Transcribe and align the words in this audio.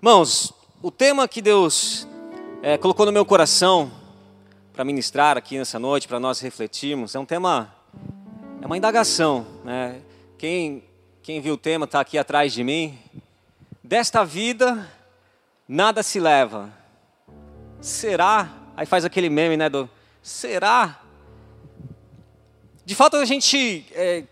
Irmãos, 0.00 0.54
o 0.80 0.92
tema 0.92 1.26
que 1.26 1.42
Deus 1.42 2.06
é, 2.62 2.78
colocou 2.78 3.04
no 3.04 3.10
meu 3.10 3.24
coração 3.24 3.90
para 4.72 4.84
ministrar 4.84 5.36
aqui 5.36 5.58
nessa 5.58 5.76
noite, 5.76 6.06
para 6.06 6.20
nós 6.20 6.38
refletirmos, 6.38 7.16
é 7.16 7.18
um 7.18 7.24
tema, 7.24 7.74
é 8.62 8.66
uma 8.66 8.76
indagação. 8.76 9.44
Né? 9.64 10.00
Quem, 10.38 10.84
quem 11.20 11.40
viu 11.40 11.54
o 11.54 11.56
tema 11.56 11.84
está 11.84 11.98
aqui 11.98 12.16
atrás 12.16 12.52
de 12.52 12.62
mim. 12.62 12.96
Desta 13.82 14.24
vida, 14.24 14.88
nada 15.66 16.00
se 16.04 16.20
leva. 16.20 16.72
Será? 17.80 18.52
Aí 18.76 18.86
faz 18.86 19.04
aquele 19.04 19.28
meme, 19.28 19.56
né? 19.56 19.68
Do 19.68 19.90
será? 20.22 21.02
De 22.84 22.94
fato, 22.94 23.16
a 23.16 23.24
gente 23.24 23.84
é, 23.90 24.22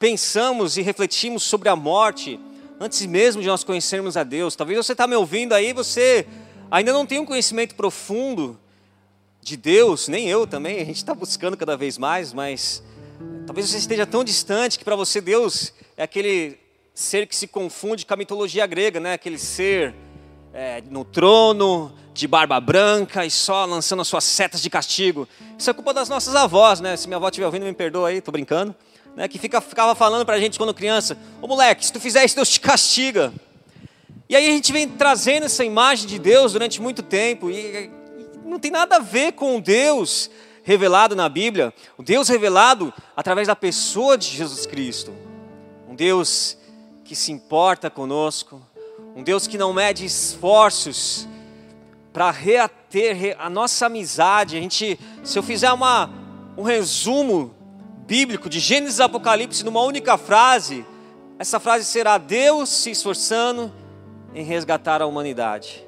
pensamos 0.00 0.76
e 0.76 0.82
refletimos 0.82 1.44
sobre 1.44 1.68
a 1.68 1.76
morte 1.76 2.40
antes 2.80 3.04
mesmo 3.06 3.42
de 3.42 3.48
nós 3.48 3.64
conhecermos 3.64 4.16
a 4.16 4.24
Deus. 4.24 4.54
Talvez 4.54 4.76
você 4.78 4.92
está 4.92 5.06
me 5.06 5.16
ouvindo 5.16 5.52
aí, 5.52 5.72
você 5.72 6.26
ainda 6.70 6.92
não 6.92 7.04
tem 7.04 7.18
um 7.18 7.24
conhecimento 7.24 7.74
profundo 7.74 8.58
de 9.42 9.56
Deus, 9.56 10.08
nem 10.08 10.28
eu 10.28 10.46
também, 10.46 10.80
a 10.80 10.84
gente 10.84 10.96
está 10.96 11.14
buscando 11.14 11.56
cada 11.56 11.76
vez 11.76 11.96
mais, 11.96 12.32
mas 12.32 12.82
talvez 13.46 13.68
você 13.68 13.78
esteja 13.78 14.06
tão 14.06 14.22
distante 14.22 14.78
que 14.78 14.84
para 14.84 14.94
você 14.94 15.20
Deus 15.20 15.72
é 15.96 16.02
aquele 16.02 16.58
ser 16.94 17.26
que 17.26 17.34
se 17.34 17.46
confunde 17.46 18.04
com 18.04 18.14
a 18.14 18.16
mitologia 18.16 18.66
grega, 18.66 19.00
né? 19.00 19.14
aquele 19.14 19.38
ser 19.38 19.94
é, 20.52 20.82
no 20.90 21.04
trono, 21.04 21.92
de 22.12 22.26
barba 22.26 22.60
branca 22.60 23.24
e 23.24 23.30
só 23.30 23.64
lançando 23.64 24.02
as 24.02 24.08
suas 24.08 24.24
setas 24.24 24.60
de 24.60 24.68
castigo. 24.68 25.28
Isso 25.56 25.70
é 25.70 25.72
culpa 25.72 25.94
das 25.94 26.08
nossas 26.08 26.34
avós, 26.34 26.80
né? 26.80 26.96
Se 26.96 27.06
minha 27.06 27.16
avó 27.16 27.28
estiver 27.28 27.46
ouvindo, 27.46 27.64
me 27.64 27.72
perdoa 27.72 28.08
aí, 28.08 28.20
tô 28.20 28.32
brincando 28.32 28.74
né, 29.18 29.26
que 29.26 29.36
fica, 29.36 29.60
ficava 29.60 29.96
falando 29.96 30.24
para 30.24 30.36
a 30.36 30.38
gente 30.38 30.56
quando 30.56 30.72
criança: 30.72 31.18
Ô 31.42 31.48
moleque, 31.48 31.84
se 31.84 31.92
tu 31.92 31.98
fizer 31.98 32.24
isso, 32.24 32.36
Deus 32.36 32.48
te 32.48 32.60
castiga. 32.60 33.32
E 34.28 34.36
aí 34.36 34.46
a 34.46 34.52
gente 34.52 34.72
vem 34.72 34.88
trazendo 34.88 35.46
essa 35.46 35.64
imagem 35.64 36.06
de 36.06 36.20
Deus 36.20 36.52
durante 36.52 36.80
muito 36.80 37.02
tempo, 37.02 37.50
e 37.50 37.90
não 38.44 38.60
tem 38.60 38.70
nada 38.70 38.96
a 38.96 39.00
ver 39.00 39.32
com 39.32 39.58
Deus 39.58 40.30
revelado 40.62 41.16
na 41.16 41.28
Bíblia, 41.28 41.74
o 41.96 42.02
Deus 42.02 42.28
revelado 42.28 42.94
através 43.16 43.48
da 43.48 43.56
pessoa 43.56 44.16
de 44.16 44.28
Jesus 44.28 44.66
Cristo. 44.66 45.12
Um 45.88 45.96
Deus 45.96 46.56
que 47.04 47.16
se 47.16 47.32
importa 47.32 47.90
conosco, 47.90 48.62
um 49.16 49.22
Deus 49.24 49.48
que 49.48 49.58
não 49.58 49.72
mede 49.72 50.04
esforços 50.04 51.26
para 52.12 52.30
reater 52.30 53.34
a 53.40 53.50
nossa 53.50 53.86
amizade. 53.86 54.56
A 54.56 54.60
gente, 54.60 54.96
se 55.24 55.36
eu 55.36 55.42
fizer 55.42 55.72
uma, 55.72 56.08
um 56.56 56.62
resumo 56.62 57.57
bíblico 58.08 58.48
de 58.48 58.58
Gênesis 58.58 59.00
e 59.00 59.02
Apocalipse 59.02 59.62
numa 59.62 59.82
única 59.82 60.16
frase, 60.16 60.82
essa 61.38 61.60
frase 61.60 61.84
será 61.84 62.16
Deus 62.16 62.70
se 62.70 62.90
esforçando 62.90 63.70
em 64.34 64.42
resgatar 64.42 65.02
a 65.02 65.06
humanidade. 65.06 65.84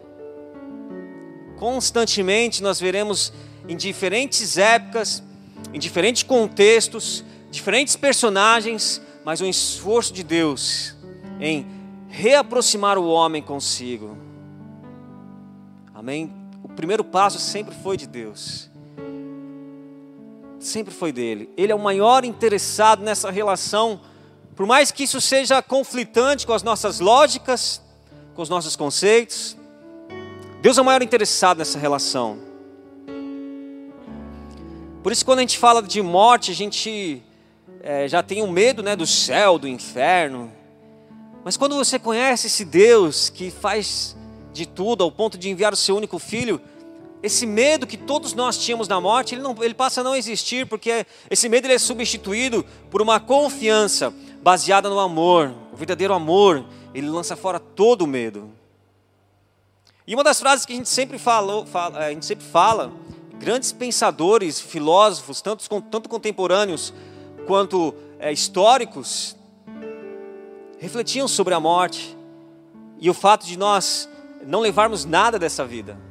Constantemente 1.59 2.63
nós 2.63 2.79
veremos 2.79 3.33
em 3.67 3.75
diferentes 3.75 4.59
épocas, 4.59 5.23
em 5.73 5.79
diferentes 5.79 6.23
contextos, 6.23 7.25
diferentes 7.51 7.97
personagens, 7.97 9.01
mas 9.25 9.41
um 9.41 9.47
esforço 9.47 10.13
de 10.13 10.23
Deus 10.23 10.95
em 11.41 11.67
reaproximar 12.11 12.98
o 12.98 13.09
homem 13.09 13.41
consigo. 13.41 14.19
Amém? 15.95 16.31
O 16.63 16.69
primeiro 16.69 17.03
passo 17.03 17.39
sempre 17.39 17.75
foi 17.83 17.97
de 17.97 18.07
Deus 18.07 18.70
sempre 20.61 20.94
foi 20.94 21.11
dele. 21.11 21.50
Ele 21.56 21.72
é 21.72 21.75
o 21.75 21.78
maior 21.78 22.25
interessado 22.25 23.03
nessa 23.03 23.30
relação, 23.30 24.00
por 24.55 24.67
mais 24.67 24.92
que 24.92 25.05
isso 25.05 25.20
seja 25.20 25.62
conflitante 25.62 26.47
com 26.47 26.52
as 26.52 26.62
nossas 26.62 27.00
lógicas, 27.00 27.83
com 28.34 28.42
os 28.42 28.48
nossos 28.48 28.77
conceitos. 28.77 29.56
Deus 30.61 30.77
é 30.77 30.83
o 30.83 30.84
maior 30.84 31.02
interessado 31.02 31.58
nessa 31.58 31.78
relação. 31.78 32.39
Por 35.02 35.11
isso, 35.11 35.25
quando 35.25 35.39
a 35.39 35.42
gente 35.42 35.56
fala 35.56 35.83
de 35.83 36.02
morte, 36.02 36.51
a 36.51 36.55
gente 36.55 37.23
é, 37.83 38.06
já 38.06 38.23
tem 38.23 38.42
um 38.42 38.51
medo 38.51 38.83
né, 38.83 38.95
do 38.95 39.06
céu, 39.06 39.58
do 39.58 39.67
inferno. 39.67 40.52
Mas 41.42 41.56
quando 41.56 41.74
você 41.74 41.98
conhece 41.98 42.48
esse 42.48 42.67
Deus 42.67 43.30
que 43.30 43.51
faz 43.51 44.14
de 44.52 44.67
tudo 44.67 45.02
ao 45.02 45.11
ponto 45.11 45.39
de 45.39 45.48
enviar 45.48 45.73
o 45.73 45.77
seu 45.77 45.96
único 45.96 46.18
filho, 46.18 46.61
esse 47.23 47.47
medo 47.47 47.86
que 47.86 47.97
todos 47.97 48.33
nós 48.33 48.57
tínhamos 48.57 48.89
na 48.89 49.01
morte, 49.01 49.35
ele, 49.35 49.42
não, 49.42 49.55
ele 49.63 49.75
passa 49.75 50.01
a 50.01 50.05
não 50.05 50.17
existir, 50.17 50.67
porque 50.67 51.07
esse 51.31 51.48
medo 51.48 51.67
ele 51.67 51.75
é 51.75 51.79
substituído 51.79 52.64
por 52.91 53.03
uma 53.03 53.20
confiança 53.20 54.13
baseada 54.42 54.89
no 54.89 54.98
amor, 54.98 55.55
o 55.73 55.77
verdadeiro 55.77 56.14
amor, 56.14 56.64
ele 56.95 57.09
lança 57.09 57.36
fora 57.36 57.61
todo 57.61 58.03
o 58.03 58.07
medo. 58.07 58.51
E 60.07 60.14
uma 60.14 60.25
das 60.25 60.41
frases 60.41 60.64
que 60.64 60.73
a 60.73 60.77
gente 60.77 60.89
sempre 60.89 61.19
falou, 61.19 61.67
fala, 61.67 61.98
a 61.98 62.11
gente 62.11 62.25
sempre 62.25 62.45
fala, 62.45 62.91
grandes 63.39 63.70
pensadores, 63.70 64.59
filósofos, 64.59 65.42
tanto, 65.42 65.69
tanto 65.83 66.09
contemporâneos 66.09 66.92
quanto 67.47 67.95
é, 68.19 68.33
históricos, 68.33 69.36
refletiam 70.79 71.29
sobre 71.29 71.53
a 71.53 71.61
morte 71.61 72.17
e 72.98 73.11
o 73.11 73.14
fato 73.14 73.45
de 73.45 73.59
nós 73.59 74.09
não 74.47 74.61
levarmos 74.61 75.05
nada 75.05 75.39
dessa 75.39 75.67
vida 75.67 76.10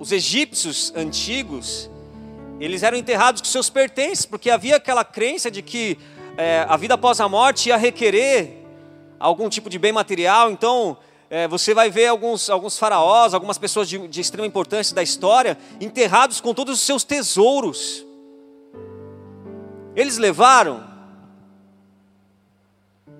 os 0.00 0.10
egípcios 0.12 0.92
antigos, 0.96 1.90
eles 2.58 2.82
eram 2.82 2.96
enterrados 2.96 3.42
com 3.42 3.46
seus 3.46 3.68
pertences, 3.68 4.24
porque 4.24 4.48
havia 4.48 4.76
aquela 4.76 5.04
crença 5.04 5.50
de 5.50 5.60
que 5.60 5.98
é, 6.38 6.64
a 6.66 6.76
vida 6.78 6.94
após 6.94 7.20
a 7.20 7.28
morte 7.28 7.68
ia 7.68 7.76
requerer 7.76 8.64
algum 9.18 9.50
tipo 9.50 9.68
de 9.68 9.78
bem 9.78 9.92
material. 9.92 10.50
Então, 10.50 10.96
é, 11.28 11.46
você 11.46 11.74
vai 11.74 11.90
ver 11.90 12.06
alguns, 12.06 12.48
alguns 12.48 12.78
faraós, 12.78 13.34
algumas 13.34 13.58
pessoas 13.58 13.90
de, 13.90 14.08
de 14.08 14.20
extrema 14.22 14.46
importância 14.46 14.96
da 14.96 15.02
história, 15.02 15.58
enterrados 15.78 16.40
com 16.40 16.54
todos 16.54 16.78
os 16.78 16.80
seus 16.80 17.04
tesouros. 17.04 18.04
Eles 19.94 20.16
levaram 20.16 20.88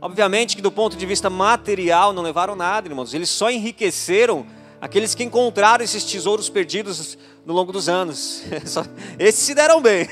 Obviamente 0.03 0.57
que 0.57 0.63
do 0.63 0.73
ponto 0.73 0.97
de 0.97 1.05
vista 1.05 1.29
material 1.29 2.15
não 2.15 2.23
levaram 2.23 2.57
nada, 2.57 2.89
irmãos. 2.89 3.13
Eles 3.13 3.29
só 3.29 3.51
enriqueceram 3.51 4.47
aqueles 4.81 5.15
que 5.15 5.23
encontraram 5.23 5.85
esses 5.85 6.05
tesouros 6.05 6.49
perdidos 6.49 7.19
no 7.45 7.53
longo 7.53 7.73
dos 7.73 7.89
anos. 7.89 8.43
Esses 9.19 9.41
se 9.41 9.55
deram 9.55 9.81
bem. 9.81 10.09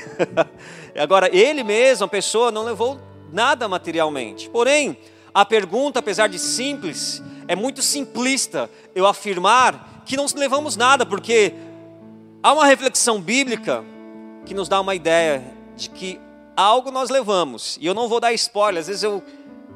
Agora, 0.97 1.33
ele 1.35 1.63
mesmo, 1.63 2.05
a 2.05 2.07
pessoa, 2.07 2.51
não 2.51 2.63
levou 2.63 2.99
nada 3.31 3.67
materialmente. 3.67 4.49
Porém, 4.49 4.97
a 5.33 5.45
pergunta, 5.45 5.99
apesar 5.99 6.27
de 6.27 6.37
simples, 6.37 7.21
é 7.47 7.55
muito 7.55 7.81
simplista 7.81 8.69
eu 8.93 9.07
afirmar 9.07 10.03
que 10.05 10.17
não 10.17 10.25
levamos 10.35 10.75
nada, 10.75 11.05
porque 11.05 11.53
há 12.41 12.53
uma 12.53 12.65
reflexão 12.65 13.21
bíblica 13.21 13.83
que 14.45 14.53
nos 14.53 14.67
dá 14.67 14.81
uma 14.81 14.95
ideia 14.95 15.43
de 15.75 15.89
que 15.89 16.19
algo 16.55 16.91
nós 16.91 17.09
levamos. 17.09 17.77
E 17.79 17.85
eu 17.85 17.93
não 17.93 18.07
vou 18.07 18.19
dar 18.19 18.33
spoiler, 18.33 18.81
às 18.81 18.87
vezes 18.87 19.03
eu, 19.03 19.23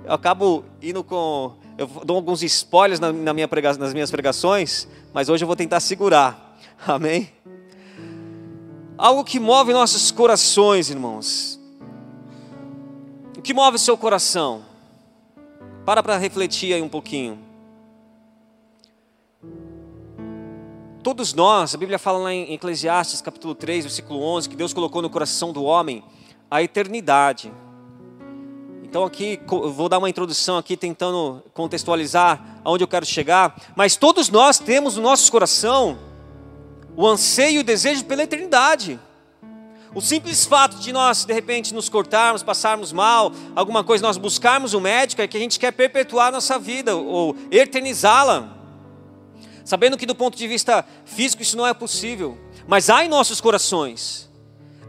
eu 0.03 0.13
acabo 0.13 0.65
indo 0.81 1.03
com 1.03 1.53
eu 1.77 1.87
dou 2.05 2.17
alguns 2.17 2.43
spoilers 2.43 2.99
na, 2.99 3.11
na 3.11 3.33
minha 3.33 3.47
prega, 3.47 3.73
nas 3.73 3.93
minhas 3.93 4.11
pregações, 4.11 4.87
mas 5.13 5.29
hoje 5.29 5.43
eu 5.43 5.47
vou 5.47 5.55
tentar 5.55 5.79
segurar. 5.79 6.57
Amém? 6.85 7.31
Algo 8.97 9.23
que 9.23 9.39
move 9.39 9.73
nossos 9.73 10.11
corações, 10.11 10.89
irmãos. 10.89 11.59
O 13.37 13.41
que 13.41 13.53
move 13.53 13.75
o 13.75 13.79
seu 13.79 13.97
coração? 13.97 14.63
Para 15.85 16.03
para 16.03 16.17
refletir 16.17 16.73
aí 16.73 16.81
um 16.81 16.89
pouquinho. 16.89 17.39
Todos 21.01 21.33
nós, 21.33 21.75
a 21.75 21.77
Bíblia 21.77 21.99
fala 21.99 22.19
lá 22.19 22.33
em 22.33 22.53
Eclesiastes 22.53 23.19
capítulo 23.19 23.53
3, 23.53 23.83
versículo 23.83 24.21
11, 24.23 24.47
que 24.47 24.55
Deus 24.55 24.73
colocou 24.73 25.01
no 25.01 25.09
coração 25.09 25.51
do 25.51 25.63
homem 25.63 26.01
a 26.49 26.63
eternidade. 26.63 27.51
Então 28.93 29.05
aqui 29.05 29.41
vou 29.47 29.89
dar 29.89 29.97
uma 29.97 30.07
introdução 30.07 30.55
aqui 30.55 30.77
tentando 30.77 31.41
contextualizar 31.51 32.59
aonde 32.63 32.83
eu 32.83 32.87
quero 32.87 33.03
chegar, 33.07 33.59
mas 33.75 33.95
todos 33.95 34.29
nós 34.29 34.59
temos 34.59 34.97
no 34.97 35.01
nosso 35.01 35.31
coração 35.31 35.97
o 36.95 37.07
anseio 37.07 37.55
e 37.55 37.59
o 37.61 37.63
desejo 37.63 38.05
pela 38.05 38.21
eternidade. 38.21 38.99
O 39.95 39.99
simples 39.99 40.45
fato 40.45 40.77
de 40.77 40.93
nós 40.93 41.25
de 41.25 41.33
repente 41.33 41.73
nos 41.73 41.89
cortarmos, 41.89 42.43
passarmos 42.43 42.93
mal, 42.93 43.31
alguma 43.55 43.83
coisa 43.83 44.05
nós 44.05 44.15
buscarmos 44.15 44.75
um 44.75 44.79
médico 44.79 45.23
é 45.23 45.27
que 45.27 45.37
a 45.37 45.39
gente 45.39 45.59
quer 45.59 45.71
perpetuar 45.71 46.31
nossa 46.31 46.59
vida 46.59 46.95
ou 46.95 47.35
eternizá-la. 47.49 48.55
Sabendo 49.65 49.97
que 49.97 50.05
do 50.05 50.13
ponto 50.13 50.37
de 50.37 50.47
vista 50.47 50.85
físico 51.03 51.41
isso 51.41 51.57
não 51.57 51.65
é 51.65 51.73
possível, 51.73 52.37
mas 52.67 52.91
há 52.91 53.03
em 53.03 53.09
nossos 53.09 53.41
corações. 53.41 54.31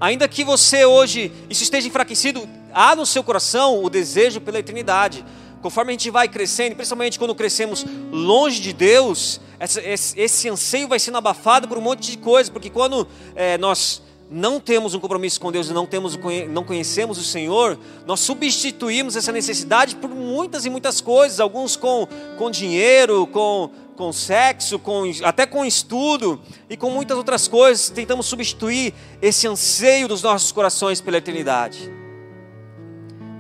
Ainda 0.01 0.29
que 0.29 0.45
você 0.45 0.85
hoje 0.85 1.33
isso 1.49 1.63
esteja 1.63 1.89
enfraquecido, 1.89 2.49
há 2.73 2.95
no 2.97 3.07
seu 3.07 3.23
coração 3.23 3.83
o 3.83 3.89
desejo 3.89 4.41
pela 4.41 4.59
eternidade. 4.59 5.25
Conforme 5.63 5.93
a 5.93 5.95
gente 5.95 6.11
vai 6.11 6.29
crescendo, 6.29 6.77
principalmente 6.77 7.19
quando 7.19 7.35
crescemos 7.35 7.87
longe 8.13 8.61
de 8.61 8.73
Deus, 8.73 9.41
esse, 9.59 10.49
anseio 10.49 10.89
vai 10.89 10.99
sendo 10.99 11.17
abafado 11.17 11.67
por 11.67 11.79
um 11.79 11.81
monte 11.81 12.11
de 12.11 12.19
coisa, 12.19 12.51
porque 12.51 12.69
quando 12.69 13.09
é, 13.35 13.57
nós 13.57 14.03
não 14.31 14.59
temos 14.59 14.95
um 14.95 15.01
compromisso 15.01 15.41
com 15.41 15.53
Deus 15.53 15.69
e 15.69 15.73
não, 15.73 15.87
temos, 15.87 16.19
não 16.51 16.65
conhecemos 16.65 17.19
o 17.19 17.23
Senhor, 17.23 17.79
nós 18.07 18.21
substituímos 18.21 19.17
essa 19.17 19.31
necessidade 19.31 19.97
por 19.97 20.11
muitas 20.11 20.65
e 20.67 20.71
muitas 20.71 21.01
coisas, 21.01 21.41
alguns 21.41 21.77
com, 21.77 22.09
com 22.37 22.51
dinheiro, 22.51 23.27
com, 23.27 23.71
com 23.97 24.13
sexo, 24.13 24.79
com, 24.79 25.05
até 25.23 25.47
com 25.47 25.65
estudo 25.65 26.41
e 26.69 26.77
com 26.77 26.91
muitas 26.91 27.17
outras 27.17 27.47
coisas, 27.49 27.91
tentamos 27.91 28.27
substituir 28.27 28.93
esse 29.23 29.47
anseio 29.47 30.09
dos 30.09 30.23
nossos 30.23 30.53
corações 30.53 31.01
pela 31.01 31.19
eternidade. 31.19 31.91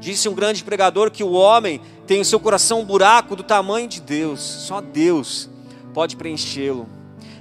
Disse 0.01 0.29
um 0.29 0.35
grande 0.35 0.63
pregador 0.63 1.11
que 1.11 1.25
o 1.25 1.33
homem 1.33 1.81
tem 2.07 2.21
o 2.21 2.25
seu 2.25 2.39
coração 2.39 2.81
um 2.81 2.85
buraco 2.85 3.35
do 3.35 3.43
tamanho 3.43 3.89
de 3.89 4.01
Deus, 4.01 4.41
só 4.41 4.81
Deus 4.81 5.49
pode 5.93 6.17
preenchê-lo. 6.17 6.89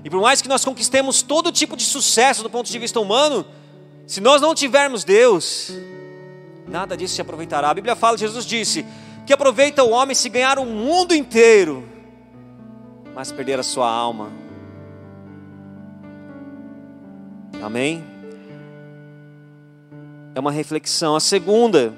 E 0.03 0.09
por 0.09 0.21
mais 0.21 0.41
que 0.41 0.47
nós 0.47 0.63
conquistemos 0.63 1.21
todo 1.21 1.51
tipo 1.51 1.77
de 1.77 1.83
sucesso 1.83 2.43
do 2.43 2.49
ponto 2.49 2.69
de 2.69 2.79
vista 2.79 2.99
humano, 2.99 3.45
se 4.05 4.19
nós 4.19 4.41
não 4.41 4.53
tivermos 4.53 5.03
Deus, 5.03 5.71
nada 6.67 6.95
disso 6.95 7.15
se 7.15 7.21
aproveitará. 7.21 7.69
A 7.69 7.73
Bíblia 7.73 7.95
fala, 7.95 8.17
Jesus 8.17 8.45
disse, 8.45 8.85
que 9.25 9.33
aproveita 9.33 9.83
o 9.83 9.91
homem 9.91 10.15
se 10.15 10.27
ganhar 10.27 10.59
o 10.59 10.65
mundo 10.65 11.15
inteiro, 11.15 11.87
mas 13.13 13.31
perder 13.31 13.59
a 13.59 13.63
sua 13.63 13.89
alma. 13.89 14.31
Amém? 17.61 18.03
É 20.35 20.39
uma 20.39 20.51
reflexão. 20.51 21.15
A 21.15 21.19
segunda, 21.19 21.93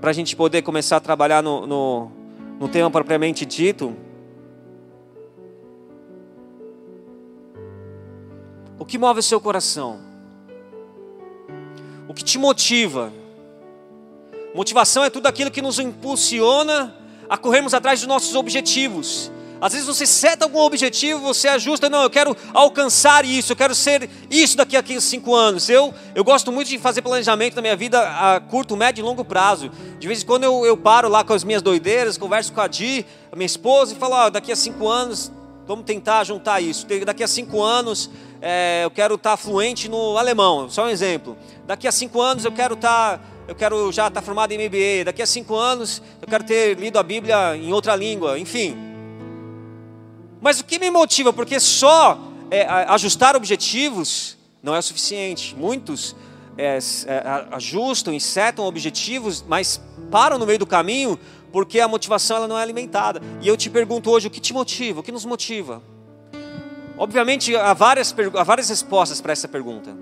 para 0.00 0.10
a 0.10 0.12
gente 0.12 0.34
poder 0.36 0.62
começar 0.62 0.96
a 0.96 1.00
trabalhar 1.00 1.42
no, 1.42 1.66
no, 1.66 2.12
no 2.58 2.68
tema 2.68 2.90
propriamente 2.90 3.46
dito, 3.46 3.96
O 8.78 8.84
que 8.84 8.96
move 8.96 9.18
o 9.18 9.22
seu 9.22 9.40
coração? 9.40 10.00
O 12.06 12.14
que 12.14 12.22
te 12.22 12.38
motiva? 12.38 13.12
Motivação 14.54 15.04
é 15.04 15.10
tudo 15.10 15.26
aquilo 15.26 15.50
que 15.50 15.60
nos 15.60 15.78
impulsiona 15.78 16.94
a 17.28 17.36
corrermos 17.36 17.74
atrás 17.74 18.00
dos 18.00 18.08
nossos 18.08 18.34
objetivos. 18.34 19.30
Às 19.60 19.72
vezes 19.72 19.86
você 19.86 20.06
seta 20.06 20.44
algum 20.44 20.60
objetivo, 20.60 21.20
você 21.20 21.48
ajusta, 21.48 21.88
não, 21.90 22.02
eu 22.02 22.10
quero 22.10 22.36
alcançar 22.54 23.24
isso, 23.24 23.52
eu 23.52 23.56
quero 23.56 23.74
ser 23.74 24.08
isso 24.30 24.56
daqui 24.56 24.76
a 24.76 25.00
cinco 25.00 25.34
anos. 25.34 25.68
Eu, 25.68 25.92
eu 26.14 26.22
gosto 26.22 26.52
muito 26.52 26.68
de 26.68 26.78
fazer 26.78 27.02
planejamento 27.02 27.56
na 27.56 27.62
minha 27.62 27.76
vida 27.76 28.00
a 28.00 28.40
curto, 28.40 28.76
médio 28.76 29.02
e 29.02 29.04
longo 29.04 29.24
prazo. 29.24 29.70
De 29.98 30.06
vez 30.06 30.22
em 30.22 30.26
quando 30.26 30.44
eu, 30.44 30.64
eu 30.64 30.76
paro 30.76 31.08
lá 31.08 31.24
com 31.24 31.32
as 31.32 31.42
minhas 31.42 31.60
doideiras, 31.60 32.16
converso 32.16 32.52
com 32.52 32.60
a 32.60 32.68
Di, 32.68 33.04
a 33.32 33.36
minha 33.36 33.46
esposa, 33.46 33.92
e 33.92 33.96
falo, 33.96 34.14
ó, 34.14 34.30
daqui 34.30 34.52
a 34.52 34.56
cinco 34.56 34.86
anos, 34.86 35.32
vamos 35.66 35.84
tentar 35.84 36.22
juntar 36.24 36.60
isso. 36.60 36.86
Daqui 37.04 37.24
a 37.24 37.28
cinco 37.28 37.62
anos 37.62 38.08
é, 38.40 38.82
eu 38.84 38.90
quero 38.90 39.16
estar 39.16 39.36
fluente 39.36 39.88
no 39.88 40.16
alemão, 40.16 40.70
só 40.70 40.84
um 40.84 40.88
exemplo. 40.88 41.36
Daqui 41.66 41.88
a 41.88 41.92
cinco 41.92 42.20
anos 42.20 42.44
eu 42.44 42.52
quero 42.52 42.74
estar, 42.74 43.20
eu 43.48 43.56
quero 43.56 43.90
já 43.90 44.06
estar 44.06 44.22
formado 44.22 44.52
em 44.52 44.68
MBA. 44.68 45.04
Daqui 45.04 45.20
a 45.20 45.26
cinco 45.26 45.56
anos 45.56 46.00
eu 46.22 46.28
quero 46.28 46.44
ter 46.44 46.78
lido 46.78 46.98
a 46.98 47.02
Bíblia 47.02 47.56
em 47.56 47.72
outra 47.72 47.96
língua, 47.96 48.38
enfim. 48.38 48.87
Mas 50.40 50.60
o 50.60 50.64
que 50.64 50.78
me 50.78 50.90
motiva? 50.90 51.32
Porque 51.32 51.58
só 51.58 52.18
é, 52.50 52.62
ajustar 52.88 53.36
objetivos 53.36 54.36
não 54.62 54.74
é 54.74 54.78
o 54.78 54.82
suficiente. 54.82 55.54
Muitos 55.56 56.14
é, 56.56 56.78
é, 57.06 57.22
ajustam 57.52 58.12
e 58.12 58.20
setam 58.20 58.64
objetivos, 58.64 59.44
mas 59.46 59.80
param 60.10 60.38
no 60.38 60.46
meio 60.46 60.58
do 60.58 60.66
caminho 60.66 61.18
porque 61.52 61.80
a 61.80 61.88
motivação 61.88 62.38
ela 62.38 62.48
não 62.48 62.58
é 62.58 62.62
alimentada. 62.62 63.22
E 63.40 63.48
eu 63.48 63.56
te 63.56 63.70
pergunto 63.70 64.10
hoje, 64.10 64.26
o 64.26 64.30
que 64.30 64.40
te 64.40 64.52
motiva? 64.52 65.00
O 65.00 65.02
que 65.02 65.12
nos 65.12 65.24
motiva? 65.24 65.82
Obviamente, 66.96 67.54
há 67.56 67.72
várias, 67.72 68.14
há 68.34 68.44
várias 68.44 68.68
respostas 68.68 69.20
para 69.20 69.32
essa 69.32 69.48
pergunta. 69.48 69.96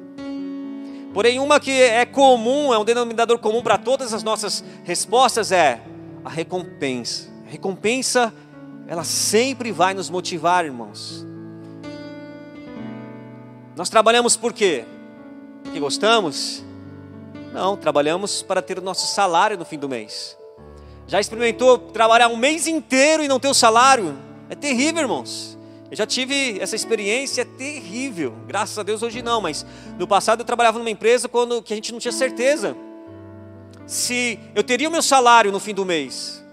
Porém, 1.12 1.38
uma 1.38 1.60
que 1.60 1.70
é 1.70 2.04
comum, 2.04 2.72
é 2.74 2.78
um 2.78 2.84
denominador 2.84 3.38
comum 3.38 3.62
para 3.62 3.78
todas 3.78 4.12
as 4.12 4.22
nossas 4.22 4.64
respostas 4.84 5.52
é 5.52 5.80
a 6.24 6.28
recompensa. 6.28 7.30
A 7.46 7.50
recompensa, 7.50 8.34
ela 8.86 9.04
sempre 9.04 9.72
vai 9.72 9.94
nos 9.94 10.08
motivar, 10.08 10.64
irmãos. 10.64 11.26
Nós 13.74 13.88
trabalhamos 13.88 14.36
por 14.36 14.52
quê? 14.52 14.84
Porque 15.62 15.78
gostamos? 15.80 16.64
Não, 17.52 17.76
trabalhamos 17.76 18.42
para 18.42 18.62
ter 18.62 18.78
o 18.78 18.82
nosso 18.82 19.12
salário 19.14 19.58
no 19.58 19.64
fim 19.64 19.78
do 19.78 19.88
mês. 19.88 20.36
Já 21.06 21.20
experimentou 21.20 21.78
trabalhar 21.78 22.28
um 22.28 22.36
mês 22.36 22.66
inteiro 22.66 23.22
e 23.22 23.28
não 23.28 23.38
ter 23.38 23.48
o 23.48 23.54
salário? 23.54 24.16
É 24.48 24.54
terrível, 24.54 25.02
irmãos. 25.02 25.56
Eu 25.90 25.96
já 25.96 26.06
tive 26.06 26.58
essa 26.60 26.74
experiência 26.74 27.44
terrível. 27.44 28.34
Graças 28.46 28.78
a 28.78 28.82
Deus 28.82 29.02
hoje 29.02 29.22
não, 29.22 29.40
mas 29.40 29.64
no 29.98 30.06
passado 30.06 30.40
eu 30.40 30.44
trabalhava 30.44 30.78
numa 30.78 30.90
empresa 30.90 31.28
quando 31.28 31.62
que 31.62 31.72
a 31.72 31.76
gente 31.76 31.92
não 31.92 31.98
tinha 31.98 32.12
certeza 32.12 32.76
se 33.86 34.40
eu 34.54 34.64
teria 34.64 34.88
o 34.88 34.92
meu 34.92 35.02
salário 35.02 35.52
no 35.52 35.60
fim 35.60 35.72
do 35.72 35.84
mês. 35.84 36.44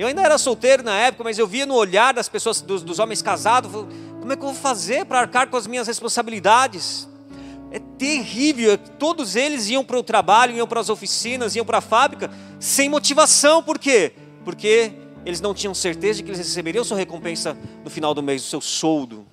Eu 0.00 0.06
ainda 0.06 0.22
era 0.22 0.38
solteiro 0.38 0.82
na 0.82 0.96
época, 0.96 1.22
mas 1.24 1.38
eu 1.38 1.46
via 1.46 1.66
no 1.66 1.74
olhar 1.74 2.14
das 2.14 2.26
pessoas, 2.26 2.62
dos, 2.62 2.82
dos 2.82 2.98
homens 2.98 3.20
casados, 3.20 3.70
como 4.18 4.32
é 4.32 4.34
que 4.34 4.40
eu 4.40 4.46
vou 4.46 4.54
fazer 4.54 5.04
para 5.04 5.20
arcar 5.20 5.50
com 5.50 5.58
as 5.58 5.66
minhas 5.66 5.86
responsabilidades? 5.86 7.06
É 7.70 7.78
terrível. 7.98 8.78
Todos 8.98 9.36
eles 9.36 9.68
iam 9.68 9.84
para 9.84 9.98
o 9.98 10.02
trabalho, 10.02 10.56
iam 10.56 10.66
para 10.66 10.80
as 10.80 10.88
oficinas, 10.88 11.54
iam 11.54 11.66
para 11.66 11.76
a 11.76 11.80
fábrica 11.82 12.30
sem 12.58 12.88
motivação. 12.88 13.62
Por 13.62 13.78
quê? 13.78 14.14
Porque 14.42 14.90
eles 15.26 15.42
não 15.42 15.52
tinham 15.52 15.74
certeza 15.74 16.16
de 16.16 16.22
que 16.22 16.30
eles 16.30 16.38
receberiam 16.38 16.82
sua 16.82 16.96
recompensa 16.96 17.54
no 17.84 17.90
final 17.90 18.14
do 18.14 18.22
mês, 18.22 18.42
o 18.42 18.48
seu 18.48 18.62
soldo. 18.62 19.26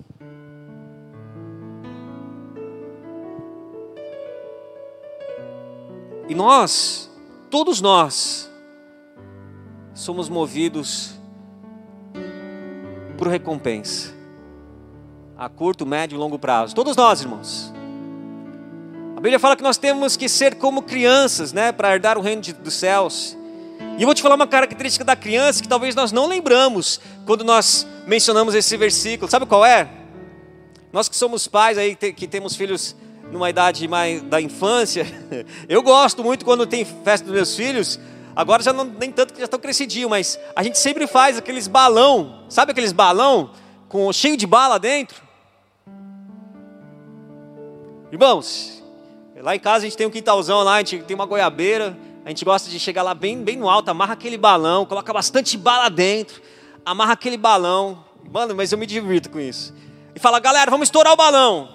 E 6.28 6.34
nós, 6.34 7.10
todos 7.48 7.80
nós, 7.80 8.47
somos 9.98 10.28
movidos 10.28 11.10
por 13.16 13.26
recompensa, 13.26 14.14
a 15.36 15.48
curto, 15.48 15.84
médio 15.84 16.14
e 16.14 16.18
longo 16.18 16.38
prazo. 16.38 16.72
Todos 16.72 16.94
nós, 16.94 17.20
irmãos. 17.20 17.74
A 19.16 19.20
Bíblia 19.20 19.40
fala 19.40 19.56
que 19.56 19.62
nós 19.62 19.76
temos 19.76 20.16
que 20.16 20.28
ser 20.28 20.54
como 20.54 20.82
crianças, 20.82 21.52
né, 21.52 21.72
para 21.72 21.92
herdar 21.92 22.16
o 22.16 22.20
reino 22.20 22.40
de, 22.40 22.52
dos 22.52 22.74
céus. 22.74 23.36
E 23.98 24.02
eu 24.02 24.06
vou 24.06 24.14
te 24.14 24.22
falar 24.22 24.36
uma 24.36 24.46
característica 24.46 25.04
da 25.04 25.16
criança 25.16 25.60
que 25.60 25.68
talvez 25.68 25.96
nós 25.96 26.12
não 26.12 26.28
lembramos 26.28 27.00
quando 27.26 27.42
nós 27.42 27.84
mencionamos 28.06 28.54
esse 28.54 28.76
versículo. 28.76 29.28
Sabe 29.28 29.46
qual 29.46 29.66
é? 29.66 29.88
Nós 30.92 31.08
que 31.08 31.16
somos 31.16 31.48
pais 31.48 31.76
aí, 31.76 31.96
que 31.96 32.28
temos 32.28 32.54
filhos 32.54 32.94
numa 33.32 33.50
idade 33.50 33.88
mais 33.88 34.22
da 34.22 34.40
infância, 34.40 35.04
eu 35.68 35.82
gosto 35.82 36.22
muito 36.22 36.44
quando 36.44 36.64
tem 36.68 36.84
festa 36.84 37.26
dos 37.26 37.34
meus 37.34 37.56
filhos. 37.56 37.98
Agora 38.38 38.62
já 38.62 38.72
não, 38.72 38.84
nem 38.84 39.10
tanto 39.10 39.34
que 39.34 39.40
já 39.40 39.46
estão 39.46 39.58
crescidinhos, 39.58 40.08
mas 40.08 40.38
a 40.54 40.62
gente 40.62 40.78
sempre 40.78 41.08
faz 41.08 41.36
aqueles 41.36 41.66
balão, 41.66 42.44
sabe 42.48 42.70
aqueles 42.70 42.92
balão 42.92 43.50
com 43.88 44.12
cheio 44.12 44.36
de 44.36 44.46
bala 44.46 44.78
dentro? 44.78 45.20
Irmãos, 48.12 48.80
lá 49.38 49.56
em 49.56 49.58
casa 49.58 49.78
a 49.78 49.88
gente 49.88 49.96
tem 49.96 50.06
um 50.06 50.10
quintalzão 50.10 50.62
lá, 50.62 50.76
a 50.76 50.78
gente 50.78 50.98
tem 50.98 51.16
uma 51.16 51.26
goiabeira, 51.26 51.98
a 52.24 52.28
gente 52.28 52.44
gosta 52.44 52.70
de 52.70 52.78
chegar 52.78 53.02
lá 53.02 53.12
bem, 53.12 53.42
bem 53.42 53.56
no 53.56 53.68
alto, 53.68 53.88
amarra 53.88 54.12
aquele 54.12 54.38
balão, 54.38 54.86
coloca 54.86 55.12
bastante 55.12 55.58
bala 55.58 55.88
dentro, 55.88 56.40
amarra 56.86 57.14
aquele 57.14 57.36
balão. 57.36 58.04
Mano, 58.30 58.54
mas 58.54 58.70
eu 58.70 58.78
me 58.78 58.86
divirto 58.86 59.30
com 59.30 59.40
isso. 59.40 59.74
E 60.14 60.20
fala, 60.20 60.38
galera, 60.38 60.70
vamos 60.70 60.86
estourar 60.86 61.12
o 61.12 61.16
balão. 61.16 61.68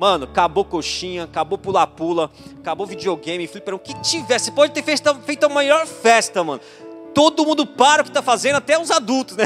Mano, 0.00 0.24
acabou 0.24 0.64
coxinha, 0.64 1.24
acabou 1.24 1.58
pula-pula, 1.58 2.30
acabou 2.58 2.86
videogame, 2.86 3.46
flipper, 3.46 3.74
o 3.74 3.78
que 3.78 3.92
tivesse. 4.00 4.50
Pode 4.50 4.72
ter 4.72 4.82
feito, 4.82 5.14
feito 5.26 5.44
a 5.44 5.48
maior 5.50 5.86
festa, 5.86 6.42
mano. 6.42 6.58
Todo 7.12 7.44
mundo 7.44 7.66
para 7.66 8.00
o 8.00 8.04
que 8.06 8.08
está 8.08 8.22
fazendo, 8.22 8.56
até 8.56 8.80
os 8.80 8.90
adultos, 8.90 9.36
né? 9.36 9.44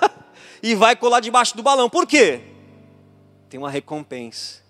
e 0.62 0.74
vai 0.74 0.96
colar 0.96 1.20
debaixo 1.20 1.54
do 1.54 1.62
balão. 1.62 1.90
Por 1.90 2.06
quê? 2.06 2.40
Tem 3.50 3.60
uma 3.60 3.68
recompensa. 3.68 4.62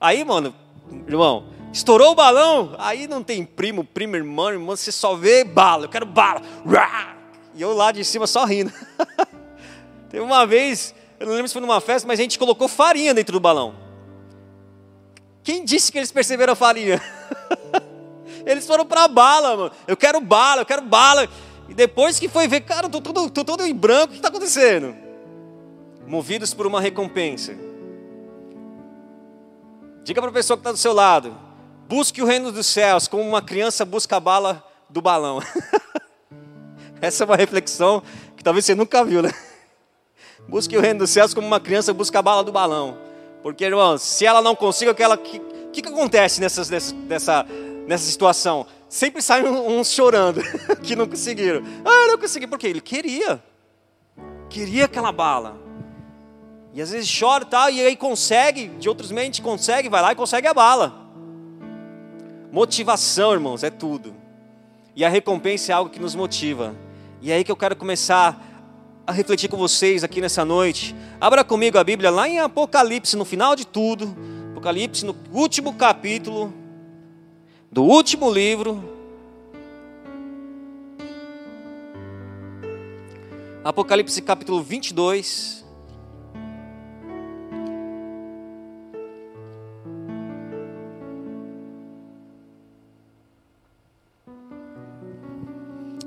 Aí, 0.00 0.24
mano, 0.24 0.54
irmão, 1.06 1.44
Estourou 1.70 2.12
o 2.12 2.14
balão, 2.14 2.76
aí 2.78 3.06
não 3.06 3.22
tem 3.22 3.44
primo, 3.44 3.84
primo, 3.84 4.16
irmão, 4.16 4.48
irmão, 4.48 4.74
você 4.74 4.90
só 4.90 5.16
vê 5.16 5.44
bala, 5.44 5.84
eu 5.84 5.88
quero 5.90 6.06
bala. 6.06 6.40
E 7.54 7.60
eu 7.60 7.74
lá 7.74 7.92
de 7.92 8.02
cima 8.06 8.26
só 8.26 8.46
rindo. 8.46 8.72
Teve 10.08 10.24
uma 10.24 10.46
vez, 10.46 10.94
eu 11.20 11.26
não 11.26 11.34
lembro 11.34 11.48
se 11.48 11.52
foi 11.52 11.60
numa 11.60 11.78
festa, 11.78 12.08
mas 12.08 12.18
a 12.18 12.22
gente 12.22 12.38
colocou 12.38 12.68
farinha 12.68 13.12
dentro 13.12 13.34
do 13.34 13.40
balão. 13.40 13.87
Quem 15.48 15.64
disse 15.64 15.90
que 15.90 15.96
eles 15.96 16.12
perceberam 16.12 16.52
a 16.52 16.54
farinha? 16.54 17.00
eles 18.44 18.66
foram 18.66 18.84
para 18.84 19.08
bala, 19.08 19.56
mano. 19.56 19.72
Eu 19.86 19.96
quero 19.96 20.20
bala, 20.20 20.60
eu 20.60 20.66
quero 20.66 20.82
bala. 20.82 21.26
E 21.66 21.72
depois 21.72 22.20
que 22.20 22.28
foi 22.28 22.46
ver, 22.46 22.60
cara, 22.60 22.84
eu 22.84 22.90
tô 22.90 23.00
todo, 23.00 23.30
tô 23.30 23.42
todo 23.42 23.64
em 23.64 23.74
branco, 23.74 24.08
o 24.08 24.10
que 24.10 24.16
está 24.16 24.28
acontecendo? 24.28 24.94
Movidos 26.06 26.52
por 26.52 26.66
uma 26.66 26.82
recompensa. 26.82 27.56
Diga 30.04 30.20
para 30.20 30.28
a 30.28 30.34
pessoa 30.34 30.58
que 30.58 30.60
está 30.60 30.70
do 30.70 30.76
seu 30.76 30.92
lado, 30.92 31.34
Busque 31.88 32.20
o 32.20 32.26
reino 32.26 32.52
dos 32.52 32.66
céus 32.66 33.08
como 33.08 33.22
uma 33.22 33.40
criança 33.40 33.86
busca 33.86 34.18
a 34.18 34.20
bala 34.20 34.62
do 34.90 35.00
balão. 35.00 35.40
Essa 37.00 37.24
é 37.24 37.26
uma 37.26 37.36
reflexão 37.36 38.02
que 38.36 38.44
talvez 38.44 38.66
você 38.66 38.74
nunca 38.74 39.02
viu, 39.02 39.22
né? 39.22 39.32
Busque 40.46 40.76
o 40.76 40.80
reino 40.82 40.98
dos 40.98 41.08
céus 41.08 41.32
como 41.32 41.46
uma 41.46 41.58
criança 41.58 41.94
busca 41.94 42.18
a 42.18 42.22
bala 42.22 42.44
do 42.44 42.52
balão. 42.52 43.07
Porque, 43.48 43.64
irmãos, 43.64 44.02
se 44.02 44.26
ela 44.26 44.42
não 44.42 44.54
consegue, 44.54 44.90
o 44.90 44.94
que, 44.94 45.40
que, 45.72 45.80
que, 45.80 45.88
acontece 45.88 46.38
nessas, 46.38 46.68
nessa, 46.68 46.94
nessa, 46.94 47.46
nessa 47.86 48.04
situação? 48.04 48.66
Sempre 48.90 49.22
saem 49.22 49.46
uns 49.46 49.90
chorando 49.90 50.42
que 50.84 50.94
não 50.94 51.08
conseguiram. 51.08 51.62
Ah, 51.82 52.02
eu 52.02 52.08
não 52.08 52.18
consegui, 52.18 52.46
porque 52.46 52.66
ele 52.66 52.82
queria. 52.82 53.42
Queria 54.50 54.84
aquela 54.84 55.10
bala. 55.10 55.56
E 56.74 56.82
às 56.82 56.90
vezes 56.90 57.10
chora 57.18 57.44
e 57.44 57.46
tal, 57.46 57.70
e 57.70 57.80
aí 57.80 57.96
consegue, 57.96 58.68
de 58.68 58.86
outros 58.86 59.10
mentes 59.10 59.40
consegue, 59.40 59.88
vai 59.88 60.02
lá 60.02 60.12
e 60.12 60.14
consegue 60.14 60.46
a 60.46 60.52
bala. 60.52 61.08
Motivação, 62.52 63.32
irmãos, 63.32 63.64
é 63.64 63.70
tudo. 63.70 64.14
E 64.94 65.06
a 65.06 65.08
recompensa 65.08 65.72
é 65.72 65.74
algo 65.74 65.90
que 65.90 65.98
nos 65.98 66.14
motiva. 66.14 66.76
E 67.22 67.32
é 67.32 67.36
aí 67.36 67.44
que 67.44 67.50
eu 67.50 67.56
quero 67.56 67.74
começar 67.74 68.46
a 69.08 69.12
refletir 69.12 69.48
com 69.48 69.56
vocês 69.56 70.04
aqui 70.04 70.20
nessa 70.20 70.44
noite. 70.44 70.94
Abra 71.18 71.42
comigo 71.42 71.78
a 71.78 71.82
Bíblia 71.82 72.10
lá 72.10 72.28
em 72.28 72.40
Apocalipse, 72.40 73.16
no 73.16 73.24
final 73.24 73.56
de 73.56 73.66
tudo. 73.66 74.14
Apocalipse, 74.50 75.02
no 75.02 75.16
último 75.32 75.72
capítulo 75.72 76.52
do 77.72 77.82
último 77.84 78.30
livro. 78.30 78.84
Apocalipse 83.64 84.20
capítulo 84.20 84.62
22. 84.62 85.64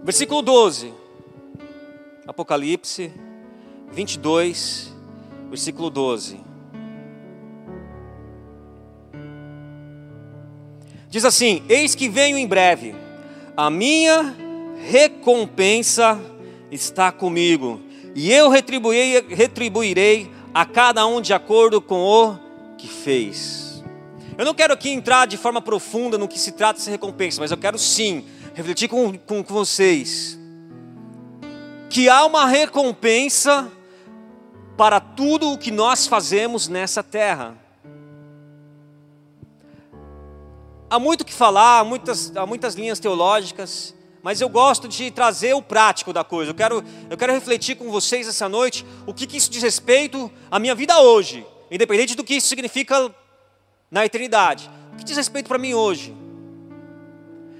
Versículo 0.03 0.43
12. 0.43 1.00
Apocalipse 2.31 3.11
22, 3.91 4.95
versículo 5.49 5.89
12. 5.89 6.39
Diz 11.09 11.25
assim: 11.25 11.61
Eis 11.67 11.93
que 11.93 12.07
venho 12.07 12.37
em 12.37 12.47
breve, 12.47 12.95
a 13.55 13.69
minha 13.69 14.33
recompensa 14.77 16.17
está 16.71 17.11
comigo, 17.11 17.81
e 18.15 18.31
eu 18.31 18.49
retribuirei, 18.49 19.21
retribuirei 19.27 20.31
a 20.53 20.65
cada 20.65 21.05
um 21.05 21.19
de 21.19 21.33
acordo 21.33 21.81
com 21.81 21.99
o 22.01 22.37
que 22.77 22.87
fez. 22.87 23.83
Eu 24.37 24.45
não 24.45 24.53
quero 24.53 24.73
aqui 24.73 24.89
entrar 24.89 25.27
de 25.27 25.35
forma 25.35 25.61
profunda 25.61 26.17
no 26.17 26.29
que 26.29 26.39
se 26.39 26.53
trata 26.53 26.79
essa 26.79 26.89
recompensa, 26.89 27.41
mas 27.41 27.51
eu 27.51 27.57
quero 27.57 27.77
sim 27.77 28.23
refletir 28.53 28.87
com, 28.87 29.17
com, 29.17 29.43
com 29.43 29.53
vocês 29.53 30.39
que 31.91 32.07
há 32.07 32.25
uma 32.25 32.45
recompensa 32.45 33.69
para 34.77 35.01
tudo 35.01 35.51
o 35.51 35.57
que 35.57 35.69
nós 35.69 36.07
fazemos 36.07 36.69
nessa 36.69 37.03
terra. 37.03 37.57
Há 40.89 40.97
muito 40.97 41.25
que 41.25 41.33
falar, 41.33 41.79
há 41.79 41.83
muitas, 41.83 42.35
há 42.35 42.45
muitas 42.45 42.75
linhas 42.75 42.97
teológicas, 42.97 43.93
mas 44.23 44.39
eu 44.39 44.47
gosto 44.47 44.87
de 44.87 45.11
trazer 45.11 45.53
o 45.53 45.61
prático 45.61 46.13
da 46.13 46.23
coisa. 46.23 46.51
Eu 46.51 46.55
quero, 46.55 46.81
eu 47.09 47.17
quero 47.17 47.33
refletir 47.33 47.75
com 47.75 47.91
vocês 47.91 48.25
essa 48.25 48.47
noite 48.47 48.85
o 49.05 49.13
que, 49.13 49.27
que 49.27 49.35
isso 49.35 49.51
diz 49.51 49.61
respeito 49.61 50.31
à 50.49 50.59
minha 50.59 50.73
vida 50.73 50.97
hoje, 51.01 51.45
independente 51.69 52.15
do 52.15 52.23
que 52.23 52.35
isso 52.35 52.47
significa 52.47 53.13
na 53.89 54.05
eternidade. 54.05 54.71
O 54.93 54.95
que 54.95 55.03
diz 55.03 55.17
respeito 55.17 55.49
para 55.49 55.57
mim 55.57 55.73
hoje? 55.73 56.15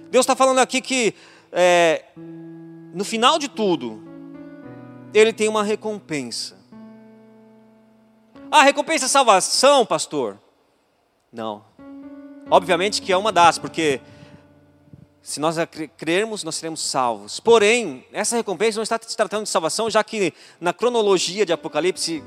Deus 0.09 0.23
está 0.23 0.37
falando 0.37 0.59
aqui 0.59 0.79
que 0.79 1.13
é, 1.51 2.05
no 2.93 3.03
final 3.03 3.37
de 3.37 3.49
tudo, 3.49 4.10
Ele 5.13 5.33
tem 5.33 5.47
uma 5.49 5.63
recompensa. 5.63 6.57
Ah, 8.49 8.63
recompensa 8.63 9.05
é 9.05 9.07
salvação, 9.07 9.85
pastor? 9.85 10.37
Não. 11.31 11.63
Obviamente 12.49 13.01
que 13.01 13.13
é 13.13 13.17
uma 13.17 13.31
das, 13.31 13.57
porque 13.57 14.01
se 15.21 15.39
nós 15.39 15.55
crermos, 15.97 16.43
nós 16.43 16.55
seremos 16.55 16.81
salvos. 16.81 17.39
Porém, 17.39 18.05
essa 18.11 18.35
recompensa 18.35 18.77
não 18.77 18.83
está 18.83 18.99
se 19.01 19.15
tratando 19.15 19.43
de 19.43 19.49
salvação, 19.49 19.89
já 19.89 20.03
que 20.03 20.33
na 20.59 20.73
cronologia 20.73 21.45
de 21.45 21.53
Apocalipse, 21.53 22.23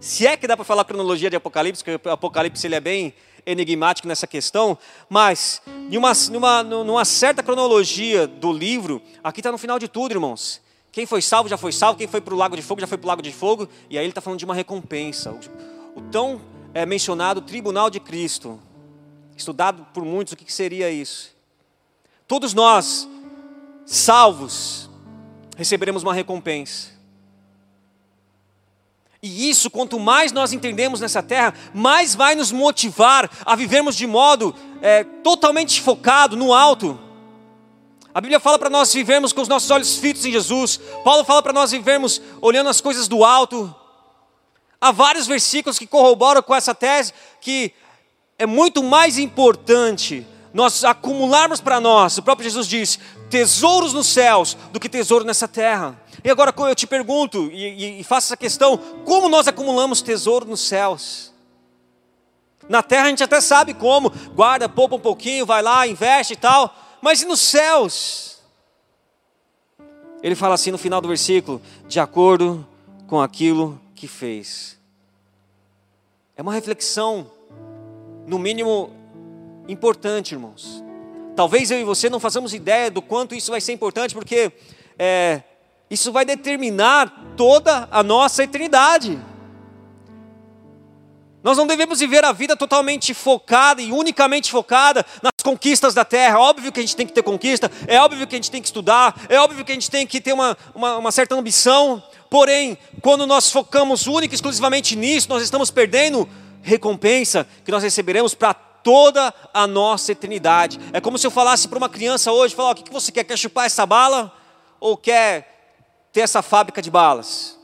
se 0.00 0.26
é 0.26 0.36
que 0.36 0.46
dá 0.46 0.56
para 0.56 0.64
falar 0.64 0.84
cronologia 0.84 1.28
de 1.28 1.36
Apocalipse, 1.36 1.84
porque 1.84 2.08
o 2.08 2.12
Apocalipse 2.12 2.66
ele 2.66 2.76
é 2.76 2.80
bem 2.80 3.12
enigmático 3.44 4.06
nessa 4.06 4.26
questão, 4.26 4.78
mas 5.08 5.60
numa, 5.90 6.14
numa, 6.30 6.62
numa 6.62 7.04
certa 7.04 7.42
cronologia 7.42 8.26
do 8.26 8.52
livro, 8.52 9.02
aqui 9.22 9.40
está 9.40 9.50
no 9.50 9.58
final 9.58 9.78
de 9.78 9.88
tudo, 9.88 10.12
irmãos. 10.12 10.62
Quem 10.92 11.06
foi 11.06 11.22
salvo 11.22 11.48
já 11.48 11.56
foi 11.56 11.72
salvo, 11.72 11.98
quem 11.98 12.08
foi 12.08 12.20
para 12.20 12.34
o 12.34 12.36
lago 12.36 12.56
de 12.56 12.62
fogo 12.62 12.80
já 12.80 12.86
foi 12.86 12.98
para 12.98 13.06
o 13.06 13.08
lago 13.08 13.22
de 13.22 13.32
fogo, 13.32 13.68
e 13.88 13.96
aí 13.96 14.04
ele 14.04 14.10
está 14.10 14.20
falando 14.20 14.38
de 14.38 14.44
uma 14.44 14.54
recompensa. 14.54 15.32
O, 15.94 16.00
tão 16.10 16.40
é, 16.74 16.84
mencionado 16.84 17.40
tribunal 17.40 17.88
de 17.88 18.00
Cristo, 18.00 18.60
estudado 19.36 19.86
por 19.94 20.04
muitos, 20.04 20.32
o 20.32 20.36
que, 20.36 20.44
que 20.44 20.52
seria 20.52 20.90
isso? 20.90 21.34
Todos 22.26 22.54
nós, 22.54 23.08
salvos, 23.86 24.90
receberemos 25.56 26.02
uma 26.02 26.14
recompensa. 26.14 27.00
E 29.22 29.50
isso, 29.50 29.70
quanto 29.70 30.00
mais 30.00 30.32
nós 30.32 30.52
entendemos 30.52 31.00
nessa 31.00 31.22
terra, 31.22 31.52
mais 31.74 32.14
vai 32.14 32.34
nos 32.34 32.50
motivar 32.50 33.30
a 33.44 33.54
vivermos 33.54 33.94
de 33.94 34.06
modo 34.06 34.54
é, 34.80 35.04
totalmente 35.04 35.80
focado 35.80 36.36
no 36.36 36.54
alto. 36.54 36.98
A 38.12 38.20
Bíblia 38.20 38.40
fala 38.40 38.58
para 38.58 38.68
nós 38.68 38.92
vivermos 38.92 39.32
com 39.32 39.40
os 39.40 39.48
nossos 39.48 39.70
olhos 39.70 39.96
fitos 39.96 40.24
em 40.24 40.32
Jesus. 40.32 40.80
Paulo 41.04 41.24
fala 41.24 41.42
para 41.42 41.52
nós 41.52 41.70
vivermos 41.70 42.20
olhando 42.40 42.68
as 42.68 42.80
coisas 42.80 43.06
do 43.06 43.24
alto. 43.24 43.72
Há 44.80 44.90
vários 44.90 45.26
versículos 45.26 45.78
que 45.78 45.86
corroboram 45.86 46.42
com 46.42 46.54
essa 46.54 46.74
tese 46.74 47.12
que 47.40 47.72
é 48.38 48.46
muito 48.46 48.82
mais 48.82 49.18
importante 49.18 50.26
nós 50.52 50.84
acumularmos 50.84 51.60
para 51.60 51.80
nós, 51.80 52.18
o 52.18 52.22
próprio 52.22 52.48
Jesus 52.48 52.66
diz, 52.66 52.98
tesouros 53.28 53.92
nos 53.92 54.08
céus 54.08 54.56
do 54.72 54.80
que 54.80 54.88
tesouro 54.88 55.24
nessa 55.24 55.46
terra. 55.46 56.00
E 56.24 56.30
agora 56.30 56.52
eu 56.56 56.74
te 56.74 56.86
pergunto, 56.86 57.48
e, 57.52 57.66
e, 57.66 58.00
e 58.00 58.04
faço 58.04 58.28
essa 58.28 58.36
questão: 58.36 58.76
como 59.04 59.28
nós 59.28 59.46
acumulamos 59.46 60.02
tesouro 60.02 60.46
nos 60.46 60.60
céus? 60.60 61.32
Na 62.68 62.82
terra 62.82 63.04
a 63.04 63.08
gente 63.08 63.22
até 63.22 63.40
sabe 63.40 63.74
como, 63.74 64.10
guarda, 64.34 64.68
poupa 64.68 64.96
um 64.96 65.00
pouquinho, 65.00 65.46
vai 65.46 65.62
lá, 65.62 65.86
investe 65.86 66.32
e 66.32 66.36
tal, 66.36 66.74
mas 67.02 67.22
e 67.22 67.26
nos 67.26 67.40
céus? 67.40 68.38
Ele 70.22 70.34
fala 70.34 70.54
assim 70.54 70.70
no 70.70 70.78
final 70.78 71.00
do 71.00 71.08
versículo: 71.08 71.60
de 71.88 71.98
acordo 71.98 72.66
com 73.06 73.20
aquilo 73.20 73.80
que 73.94 74.06
fez. 74.06 74.78
É 76.36 76.42
uma 76.42 76.54
reflexão, 76.54 77.30
no 78.26 78.38
mínimo, 78.38 78.90
importante, 79.68 80.32
irmãos. 80.32 80.82
Talvez 81.36 81.70
eu 81.70 81.78
e 81.78 81.84
você 81.84 82.08
não 82.08 82.20
façamos 82.20 82.54
ideia 82.54 82.90
do 82.90 83.02
quanto 83.02 83.34
isso 83.34 83.50
vai 83.50 83.60
ser 83.60 83.72
importante, 83.72 84.14
porque 84.14 84.52
é, 84.98 85.42
isso 85.90 86.12
vai 86.12 86.24
determinar 86.24 87.34
toda 87.36 87.88
a 87.90 88.02
nossa 88.02 88.44
eternidade. 88.44 89.18
Nós 91.42 91.56
não 91.56 91.66
devemos 91.66 92.00
viver 92.00 92.22
a 92.24 92.32
vida 92.32 92.54
totalmente 92.54 93.14
focada 93.14 93.80
e 93.80 93.92
unicamente 93.92 94.50
focada 94.50 95.04
nas 95.22 95.32
conquistas 95.42 95.94
da 95.94 96.04
terra. 96.04 96.36
É 96.36 96.40
óbvio 96.40 96.70
que 96.70 96.80
a 96.80 96.82
gente 96.82 96.94
tem 96.94 97.06
que 97.06 97.12
ter 97.12 97.22
conquista, 97.22 97.70
é 97.86 97.98
óbvio 97.98 98.26
que 98.26 98.34
a 98.34 98.38
gente 98.38 98.50
tem 98.50 98.60
que 98.60 98.68
estudar, 98.68 99.18
é 99.28 99.40
óbvio 99.40 99.64
que 99.64 99.72
a 99.72 99.74
gente 99.74 99.90
tem 99.90 100.06
que 100.06 100.20
ter 100.20 100.34
uma, 100.34 100.56
uma, 100.74 100.98
uma 100.98 101.12
certa 101.12 101.34
ambição. 101.34 102.02
Porém, 102.28 102.76
quando 103.00 103.26
nós 103.26 103.50
focamos 103.50 104.06
única 104.06 104.34
e 104.34 104.36
exclusivamente 104.36 104.94
nisso, 104.94 105.28
nós 105.30 105.42
estamos 105.42 105.70
perdendo 105.70 106.28
recompensa 106.62 107.46
que 107.64 107.72
nós 107.72 107.82
receberemos 107.82 108.34
para 108.34 108.52
toda 108.52 109.32
a 109.52 109.66
nossa 109.66 110.12
eternidade. 110.12 110.78
É 110.92 111.00
como 111.00 111.18
se 111.18 111.26
eu 111.26 111.30
falasse 111.30 111.68
para 111.68 111.78
uma 111.78 111.88
criança 111.88 112.30
hoje: 112.32 112.54
falar, 112.54 112.72
o 112.72 112.74
que 112.74 112.92
você 112.92 113.10
quer? 113.10 113.24
Quer 113.24 113.38
chupar 113.38 113.64
essa 113.64 113.86
bala? 113.86 114.32
Ou 114.78 114.96
quer 114.96 116.08
ter 116.12 116.20
essa 116.20 116.42
fábrica 116.42 116.82
de 116.82 116.90
balas? 116.90 117.58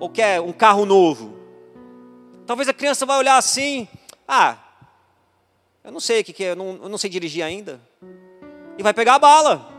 Ou 0.00 0.10
quer 0.10 0.40
um 0.40 0.52
carro 0.52 0.84
novo? 0.84 1.39
Talvez 2.50 2.68
a 2.68 2.74
criança 2.74 3.06
vai 3.06 3.16
olhar 3.16 3.36
assim: 3.36 3.86
ah, 4.26 4.56
eu 5.84 5.92
não 5.92 6.00
sei 6.00 6.22
o 6.22 6.24
que, 6.24 6.32
que 6.32 6.42
é, 6.42 6.50
eu 6.50 6.56
não, 6.56 6.80
eu 6.82 6.88
não 6.88 6.98
sei 6.98 7.08
dirigir 7.08 7.44
ainda. 7.44 7.80
E 8.76 8.82
vai 8.82 8.92
pegar 8.92 9.14
a 9.14 9.18
bala. 9.20 9.70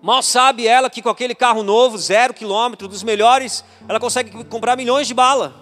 Mal 0.00 0.22
sabe 0.22 0.68
ela 0.68 0.88
que 0.88 1.02
com 1.02 1.08
aquele 1.08 1.34
carro 1.34 1.64
novo, 1.64 1.98
zero 1.98 2.32
quilômetro, 2.32 2.86
dos 2.86 3.02
melhores, 3.02 3.64
ela 3.88 3.98
consegue 3.98 4.44
comprar 4.44 4.76
milhões 4.76 5.08
de 5.08 5.14
bala. 5.14 5.52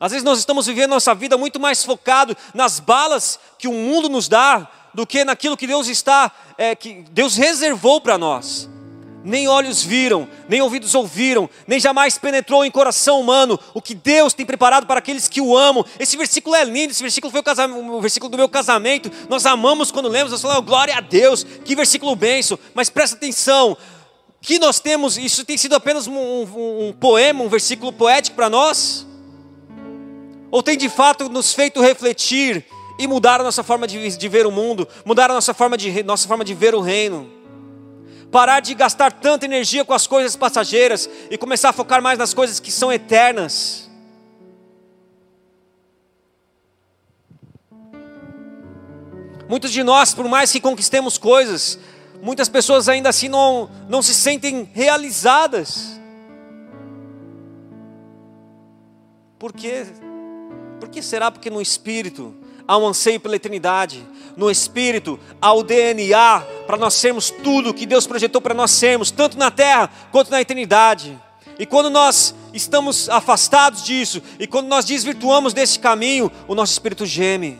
Às 0.00 0.12
vezes 0.12 0.24
nós 0.24 0.38
estamos 0.38 0.66
vivendo 0.66 0.92
nossa 0.92 1.14
vida 1.14 1.36
muito 1.36 1.60
mais 1.60 1.84
focado 1.84 2.34
nas 2.54 2.80
balas 2.80 3.38
que 3.58 3.68
o 3.68 3.74
mundo 3.74 4.08
nos 4.08 4.26
dá 4.26 4.70
do 4.94 5.06
que 5.06 5.22
naquilo 5.22 5.54
que 5.54 5.66
Deus 5.66 5.86
está, 5.86 6.32
é, 6.56 6.74
que 6.74 7.04
Deus 7.10 7.36
reservou 7.36 8.00
para 8.00 8.16
nós 8.16 8.70
nem 9.26 9.48
olhos 9.48 9.82
viram, 9.82 10.28
nem 10.48 10.62
ouvidos 10.62 10.94
ouviram, 10.94 11.50
nem 11.66 11.80
jamais 11.80 12.16
penetrou 12.16 12.64
em 12.64 12.70
coração 12.70 13.20
humano 13.20 13.58
o 13.74 13.82
que 13.82 13.92
Deus 13.92 14.32
tem 14.32 14.46
preparado 14.46 14.86
para 14.86 15.00
aqueles 15.00 15.28
que 15.28 15.40
o 15.40 15.56
amam. 15.56 15.84
Esse 15.98 16.16
versículo 16.16 16.54
é 16.54 16.64
lindo, 16.64 16.92
esse 16.92 17.02
versículo 17.02 17.32
foi 17.32 17.40
o, 17.40 17.96
o 17.96 18.00
versículo 18.00 18.30
do 18.30 18.36
meu 18.36 18.48
casamento. 18.48 19.10
Nós 19.28 19.44
amamos 19.44 19.90
quando 19.90 20.08
lemos, 20.08 20.30
nós 20.30 20.40
falamos, 20.40 20.64
glória 20.64 20.96
a 20.96 21.00
Deus, 21.00 21.42
que 21.42 21.74
versículo 21.74 22.14
benção. 22.14 22.56
Mas 22.72 22.88
presta 22.88 23.16
atenção, 23.16 23.76
que 24.40 24.60
nós 24.60 24.78
temos, 24.78 25.18
isso 25.18 25.44
tem 25.44 25.56
sido 25.56 25.74
apenas 25.74 26.06
um, 26.06 26.16
um, 26.16 26.88
um 26.88 26.92
poema, 26.92 27.42
um 27.42 27.48
versículo 27.48 27.92
poético 27.92 28.36
para 28.36 28.48
nós? 28.48 29.04
Ou 30.52 30.62
tem 30.62 30.78
de 30.78 30.88
fato 30.88 31.28
nos 31.28 31.52
feito 31.52 31.80
refletir 31.80 32.64
e 32.96 33.08
mudar 33.08 33.40
a 33.40 33.44
nossa 33.44 33.64
forma 33.64 33.88
de, 33.88 34.16
de 34.16 34.28
ver 34.28 34.46
o 34.46 34.52
mundo, 34.52 34.86
mudar 35.04 35.32
a 35.32 35.34
nossa 35.34 35.52
forma, 35.52 35.76
de, 35.76 36.04
nossa 36.04 36.28
forma 36.28 36.44
de 36.44 36.54
ver 36.54 36.76
o 36.76 36.80
reino? 36.80 37.35
Parar 38.30 38.60
de 38.60 38.74
gastar 38.74 39.12
tanta 39.12 39.44
energia 39.44 39.84
com 39.84 39.94
as 39.94 40.06
coisas 40.06 40.36
passageiras 40.36 41.08
e 41.30 41.38
começar 41.38 41.70
a 41.70 41.72
focar 41.72 42.02
mais 42.02 42.18
nas 42.18 42.34
coisas 42.34 42.60
que 42.60 42.70
são 42.70 42.92
eternas. 42.92 43.86
Muitos 49.48 49.70
de 49.70 49.82
nós, 49.84 50.12
por 50.12 50.26
mais 50.26 50.50
que 50.50 50.60
conquistemos 50.60 51.18
coisas, 51.18 51.78
muitas 52.20 52.48
pessoas 52.48 52.88
ainda 52.88 53.08
assim 53.08 53.28
não, 53.28 53.70
não 53.88 54.02
se 54.02 54.12
sentem 54.12 54.68
realizadas. 54.74 56.00
Por 59.38 59.52
quê? 59.52 59.86
Por 60.80 60.88
que 60.88 61.00
será? 61.00 61.30
Porque 61.30 61.48
no 61.48 61.60
espírito 61.60 62.34
há 62.66 62.76
um 62.76 62.88
anseio 62.88 63.20
pela 63.20 63.36
eternidade. 63.36 64.04
No 64.36 64.50
espírito 64.50 65.18
há 65.40 65.52
o 65.52 65.62
DNA 65.62 66.40
para 66.66 66.76
nós 66.76 66.94
sermos 66.94 67.30
tudo 67.30 67.72
que 67.72 67.86
Deus 67.86 68.06
projetou 68.06 68.40
para 68.40 68.52
nós 68.52 68.70
sermos, 68.70 69.10
tanto 69.10 69.38
na 69.38 69.50
terra 69.50 69.90
quanto 70.12 70.30
na 70.30 70.40
eternidade. 70.40 71.18
E 71.58 71.64
quando 71.64 71.88
nós 71.88 72.34
estamos 72.52 73.08
afastados 73.08 73.82
disso, 73.82 74.22
e 74.38 74.46
quando 74.46 74.66
nós 74.66 74.84
desvirtuamos 74.84 75.54
desse 75.54 75.78
caminho, 75.78 76.30
o 76.46 76.54
nosso 76.54 76.72
espírito 76.72 77.06
geme. 77.06 77.58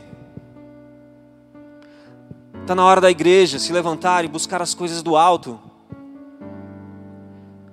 Está 2.60 2.74
na 2.74 2.84
hora 2.84 3.00
da 3.00 3.10
igreja 3.10 3.58
se 3.58 3.72
levantar 3.72 4.24
e 4.24 4.28
buscar 4.28 4.60
as 4.60 4.74
coisas 4.74 5.02
do 5.02 5.16
alto. 5.16 5.58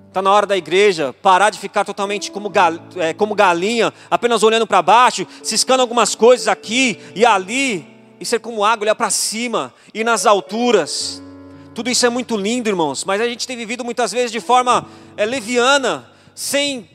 Está 0.08 0.22
na 0.22 0.32
hora 0.32 0.46
da 0.46 0.56
igreja 0.56 1.12
parar 1.12 1.50
de 1.50 1.58
ficar 1.58 1.84
totalmente 1.84 2.30
como, 2.30 2.50
é, 2.96 3.12
como 3.12 3.34
galinha, 3.34 3.92
apenas 4.08 4.44
olhando 4.44 4.66
para 4.66 4.80
baixo, 4.80 5.26
ciscando 5.42 5.80
algumas 5.80 6.14
coisas 6.14 6.46
aqui 6.46 7.00
e 7.16 7.26
ali, 7.26 7.93
e 8.20 8.24
ser 8.24 8.40
como 8.40 8.64
água, 8.64 8.84
olhar 8.84 8.94
para 8.94 9.10
cima, 9.10 9.74
ir 9.92 10.04
nas 10.04 10.26
alturas. 10.26 11.22
Tudo 11.74 11.90
isso 11.90 12.06
é 12.06 12.08
muito 12.08 12.36
lindo, 12.36 12.68
irmãos, 12.68 13.04
mas 13.04 13.20
a 13.20 13.26
gente 13.26 13.46
tem 13.46 13.56
vivido 13.56 13.84
muitas 13.84 14.12
vezes 14.12 14.30
de 14.30 14.40
forma 14.40 14.86
é, 15.16 15.26
leviana, 15.26 16.10
sem 16.34 16.88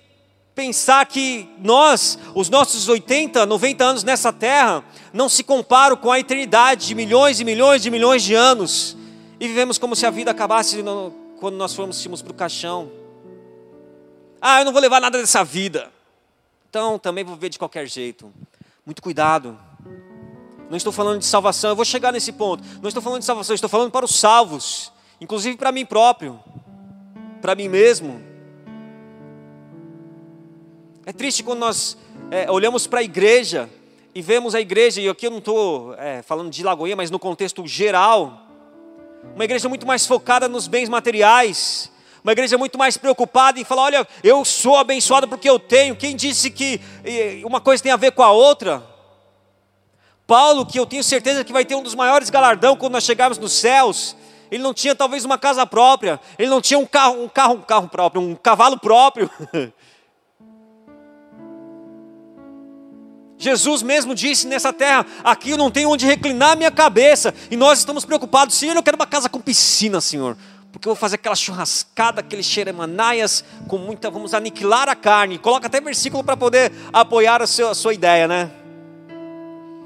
pensar 0.55 1.05
que 1.05 1.49
nós, 1.59 2.17
os 2.35 2.49
nossos 2.49 2.87
80, 2.87 3.45
90 3.45 3.83
anos 3.83 4.03
nessa 4.03 4.31
terra, 4.33 4.83
não 5.13 5.29
se 5.29 5.43
comparam 5.43 5.95
com 5.95 6.11
a 6.11 6.19
eternidade 6.19 6.87
de 6.87 6.95
milhões 6.95 7.39
e 7.39 7.45
milhões 7.45 7.81
de 7.81 7.89
milhões 7.89 8.23
de 8.23 8.33
anos, 8.35 8.97
e 9.39 9.47
vivemos 9.47 9.77
como 9.77 9.95
se 9.95 10.05
a 10.05 10.09
vida 10.09 10.31
acabasse 10.31 10.83
quando 11.39 11.55
nós 11.55 11.73
fôssemos 11.73 12.21
para 12.21 12.31
o 12.31 12.35
caixão. 12.35 12.91
Ah, 14.41 14.59
eu 14.59 14.65
não 14.65 14.71
vou 14.71 14.81
levar 14.81 14.99
nada 14.99 15.17
dessa 15.17 15.43
vida. 15.43 15.91
Então 16.69 16.99
também 16.99 17.23
vou 17.23 17.35
viver 17.35 17.49
de 17.49 17.59
qualquer 17.59 17.87
jeito. 17.87 18.31
Muito 18.85 19.01
cuidado. 19.01 19.57
Não 20.69 20.77
estou 20.77 20.93
falando 20.93 21.19
de 21.19 21.25
salvação, 21.25 21.71
eu 21.71 21.75
vou 21.75 21.83
chegar 21.83 22.13
nesse 22.13 22.31
ponto. 22.31 22.63
Não 22.79 22.87
estou 22.87 23.01
falando 23.01 23.19
de 23.19 23.25
salvação, 23.25 23.55
estou 23.55 23.69
falando 23.69 23.89
para 23.89 24.05
os 24.05 24.13
salvos, 24.15 24.91
inclusive 25.19 25.57
para 25.57 25.71
mim 25.71 25.83
próprio, 25.83 26.39
para 27.41 27.55
mim 27.55 27.67
mesmo. 27.67 28.21
É 31.07 31.11
triste 31.11 31.41
quando 31.41 31.59
nós 31.59 31.97
é, 32.29 32.51
olhamos 32.51 32.85
para 32.85 32.99
a 32.99 33.03
igreja 33.03 33.67
e 34.13 34.21
vemos 34.21 34.53
a 34.53 34.61
igreja, 34.61 35.01
e 35.01 35.09
aqui 35.09 35.25
eu 35.25 35.31
não 35.31 35.39
estou 35.39 35.95
é, 35.95 36.21
falando 36.21 36.51
de 36.51 36.63
Lagoinha, 36.63 36.95
mas 36.95 37.09
no 37.09 37.17
contexto 37.17 37.65
geral, 37.65 38.45
uma 39.33 39.43
igreja 39.43 39.67
muito 39.67 39.87
mais 39.87 40.05
focada 40.05 40.47
nos 40.47 40.67
bens 40.67 40.87
materiais, 40.87 41.91
uma 42.23 42.31
igreja 42.31 42.59
muito 42.59 42.77
mais 42.77 42.95
preocupada 42.95 43.59
em 43.59 43.63
falar: 43.63 43.83
olha, 43.83 44.07
eu 44.23 44.45
sou 44.45 44.77
abençoado 44.77 45.27
porque 45.27 45.49
eu 45.49 45.57
tenho. 45.57 45.95
Quem 45.95 46.15
disse 46.15 46.51
que 46.51 46.79
uma 47.43 47.59
coisa 47.59 47.81
tem 47.81 47.91
a 47.91 47.97
ver 47.97 48.11
com 48.11 48.21
a 48.21 48.31
outra? 48.31 48.88
Paulo, 50.29 50.63
que 50.63 50.79
eu 50.79 50.85
tenho 50.85 51.03
certeza 51.03 51.43
que 51.43 51.51
vai 51.51 51.65
ter 51.65 51.73
um 51.73 51.81
dos 51.81 51.95
maiores 51.95 52.29
galardão 52.29 52.77
quando 52.77 52.93
nós 52.93 53.03
chegarmos 53.03 53.39
nos 53.39 53.51
céus. 53.51 54.15
Ele 54.51 54.61
não 54.61 54.75
tinha 54.75 54.93
talvez 54.93 55.25
uma 55.25 55.39
casa 55.39 55.65
própria, 55.65 56.19
ele 56.37 56.51
não 56.51 56.61
tinha 56.61 56.77
um 56.77 56.85
carro, 56.85 57.23
um 57.23 57.27
carro, 57.27 57.55
um 57.55 57.61
carro 57.61 57.87
próprio, 57.87 58.21
um 58.21 58.35
cavalo 58.35 58.79
próprio. 58.79 59.27
Jesus 63.39 63.81
mesmo 63.81 64.13
disse 64.13 64.45
nessa 64.45 64.71
terra: 64.71 65.03
aqui 65.23 65.49
eu 65.49 65.57
não 65.57 65.71
tenho 65.71 65.89
onde 65.89 66.05
reclinar 66.05 66.55
minha 66.55 66.69
cabeça. 66.69 67.33
E 67.49 67.57
nós 67.57 67.79
estamos 67.79 68.05
preocupados, 68.05 68.53
Senhor, 68.53 68.75
eu 68.75 68.83
quero 68.83 68.97
uma 68.97 69.07
casa 69.07 69.27
com 69.29 69.41
piscina, 69.41 69.99
Senhor 69.99 70.37
porque 70.71 70.87
eu 70.87 70.93
vou 70.93 70.95
fazer 70.95 71.15
aquela 71.15 71.35
churrascada, 71.35 72.21
aquele 72.21 72.43
xeremanaias 72.43 73.43
com 73.67 73.79
muita, 73.79 74.11
vamos 74.11 74.35
aniquilar 74.35 74.87
a 74.87 74.95
carne. 74.95 75.39
Coloca 75.39 75.65
até 75.65 75.81
versículo 75.81 76.23
para 76.23 76.37
poder 76.37 76.71
apoiar 76.93 77.41
a 77.41 77.47
sua, 77.47 77.71
a 77.71 77.73
sua 77.73 77.91
ideia, 77.91 78.27
né? 78.27 78.51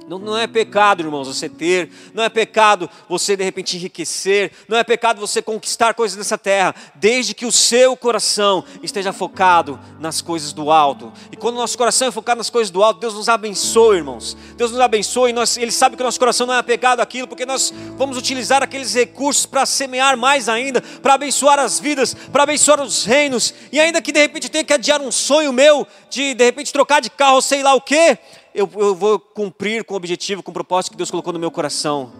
Não, 0.07 0.19
não, 0.19 0.37
é 0.37 0.47
pecado, 0.47 1.01
irmãos, 1.01 1.27
você 1.27 1.47
ter, 1.47 1.89
não 2.13 2.23
é 2.23 2.29
pecado 2.29 2.89
você 3.07 3.37
de 3.37 3.43
repente 3.43 3.77
enriquecer, 3.77 4.51
não 4.67 4.77
é 4.77 4.83
pecado 4.83 5.19
você 5.19 5.41
conquistar 5.41 5.93
coisas 5.93 6.17
nessa 6.17 6.37
terra, 6.37 6.75
desde 6.95 7.33
que 7.33 7.45
o 7.45 7.51
seu 7.51 7.95
coração 7.95 8.65
esteja 8.81 9.13
focado 9.13 9.79
nas 9.99 10.21
coisas 10.21 10.51
do 10.51 10.71
alto. 10.71 11.11
E 11.31 11.37
quando 11.37 11.55
o 11.55 11.59
nosso 11.59 11.77
coração 11.77 12.09
é 12.09 12.11
focado 12.11 12.39
nas 12.39 12.49
coisas 12.49 12.69
do 12.69 12.83
alto, 12.83 12.99
Deus 12.99 13.13
nos 13.13 13.29
abençoa, 13.29 13.95
irmãos. 13.95 14.35
Deus 14.57 14.71
nos 14.71 14.79
abençoa 14.81 15.29
e 15.29 15.33
nós, 15.33 15.55
Ele 15.55 15.71
sabe 15.71 15.95
que 15.95 16.01
o 16.01 16.05
nosso 16.05 16.19
coração 16.19 16.45
não 16.45 16.53
é 16.53 16.57
apegado 16.57 16.99
àquilo, 16.99 17.27
porque 17.27 17.45
nós 17.45 17.73
vamos 17.97 18.17
utilizar 18.17 18.61
aqueles 18.61 18.93
recursos 18.93 19.45
para 19.45 19.65
semear 19.65 20.17
mais 20.17 20.49
ainda, 20.49 20.81
para 20.81 21.13
abençoar 21.13 21.59
as 21.59 21.79
vidas, 21.79 22.13
para 22.13 22.43
abençoar 22.43 22.81
os 22.81 23.05
reinos, 23.05 23.53
e 23.71 23.79
ainda 23.79 24.01
que 24.01 24.11
de 24.11 24.19
repente 24.19 24.49
tenha 24.49 24.65
que 24.65 24.73
adiar 24.73 25.01
um 25.01 25.11
sonho 25.11 25.53
meu 25.53 25.87
de 26.09 26.33
de 26.33 26.43
repente 26.43 26.73
trocar 26.73 26.99
de 26.99 27.09
carro, 27.09 27.41
sei 27.41 27.63
lá 27.63 27.73
o 27.73 27.81
quê 27.81 28.17
eu, 28.53 28.69
eu 28.75 28.95
vou 28.95 29.19
cumprir 29.19 29.83
com 29.83 29.93
o 29.93 29.97
objetivo, 29.97 30.43
com 30.43 30.51
o 30.51 30.53
propósito 30.53 30.91
que 30.91 30.97
Deus 30.97 31.09
colocou 31.09 31.33
no 31.33 31.39
meu 31.39 31.51
coração. 31.51 32.11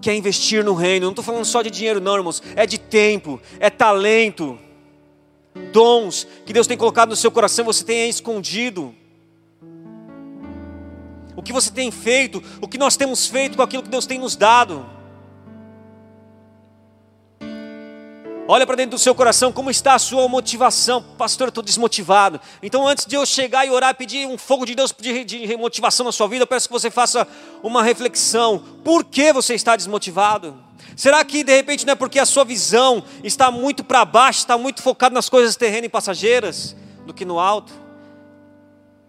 Que 0.00 0.10
é 0.10 0.14
investir 0.14 0.64
no 0.64 0.74
reino. 0.74 1.04
Não 1.04 1.12
estou 1.12 1.24
falando 1.24 1.44
só 1.44 1.62
de 1.62 1.70
dinheiro, 1.70 2.00
não, 2.00 2.16
irmãos. 2.16 2.42
É 2.56 2.66
de 2.66 2.78
tempo, 2.78 3.40
é 3.60 3.70
talento, 3.70 4.58
dons 5.72 6.26
que 6.44 6.52
Deus 6.52 6.66
tem 6.66 6.76
colocado 6.76 7.10
no 7.10 7.16
seu 7.16 7.30
coração, 7.30 7.64
você 7.64 7.84
tem 7.84 8.08
escondido. 8.08 8.94
O 11.34 11.42
que 11.42 11.52
você 11.52 11.70
tem 11.70 11.90
feito, 11.90 12.42
o 12.60 12.68
que 12.68 12.78
nós 12.78 12.96
temos 12.96 13.26
feito 13.26 13.56
com 13.56 13.62
aquilo 13.62 13.82
que 13.82 13.88
Deus 13.88 14.06
tem 14.06 14.18
nos 14.18 14.36
dado. 14.36 14.84
Olha 18.48 18.66
para 18.66 18.74
dentro 18.74 18.92
do 18.92 18.98
seu 18.98 19.14
coração 19.14 19.52
como 19.52 19.70
está 19.70 19.94
a 19.94 19.98
sua 19.98 20.26
motivação. 20.28 21.02
Pastor, 21.16 21.46
eu 21.46 21.50
estou 21.50 21.62
desmotivado. 21.62 22.40
Então, 22.60 22.86
antes 22.86 23.06
de 23.06 23.14
eu 23.14 23.24
chegar 23.24 23.64
e 23.64 23.70
orar, 23.70 23.94
pedir 23.94 24.26
um 24.26 24.36
fogo 24.36 24.66
de 24.66 24.74
Deus 24.74 24.92
de, 24.98 25.24
de 25.24 25.56
motivação 25.56 26.04
na 26.04 26.12
sua 26.12 26.26
vida, 26.26 26.42
eu 26.42 26.46
peço 26.46 26.68
que 26.68 26.72
você 26.72 26.90
faça 26.90 27.26
uma 27.62 27.84
reflexão. 27.84 28.60
Por 28.82 29.04
que 29.04 29.32
você 29.32 29.54
está 29.54 29.76
desmotivado? 29.76 30.56
Será 30.96 31.24
que 31.24 31.44
de 31.44 31.54
repente 31.54 31.86
não 31.86 31.92
é 31.92 31.96
porque 31.96 32.18
a 32.18 32.26
sua 32.26 32.44
visão 32.44 33.02
está 33.22 33.50
muito 33.50 33.84
para 33.84 34.04
baixo, 34.04 34.40
está 34.40 34.58
muito 34.58 34.82
focado 34.82 35.14
nas 35.14 35.28
coisas 35.28 35.54
terrenas 35.54 35.86
e 35.86 35.88
passageiras, 35.88 36.76
do 37.06 37.14
que 37.14 37.24
no 37.24 37.38
alto? 37.38 37.72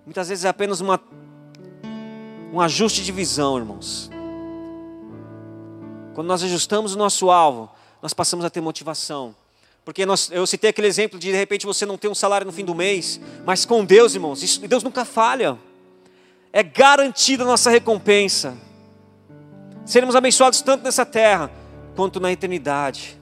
Muitas 0.06 0.30
vezes 0.30 0.46
é 0.46 0.50
apenas 0.50 0.80
uma, 0.80 1.02
um 2.54 2.62
ajuste 2.62 3.04
de 3.04 3.12
visão, 3.12 3.58
irmãos. 3.58 4.12
Quando 6.14 6.28
nós 6.28 6.44
ajustamos 6.44 6.94
o 6.94 6.98
nosso 6.98 7.32
alvo, 7.32 7.72
nós 8.04 8.14
passamos 8.14 8.44
a 8.44 8.50
ter 8.50 8.60
motivação. 8.60 9.34
Porque 9.86 10.06
nós, 10.06 10.30
eu 10.30 10.46
citei 10.46 10.72
aquele 10.72 10.88
exemplo 10.88 11.18
de 11.18 11.32
de 11.32 11.38
repente 11.38 11.66
você 11.66 11.86
não 11.86 11.98
ter 11.98 12.10
um 12.10 12.14
salário 12.14 12.46
no 12.46 12.52
fim 12.52 12.66
do 12.66 12.76
mês, 12.76 13.18
mas 13.46 13.66
com 13.66 13.86
Deus, 13.86 14.14
irmãos, 14.14 14.44
isso, 14.44 14.60
Deus 14.68 14.84
nunca 14.84 15.06
falha. 15.06 15.58
É 16.52 16.62
garantida 16.62 17.44
a 17.44 17.48
nossa 17.48 17.70
recompensa. 17.70 18.58
Seremos 19.86 20.18
abençoados 20.18 20.62
tanto 20.62 20.84
nessa 20.84 21.06
terra 21.06 21.50
quanto 21.96 22.20
na 22.20 22.30
eternidade. 22.30 23.18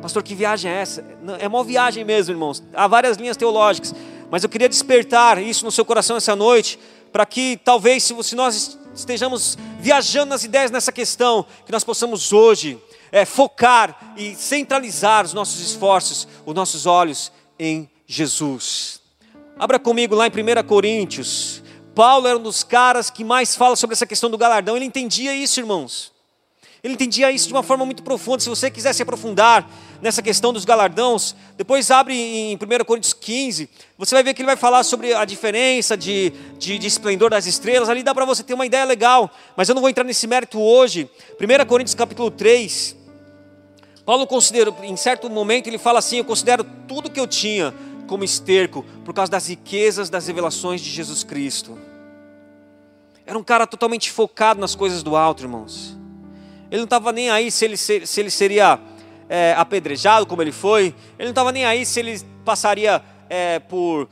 Pastor, 0.00 0.22
que 0.22 0.34
viagem 0.34 0.70
é 0.70 0.74
essa? 0.76 1.04
É 1.40 1.48
uma 1.48 1.64
viagem 1.64 2.04
mesmo, 2.04 2.32
irmãos. 2.32 2.62
Há 2.72 2.86
várias 2.86 3.16
linhas 3.16 3.36
teológicas, 3.36 3.92
mas 4.30 4.44
eu 4.44 4.48
queria 4.48 4.68
despertar 4.68 5.42
isso 5.42 5.64
no 5.64 5.72
seu 5.72 5.84
coração 5.84 6.16
essa 6.16 6.36
noite, 6.36 6.78
para 7.12 7.26
que 7.26 7.58
talvez, 7.64 8.04
se 8.04 8.36
nós 8.36 8.78
estejamos 8.94 9.56
viajando 9.78 10.30
nas 10.30 10.44
ideias 10.44 10.70
nessa 10.70 10.92
questão, 10.92 11.46
que 11.64 11.72
nós 11.72 11.84
possamos 11.84 12.32
hoje 12.32 12.78
é, 13.10 13.24
focar 13.24 14.14
e 14.16 14.34
centralizar 14.34 15.24
os 15.24 15.32
nossos 15.34 15.60
esforços, 15.60 16.28
os 16.44 16.54
nossos 16.54 16.86
olhos 16.86 17.32
em 17.58 17.88
Jesus. 18.06 19.00
Abra 19.58 19.78
comigo 19.78 20.14
lá 20.14 20.26
em 20.26 20.30
1 20.30 20.66
Coríntios. 20.66 21.62
Paulo 21.94 22.26
era 22.26 22.38
um 22.38 22.42
dos 22.42 22.62
caras 22.62 23.10
que 23.10 23.24
mais 23.24 23.54
fala 23.54 23.76
sobre 23.76 23.94
essa 23.94 24.06
questão 24.06 24.30
do 24.30 24.38
galardão. 24.38 24.76
Ele 24.76 24.84
entendia 24.84 25.34
isso, 25.34 25.60
irmãos. 25.60 26.11
Ele 26.82 26.94
entendia 26.94 27.30
isso 27.30 27.46
de 27.46 27.54
uma 27.54 27.62
forma 27.62 27.86
muito 27.86 28.02
profunda. 28.02 28.40
Se 28.40 28.48
você 28.48 28.68
quiser 28.68 28.92
se 28.92 29.02
aprofundar 29.02 29.70
nessa 30.00 30.20
questão 30.20 30.52
dos 30.52 30.64
galardões, 30.64 31.32
depois 31.56 31.92
abre 31.92 32.12
em 32.12 32.56
1 32.56 32.84
Coríntios 32.84 33.12
15, 33.12 33.70
você 33.96 34.16
vai 34.16 34.24
ver 34.24 34.34
que 34.34 34.42
ele 34.42 34.46
vai 34.46 34.56
falar 34.56 34.82
sobre 34.82 35.14
a 35.14 35.24
diferença 35.24 35.96
de, 35.96 36.32
de, 36.58 36.78
de 36.78 36.86
esplendor 36.88 37.30
das 37.30 37.46
estrelas. 37.46 37.88
Ali 37.88 38.02
dá 38.02 38.12
para 38.12 38.24
você 38.24 38.42
ter 38.42 38.54
uma 38.54 38.66
ideia 38.66 38.84
legal, 38.84 39.30
mas 39.56 39.68
eu 39.68 39.76
não 39.76 39.80
vou 39.80 39.88
entrar 39.88 40.02
nesse 40.02 40.26
mérito 40.26 40.60
hoje. 40.60 41.08
1 41.40 41.66
Coríntios 41.66 41.94
capítulo 41.94 42.32
3, 42.32 42.96
Paulo 44.04 44.26
considera, 44.26 44.74
em 44.82 44.96
certo 44.96 45.30
momento, 45.30 45.68
ele 45.68 45.78
fala 45.78 46.00
assim: 46.00 46.18
Eu 46.18 46.24
considero 46.24 46.64
tudo 46.88 47.08
que 47.08 47.20
eu 47.20 47.28
tinha 47.28 47.72
como 48.08 48.24
esterco 48.24 48.84
por 49.04 49.14
causa 49.14 49.30
das 49.30 49.46
riquezas 49.46 50.10
das 50.10 50.26
revelações 50.26 50.80
de 50.80 50.90
Jesus 50.90 51.22
Cristo. 51.22 51.78
Era 53.24 53.38
um 53.38 53.44
cara 53.44 53.68
totalmente 53.68 54.10
focado 54.10 54.60
nas 54.60 54.74
coisas 54.74 55.04
do 55.04 55.14
alto, 55.14 55.44
irmãos. 55.44 56.01
Ele 56.72 56.78
não 56.78 56.84
estava 56.84 57.12
nem 57.12 57.28
aí 57.28 57.50
se 57.50 57.66
ele, 57.66 57.76
se, 57.76 58.02
ele 58.18 58.30
seria 58.30 58.80
é, 59.28 59.54
apedrejado 59.58 60.24
como 60.24 60.40
ele 60.40 60.52
foi. 60.52 60.94
Ele 61.18 61.24
não 61.24 61.28
estava 61.28 61.52
nem 61.52 61.66
aí 61.66 61.84
se 61.84 62.00
ele 62.00 62.18
passaria 62.46 63.02
é, 63.28 63.58
por 63.58 64.08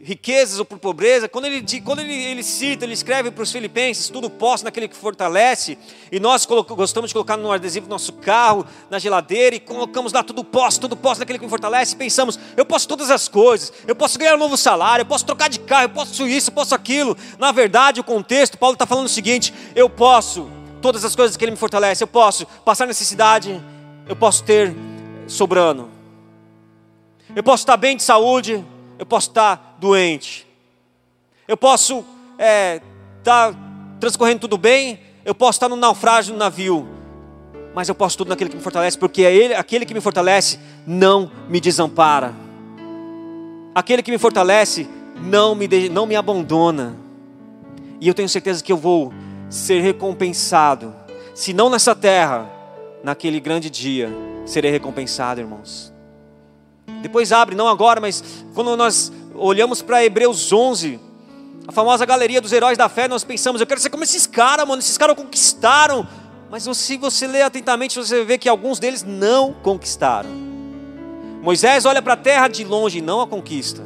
riquezas 0.00 0.58
ou 0.58 0.64
por 0.64 0.78
pobreza, 0.78 1.28
quando 1.28 1.44
ele, 1.44 1.64
quando 1.82 2.00
ele, 2.00 2.12
ele 2.12 2.42
cita, 2.42 2.84
ele 2.84 2.94
escreve 2.94 3.30
para 3.30 3.42
os 3.42 3.52
filipenses, 3.52 4.08
tudo 4.08 4.28
posso 4.28 4.64
naquele 4.64 4.88
que 4.88 4.96
fortalece, 4.96 5.78
e 6.10 6.18
nós 6.18 6.44
gostamos 6.44 7.10
de 7.10 7.14
colocar 7.14 7.36
no 7.36 7.52
adesivo 7.52 7.86
do 7.86 7.90
nosso 7.90 8.14
carro, 8.14 8.66
na 8.90 8.98
geladeira, 8.98 9.54
e 9.54 9.60
colocamos 9.60 10.12
lá 10.12 10.24
tudo 10.24 10.42
posso, 10.42 10.80
tudo 10.80 10.96
posso 10.96 11.20
naquele 11.20 11.38
que 11.38 11.48
fortalece, 11.48 11.94
e 11.94 11.96
pensamos, 11.96 12.36
eu 12.56 12.66
posso 12.66 12.88
todas 12.88 13.12
as 13.12 13.28
coisas, 13.28 13.72
eu 13.86 13.94
posso 13.94 14.18
ganhar 14.18 14.34
um 14.34 14.38
novo 14.38 14.56
salário, 14.56 15.02
eu 15.02 15.06
posso 15.06 15.24
trocar 15.24 15.48
de 15.48 15.60
carro, 15.60 15.84
eu 15.84 15.90
posso 15.90 16.26
isso, 16.26 16.50
eu 16.50 16.54
posso 16.54 16.74
aquilo. 16.74 17.16
Na 17.38 17.52
verdade, 17.52 18.00
o 18.00 18.04
contexto, 18.04 18.58
Paulo 18.58 18.74
está 18.74 18.86
falando 18.86 19.06
o 19.06 19.08
seguinte, 19.08 19.54
eu 19.76 19.88
posso 19.88 20.50
todas 20.82 21.04
as 21.04 21.16
coisas 21.16 21.36
que 21.36 21.44
ele 21.44 21.52
me 21.52 21.56
fortalece, 21.56 22.02
eu 22.02 22.08
posso 22.08 22.44
passar 22.64 22.86
necessidade, 22.86 23.62
eu 24.06 24.16
posso 24.16 24.42
ter 24.42 24.74
sobrando. 25.26 25.88
Eu 27.34 27.42
posso 27.42 27.62
estar 27.62 27.76
bem 27.78 27.96
de 27.96 28.02
saúde, 28.02 28.62
eu 28.98 29.06
posso 29.06 29.28
estar 29.28 29.76
doente, 29.78 30.46
eu 31.48 31.56
posso 31.56 32.04
estar 32.32 32.44
é, 32.44 32.80
tá 33.24 33.54
transcorrendo 33.98 34.40
tudo 34.40 34.58
bem, 34.58 35.00
eu 35.24 35.34
posso 35.34 35.56
estar 35.56 35.68
no 35.68 35.76
naufrágio 35.76 36.32
no 36.32 36.38
navio, 36.38 36.86
mas 37.74 37.88
eu 37.88 37.94
posso 37.94 38.18
tudo 38.18 38.28
naquele 38.28 38.50
que 38.50 38.56
me 38.56 38.62
fortalece, 38.62 38.98
porque 38.98 39.22
é 39.22 39.34
ele, 39.34 39.54
aquele 39.54 39.86
que 39.86 39.94
me 39.94 40.00
fortalece 40.00 40.58
não 40.86 41.30
me 41.48 41.58
desampara, 41.58 42.34
aquele 43.74 44.02
que 44.02 44.10
me 44.10 44.18
fortalece 44.18 44.86
não 45.22 45.54
me, 45.54 45.68
não 45.88 46.04
me 46.04 46.16
abandona, 46.16 46.96
e 48.00 48.08
eu 48.08 48.14
tenho 48.14 48.28
certeza 48.28 48.62
que 48.62 48.72
eu 48.72 48.76
vou 48.76 49.12
ser 49.52 49.82
recompensado, 49.82 50.94
se 51.34 51.52
não 51.52 51.68
nessa 51.68 51.94
terra, 51.94 52.50
naquele 53.04 53.38
grande 53.38 53.68
dia, 53.68 54.10
serei 54.46 54.70
recompensado, 54.70 55.40
irmãos. 55.40 55.92
Depois 57.02 57.32
abre, 57.32 57.54
não 57.54 57.68
agora, 57.68 58.00
mas 58.00 58.24
quando 58.54 58.74
nós 58.78 59.12
olhamos 59.34 59.82
para 59.82 60.02
Hebreus 60.02 60.50
11, 60.54 60.98
a 61.68 61.72
famosa 61.72 62.06
galeria 62.06 62.40
dos 62.40 62.50
heróis 62.50 62.78
da 62.78 62.88
fé, 62.88 63.06
nós 63.06 63.24
pensamos, 63.24 63.60
eu 63.60 63.66
quero 63.66 63.78
ser 63.78 63.90
como 63.90 64.04
esses 64.04 64.26
caras, 64.26 64.66
mano, 64.66 64.80
esses 64.80 64.96
caras 64.96 65.14
conquistaram. 65.14 66.08
Mas 66.50 66.62
se 66.74 66.96
você 66.96 67.26
ler 67.26 67.42
atentamente, 67.42 67.98
você 67.98 68.24
vê 68.24 68.38
que 68.38 68.48
alguns 68.48 68.78
deles 68.78 69.02
não 69.02 69.52
conquistaram. 69.52 70.30
Moisés 71.42 71.84
olha 71.84 72.00
para 72.00 72.14
a 72.14 72.16
terra 72.16 72.48
de 72.48 72.64
longe 72.64 72.98
e 72.98 73.02
não 73.02 73.20
a 73.20 73.26
conquista. 73.26 73.82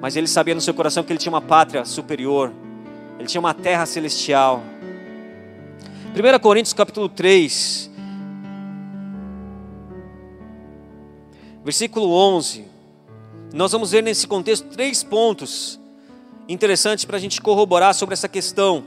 Mas 0.00 0.16
ele 0.16 0.26
sabia 0.26 0.56
no 0.56 0.60
seu 0.60 0.74
coração 0.74 1.04
que 1.04 1.12
ele 1.12 1.20
tinha 1.20 1.32
uma 1.32 1.40
pátria 1.40 1.84
superior. 1.84 2.52
Ele 3.20 3.28
tinha 3.28 3.38
uma 3.38 3.52
terra 3.52 3.84
celestial. 3.84 4.62
1 6.16 6.38
Coríntios 6.38 6.72
capítulo 6.72 7.06
3, 7.06 7.90
versículo 11.62 12.10
11. 12.14 12.64
Nós 13.52 13.72
vamos 13.72 13.90
ver 13.90 14.02
nesse 14.02 14.26
contexto 14.26 14.68
três 14.68 15.04
pontos 15.04 15.78
interessantes 16.48 17.04
para 17.04 17.18
a 17.18 17.20
gente 17.20 17.42
corroborar 17.42 17.92
sobre 17.92 18.14
essa 18.14 18.26
questão 18.26 18.82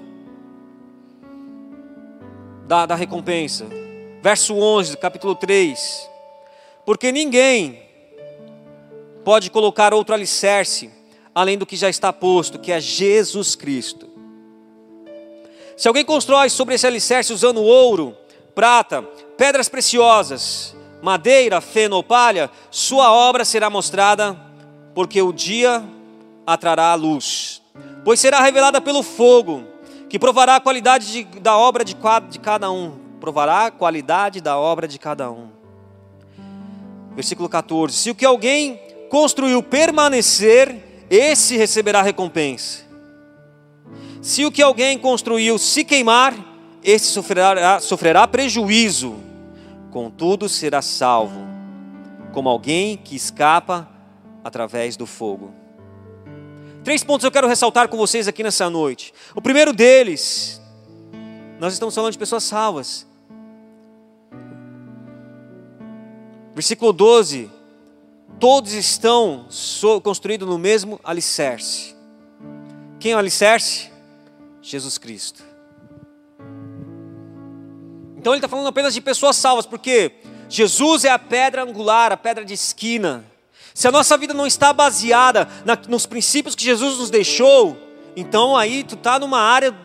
da, 2.67 2.87
da 2.87 2.95
recompensa. 2.95 3.67
Verso 4.23 4.55
11, 4.55 4.97
capítulo 4.97 5.35
3. 5.35 6.09
Porque 6.87 7.11
ninguém 7.11 7.83
pode 9.23 9.51
colocar 9.51 9.93
outro 9.93 10.15
alicerce 10.15 10.89
além 11.35 11.55
do 11.55 11.67
que 11.67 11.75
já 11.75 11.87
está 11.87 12.11
posto, 12.11 12.57
que 12.57 12.71
é 12.71 12.81
Jesus 12.81 13.55
Cristo. 13.55 14.12
Se 15.83 15.87
alguém 15.89 16.05
constrói 16.05 16.49
sobre 16.49 16.75
esse 16.75 16.87
alicerce 16.87 17.33
usando 17.33 17.61
ouro, 17.61 18.15
prata, 18.55 19.01
pedras 19.35 19.67
preciosas, 19.67 20.73
madeira, 21.01 21.59
feno 21.59 21.97
ou 21.97 22.01
palha, 22.01 22.49
sua 22.71 23.11
obra 23.11 23.43
será 23.43 23.69
mostrada, 23.69 24.33
porque 24.95 25.21
o 25.21 25.33
dia 25.33 25.83
atrará 26.47 26.93
a 26.93 26.95
luz. 26.95 27.61
Pois 28.05 28.17
será 28.21 28.39
revelada 28.39 28.79
pelo 28.79 29.03
fogo, 29.03 29.65
que 30.09 30.17
provará 30.17 30.55
a 30.55 30.61
qualidade 30.61 31.11
de, 31.11 31.39
da 31.41 31.57
obra 31.57 31.83
de, 31.83 31.97
de 32.29 32.39
cada 32.39 32.71
um. 32.71 32.97
Provará 33.19 33.65
a 33.65 33.71
qualidade 33.71 34.39
da 34.39 34.57
obra 34.57 34.87
de 34.87 34.97
cada 34.97 35.29
um. 35.29 35.49
Versículo 37.13 37.49
14: 37.49 37.93
Se 37.93 38.09
o 38.09 38.15
que 38.15 38.25
alguém 38.25 38.79
construiu 39.09 39.61
permanecer, 39.61 41.05
esse 41.09 41.57
receberá 41.57 42.01
recompensa. 42.01 42.92
Se 44.23 44.45
o 44.45 44.51
que 44.51 44.61
alguém 44.61 44.97
construiu 44.97 45.57
se 45.59 45.83
queimar, 45.83 46.33
esse 46.81 47.07
sofrerá, 47.07 47.81
sofrerá 47.81 48.25
prejuízo 48.25 49.17
contudo 49.91 50.49
será 50.49 50.81
salvo, 50.81 51.39
como 52.33 52.49
alguém 52.49 52.97
que 52.97 53.15
escapa 53.15 53.87
através 54.43 54.97
do 54.97 55.05
fogo. 55.05 55.53
Três 56.83 57.03
pontos 57.03 57.23
eu 57.25 57.31
quero 57.31 57.47
ressaltar 57.47 57.87
com 57.87 57.95
vocês 57.95 58.27
aqui 58.27 58.41
nessa 58.41 58.69
noite. 58.71 59.13
O 59.35 59.41
primeiro 59.41 59.71
deles, 59.71 60.59
nós 61.59 61.73
estamos 61.73 61.93
falando 61.93 62.11
de 62.11 62.17
pessoas 62.17 62.43
salvas. 62.43 63.05
Versículo 66.55 66.91
12: 66.91 67.51
Todos 68.39 68.73
estão 68.73 69.45
construídos 70.01 70.47
no 70.47 70.57
mesmo 70.57 70.99
alicerce. 71.03 71.93
Quem 72.99 73.11
é 73.11 73.15
o 73.15 73.19
alicerce? 73.19 73.92
Jesus 74.63 74.97
Cristo. 74.97 75.43
Então 78.17 78.33
ele 78.33 78.37
está 78.37 78.47
falando 78.47 78.67
apenas 78.67 78.93
de 78.93 79.01
pessoas 79.01 79.35
salvas, 79.35 79.65
porque 79.65 80.13
Jesus 80.47 81.03
é 81.03 81.09
a 81.09 81.19
pedra 81.19 81.61
angular, 81.61 82.11
a 82.13 82.17
pedra 82.17 82.45
de 82.45 82.53
esquina. 82.53 83.25
Se 83.73 83.87
a 83.87 83.91
nossa 83.91 84.17
vida 84.17 84.33
não 84.33 84.47
está 84.47 84.71
baseada 84.71 85.47
na, 85.65 85.77
nos 85.89 86.05
princípios 86.05 86.55
que 86.55 86.63
Jesus 86.63 86.97
nos 86.97 87.09
deixou, 87.09 87.77
então 88.15 88.55
aí 88.55 88.83
tu 88.83 88.95
está 88.95 89.19
numa 89.19 89.41
área 89.41 89.75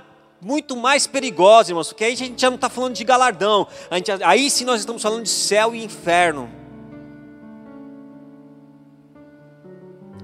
muito 0.41 0.77
mais 0.77 1.07
perigosa, 1.07 1.73
irmãos, 1.73 1.89
porque 1.89 2.05
aí 2.05 2.13
a 2.13 2.17
gente 2.17 2.41
já 2.41 2.49
não 2.49 2.55
está 2.55 2.69
falando 2.69 2.95
de 2.95 3.03
galardão, 3.03 3.67
gente, 3.93 4.13
aí 4.23 4.49
sim 4.49 4.65
nós 4.65 4.79
estamos 4.79 5.03
falando 5.03 5.25
de 5.25 5.31
céu 5.31 5.75
e 5.75 5.83
inferno. 5.83 6.49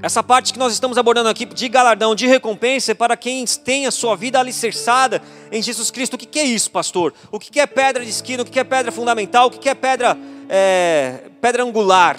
Essa 0.05 0.23
parte 0.23 0.53
que 0.53 0.59
nós 0.59 0.75
estamos 0.75 0.99
abordando 0.99 1.31
aqui 1.31 1.47
de 1.47 1.67
galardão, 1.67 2.15
de 2.15 2.27
recompensa, 2.27 2.93
é 2.93 2.95
para 2.95 3.17
quem 3.17 3.43
tem 3.47 3.87
a 3.87 3.91
sua 3.91 4.15
vida 4.15 4.39
alicerçada 4.39 5.23
em 5.51 5.63
Jesus 5.63 5.91
Cristo. 5.91 6.13
O 6.13 6.19
que 6.19 6.39
é 6.39 6.45
isso, 6.45 6.71
pastor? 6.71 7.15
O 7.33 7.41
que 7.41 7.59
é 7.59 7.67
pedra 7.67 8.05
de 8.05 8.11
esquina? 8.11 8.43
O 8.43 8.45
que 8.45 8.61
é 8.61 8.65
pedra 8.65 8.93
fundamental? 8.93 9.47
O 9.47 9.51
que 9.51 9.67
é 9.67 9.75
pedra, 9.75 10.15
é, 10.47 11.31
pedra 11.41 11.65
angular? 11.65 12.19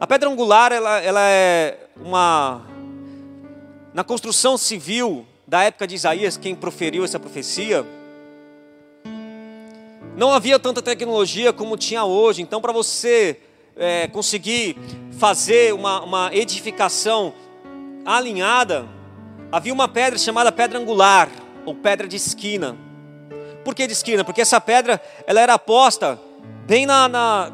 A 0.00 0.06
pedra 0.06 0.30
angular, 0.30 0.72
ela, 0.72 0.98
ela 1.02 1.20
é 1.20 1.76
uma. 2.02 2.62
Na 3.92 4.02
construção 4.02 4.56
civil 4.56 5.26
da 5.46 5.64
época 5.64 5.86
de 5.86 5.94
Isaías, 5.94 6.38
quem 6.38 6.54
proferiu 6.54 7.04
essa 7.04 7.20
profecia, 7.20 7.84
não 10.16 10.32
havia 10.32 10.58
tanta 10.58 10.80
tecnologia 10.80 11.52
como 11.52 11.76
tinha 11.76 12.02
hoje. 12.02 12.40
Então, 12.40 12.62
para 12.62 12.72
você 12.72 13.42
é, 13.78 14.08
conseguir 14.08 14.76
fazer 15.18 15.72
uma, 15.72 16.02
uma 16.02 16.30
edificação 16.34 17.32
alinhada, 18.04 18.86
havia 19.50 19.72
uma 19.72 19.88
pedra 19.88 20.18
chamada 20.18 20.50
pedra 20.52 20.78
angular, 20.78 21.28
ou 21.64 21.74
pedra 21.74 22.08
de 22.08 22.16
esquina. 22.16 22.76
Por 23.64 23.74
que 23.74 23.86
de 23.86 23.92
esquina? 23.92 24.24
Porque 24.24 24.40
essa 24.40 24.60
pedra 24.60 25.00
ela 25.26 25.40
era 25.40 25.58
posta 25.58 26.18
bem 26.66 26.86
na, 26.86 27.08
na 27.08 27.52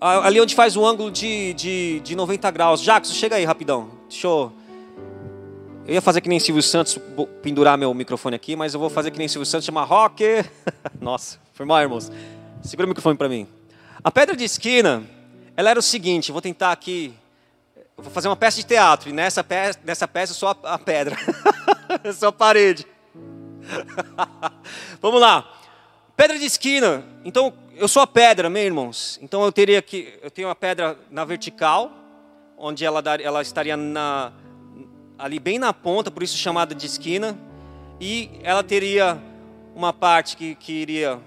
ali 0.00 0.40
onde 0.40 0.54
faz 0.54 0.76
o 0.76 0.84
ângulo 0.84 1.10
de, 1.10 1.52
de, 1.54 2.00
de 2.00 2.16
90 2.16 2.50
graus. 2.50 2.80
Jackson, 2.80 3.12
chega 3.12 3.36
aí 3.36 3.44
rapidão. 3.44 3.90
Deixa 4.08 4.26
eu. 4.26 4.52
Eu 5.86 5.94
ia 5.94 6.02
fazer 6.02 6.20
que 6.20 6.28
nem 6.28 6.38
Silvio 6.38 6.62
Santos, 6.62 6.98
pendurar 7.42 7.76
meu 7.76 7.92
microfone 7.92 8.36
aqui, 8.36 8.54
mas 8.54 8.74
eu 8.74 8.80
vou 8.80 8.90
fazer 8.90 9.10
que 9.10 9.18
nem 9.18 9.26
Silvio 9.28 9.46
Santos, 9.46 9.66
chamar 9.66 9.84
rock. 9.84 10.24
Nossa, 11.00 11.38
foi 11.52 11.66
mal, 11.66 11.80
irmãos. 11.80 12.10
Segura 12.62 12.86
o 12.86 12.88
microfone 12.88 13.16
para 13.16 13.28
mim. 13.28 13.46
A 14.02 14.10
pedra 14.10 14.34
de 14.34 14.44
esquina, 14.44 15.02
ela 15.54 15.68
era 15.68 15.78
o 15.78 15.82
seguinte, 15.82 16.32
vou 16.32 16.40
tentar 16.40 16.72
aqui, 16.72 17.12
vou 17.94 18.10
fazer 18.10 18.28
uma 18.28 18.36
peça 18.36 18.56
de 18.56 18.64
teatro, 18.64 19.10
e 19.10 19.12
nessa 19.12 19.44
peça, 19.44 19.78
nessa 19.84 20.08
peça 20.08 20.32
só 20.32 20.58
a, 20.62 20.78
pedra, 20.78 21.16
só 22.14 22.28
a 22.28 22.32
parede. 22.32 22.86
Vamos 25.02 25.20
lá. 25.20 25.46
Pedra 26.16 26.38
de 26.38 26.46
esquina. 26.46 27.04
Então, 27.24 27.52
eu 27.76 27.86
sou 27.86 28.02
a 28.02 28.06
pedra, 28.06 28.48
meus 28.48 28.64
irmãos. 28.64 29.18
Então 29.22 29.44
eu 29.44 29.52
teria 29.52 29.82
que 29.82 30.18
eu 30.22 30.30
tenho 30.30 30.48
a 30.48 30.54
pedra 30.54 30.98
na 31.10 31.24
vertical, 31.26 31.92
onde 32.56 32.84
ela, 32.84 33.02
ela 33.20 33.42
estaria 33.42 33.76
na, 33.76 34.32
ali 35.18 35.38
bem 35.38 35.58
na 35.58 35.74
ponta, 35.74 36.10
por 36.10 36.22
isso 36.22 36.38
chamada 36.38 36.74
de 36.74 36.86
esquina, 36.86 37.38
e 38.00 38.30
ela 38.42 38.62
teria 38.62 39.18
uma 39.74 39.92
parte 39.92 40.38
que, 40.38 40.54
que 40.54 40.72
iria 40.72 41.20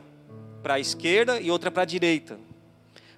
para 0.63 0.75
a 0.75 0.79
esquerda 0.79 1.39
e 1.39 1.51
outra 1.51 1.69
para 1.69 1.83
a 1.83 1.85
direita. 1.85 2.37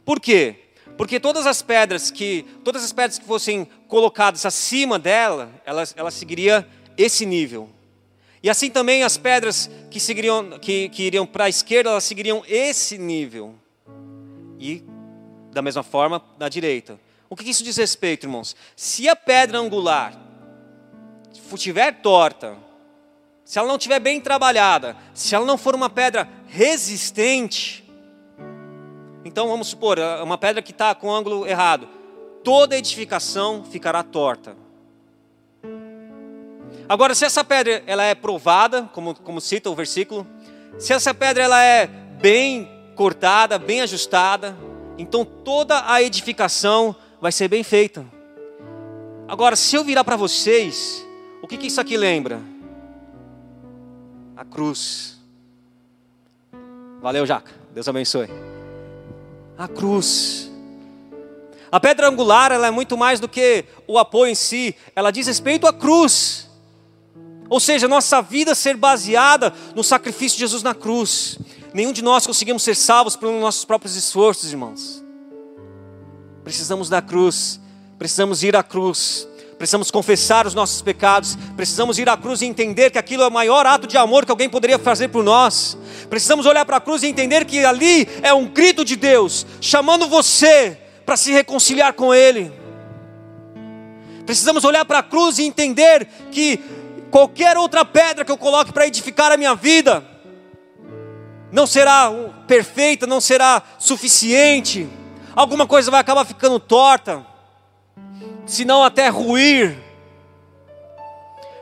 Por 0.05 0.19
quê? 0.19 0.55
Porque 0.97 1.19
todas 1.19 1.45
as 1.45 1.61
pedras 1.61 2.11
que 2.11 2.45
todas 2.63 2.83
as 2.83 2.93
pedras 2.93 3.19
que 3.19 3.25
fossem 3.25 3.65
colocadas 3.87 4.45
acima 4.45 4.97
dela, 4.97 5.51
elas 5.65 5.93
ela 5.97 6.11
seguiria 6.11 6.65
esse 6.97 7.25
nível. 7.25 7.69
E 8.41 8.49
assim 8.49 8.69
também 8.69 9.03
as 9.03 9.17
pedras 9.17 9.69
que 9.89 9.99
seguiriam 9.99 10.59
que, 10.59 10.87
que 10.89 11.03
iriam 11.03 11.25
para 11.25 11.45
a 11.45 11.49
esquerda, 11.49 11.89
elas 11.89 12.03
seguiriam 12.03 12.43
esse 12.47 12.97
nível. 12.97 13.55
E 14.59 14.83
da 15.51 15.61
mesma 15.61 15.83
forma 15.83 16.23
na 16.37 16.47
direita. 16.47 16.99
O 17.29 17.35
que 17.35 17.49
isso 17.49 17.63
diz 17.63 17.77
respeito, 17.77 18.25
irmãos? 18.25 18.55
Se 18.75 19.09
a 19.09 19.15
pedra 19.15 19.57
angular 19.57 20.21
estiver 21.53 22.01
torta, 22.01 22.57
se 23.43 23.57
ela 23.57 23.67
não 23.67 23.77
estiver 23.77 23.99
bem 23.99 24.19
trabalhada, 24.19 24.97
se 25.13 25.33
ela 25.33 25.45
não 25.45 25.57
for 25.57 25.75
uma 25.75 25.89
pedra 25.89 26.27
resistente, 26.47 27.84
então 29.25 29.47
vamos 29.49 29.67
supor, 29.67 29.97
é 29.97 30.21
uma 30.21 30.37
pedra 30.37 30.61
que 30.61 30.71
está 30.71 30.93
com 30.93 31.11
ângulo 31.11 31.47
errado, 31.47 31.89
toda 32.43 32.77
edificação 32.77 33.65
ficará 33.65 34.03
torta. 34.03 34.55
Agora, 36.87 37.15
se 37.15 37.25
essa 37.25 37.43
pedra 37.43 37.83
ela 37.87 38.03
é 38.03 38.13
provada, 38.13 38.83
como, 38.93 39.15
como 39.15 39.41
cita 39.41 39.69
o 39.71 39.75
versículo, 39.75 40.27
se 40.77 40.93
essa 40.93 41.13
pedra 41.13 41.43
ela 41.43 41.61
é 41.61 41.87
bem 41.87 42.69
cortada, 42.95 43.57
bem 43.57 43.81
ajustada, 43.81 44.55
então 44.97 45.25
toda 45.25 45.91
a 45.91 46.01
edificação 46.03 46.95
vai 47.19 47.31
ser 47.31 47.47
bem 47.47 47.63
feita. 47.63 48.05
Agora, 49.27 49.55
se 49.55 49.75
eu 49.75 49.83
virar 49.83 50.03
para 50.03 50.15
vocês, 50.15 51.03
o 51.41 51.47
que, 51.47 51.57
que 51.57 51.67
isso 51.67 51.81
aqui 51.81 51.97
lembra? 51.97 52.39
A 54.37 54.45
cruz. 54.45 55.19
Valeu, 57.01 57.25
Jaca. 57.25 57.51
Deus 57.73 57.87
abençoe. 57.87 58.54
A 59.57 59.67
cruz. 59.67 60.51
A 61.71 61.79
pedra 61.79 62.07
angular 62.07 62.51
ela 62.51 62.67
é 62.67 62.71
muito 62.71 62.97
mais 62.97 63.19
do 63.19 63.27
que 63.27 63.65
o 63.87 63.97
apoio 63.97 64.31
em 64.31 64.35
si, 64.35 64.75
ela 64.95 65.11
diz 65.11 65.27
respeito 65.27 65.67
à 65.67 65.73
cruz. 65.73 66.49
Ou 67.49 67.59
seja, 67.59 67.87
nossa 67.87 68.21
vida 68.21 68.55
ser 68.55 68.75
baseada 68.75 69.53
no 69.75 69.83
sacrifício 69.83 70.37
de 70.37 70.41
Jesus 70.41 70.63
na 70.63 70.73
cruz. 70.73 71.37
Nenhum 71.73 71.91
de 71.91 72.01
nós 72.01 72.25
conseguimos 72.25 72.63
ser 72.63 72.75
salvos 72.75 73.15
pelos 73.15 73.39
nossos 73.39 73.65
próprios 73.65 73.95
esforços, 73.95 74.51
irmãos. 74.51 75.03
Precisamos 76.43 76.89
da 76.89 77.01
cruz, 77.01 77.59
precisamos 77.97 78.43
ir 78.43 78.55
à 78.55 78.63
cruz, 78.63 79.27
precisamos 79.57 79.89
confessar 79.89 80.45
os 80.45 80.53
nossos 80.53 80.81
pecados, 80.81 81.37
precisamos 81.55 81.97
ir 81.97 82.09
à 82.09 82.17
cruz 82.17 82.41
e 82.41 82.45
entender 82.45 82.91
que 82.91 82.97
aquilo 82.97 83.23
é 83.23 83.27
o 83.27 83.31
maior 83.31 83.65
ato 83.65 83.87
de 83.87 83.97
amor 83.97 84.25
que 84.25 84.31
alguém 84.31 84.49
poderia 84.49 84.77
fazer 84.77 85.07
por 85.07 85.23
nós. 85.23 85.77
Precisamos 86.09 86.45
olhar 86.45 86.65
para 86.65 86.77
a 86.77 86.81
cruz 86.81 87.03
e 87.03 87.07
entender 87.07 87.45
que 87.45 87.63
ali 87.63 88.07
é 88.21 88.33
um 88.33 88.45
grito 88.45 88.83
de 88.83 88.95
Deus 88.95 89.45
chamando 89.61 90.07
você 90.07 90.77
para 91.05 91.15
se 91.15 91.31
reconciliar 91.31 91.93
com 91.93 92.13
Ele. 92.13 92.51
Precisamos 94.25 94.63
olhar 94.63 94.85
para 94.85 94.99
a 94.99 95.03
cruz 95.03 95.37
e 95.37 95.43
entender 95.43 96.07
que 96.31 96.59
qualquer 97.09 97.57
outra 97.57 97.85
pedra 97.85 98.25
que 98.25 98.31
eu 98.31 98.37
coloque 98.37 98.73
para 98.73 98.87
edificar 98.87 99.31
a 99.31 99.37
minha 99.37 99.55
vida 99.55 100.03
não 101.51 101.65
será 101.65 102.11
perfeita, 102.47 103.07
não 103.07 103.21
será 103.21 103.61
suficiente 103.79 104.89
alguma 105.35 105.67
coisa 105.67 105.91
vai 105.91 105.99
acabar 105.99 106.25
ficando 106.25 106.59
torta, 106.59 107.25
se 108.45 108.65
não 108.65 108.83
até 108.83 109.07
ruir. 109.09 109.77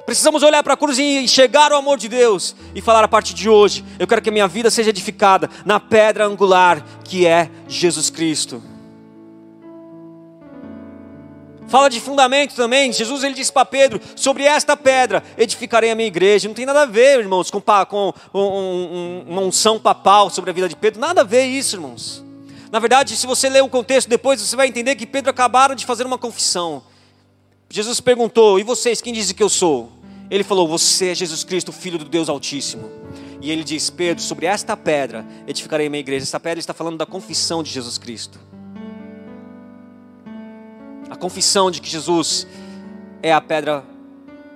Precisamos 0.06 0.44
olhar 0.44 0.62
para 0.64 0.74
a 0.74 0.78
cruz 0.78 1.00
e 1.00 1.20
enxergar 1.20 1.72
o 1.72 1.76
amor 1.76 1.98
de 1.98 2.10
Deus 2.10 2.56
e 2.76 2.82
falar 2.82 3.04
a 3.04 3.08
partir 3.08 3.34
de 3.34 3.50
hoje, 3.50 3.86
eu 3.98 4.06
quero 4.06 4.22
que 4.22 4.30
a 4.30 4.32
minha 4.34 4.48
vida 4.48 4.70
seja 4.70 4.90
edificada 4.90 5.50
na 5.66 5.80
pedra 5.80 6.26
angular 6.26 6.84
que 7.06 7.26
é 7.26 7.50
Jesus 7.68 8.10
Cristo. 8.10 8.62
Fala 11.74 11.90
de 11.90 12.00
fundamento 12.00 12.54
também. 12.54 12.92
Jesus 12.92 13.24
ele 13.24 13.34
disse 13.34 13.52
para 13.52 13.66
Pedro: 13.66 14.00
sobre 14.16 14.44
esta 14.44 14.78
pedra 14.78 15.24
edificarei 15.38 15.90
a 15.90 15.96
minha 15.96 16.08
igreja. 16.08 16.48
Não 16.48 16.54
tem 16.54 16.66
nada 16.66 16.84
a 16.84 16.86
ver, 16.86 17.20
irmãos, 17.20 17.50
com, 17.50 17.60
com 17.62 18.14
um, 18.34 18.40
um, 18.40 19.26
uma 19.28 19.42
unção 19.42 19.80
papal 19.80 20.30
sobre 20.30 20.52
a 20.52 20.54
vida 20.54 20.70
de 20.70 20.76
Pedro. 20.76 21.00
Nada 21.00 21.22
a 21.22 21.24
ver 21.24 21.46
isso, 21.46 21.78
irmãos. 21.78 22.24
Na 22.74 22.80
verdade, 22.80 23.16
se 23.16 23.28
você 23.28 23.50
ler 23.50 23.62
o 23.62 23.70
contexto 23.70 24.10
depois, 24.10 24.42
você 24.42 24.56
vai 24.56 24.68
entender 24.68 24.96
que 24.96 25.06
Pedro 25.06 25.30
acabaram 25.30 25.76
de 25.76 25.86
fazer 25.86 26.08
uma 26.08 26.18
confissão. 26.18 26.82
Jesus 27.70 28.02
perguntou: 28.02 28.60
E 28.60 28.64
vocês, 28.64 29.00
quem 29.00 29.14
dizem 29.14 29.36
que 29.36 29.44
eu 29.44 29.48
sou? 29.48 29.92
Ele 30.28 30.44
falou: 30.44 30.68
Você 30.68 31.10
é 31.10 31.14
Jesus 31.14 31.44
Cristo, 31.44 31.72
filho 31.72 32.00
do 32.00 32.06
Deus 32.06 32.30
Altíssimo. 32.30 32.90
E 33.40 33.52
ele 33.52 33.64
diz: 33.64 33.92
Pedro, 33.92 34.24
sobre 34.24 34.48
esta 34.48 34.76
pedra 34.76 35.24
edificarei 35.46 35.88
minha 35.88 36.00
igreja. 36.00 36.24
Esta 36.24 36.40
pedra 36.40 36.60
está 36.60 36.74
falando 36.74 36.98
da 36.98 37.06
confissão 37.06 37.62
de 37.62 37.70
Jesus 37.70 38.00
Cristo. 38.00 38.40
A 41.12 41.16
confissão 41.16 41.70
de 41.70 41.80
que 41.80 41.88
Jesus 41.88 42.48
é 43.22 43.32
a 43.32 43.40
pedra 43.40 43.84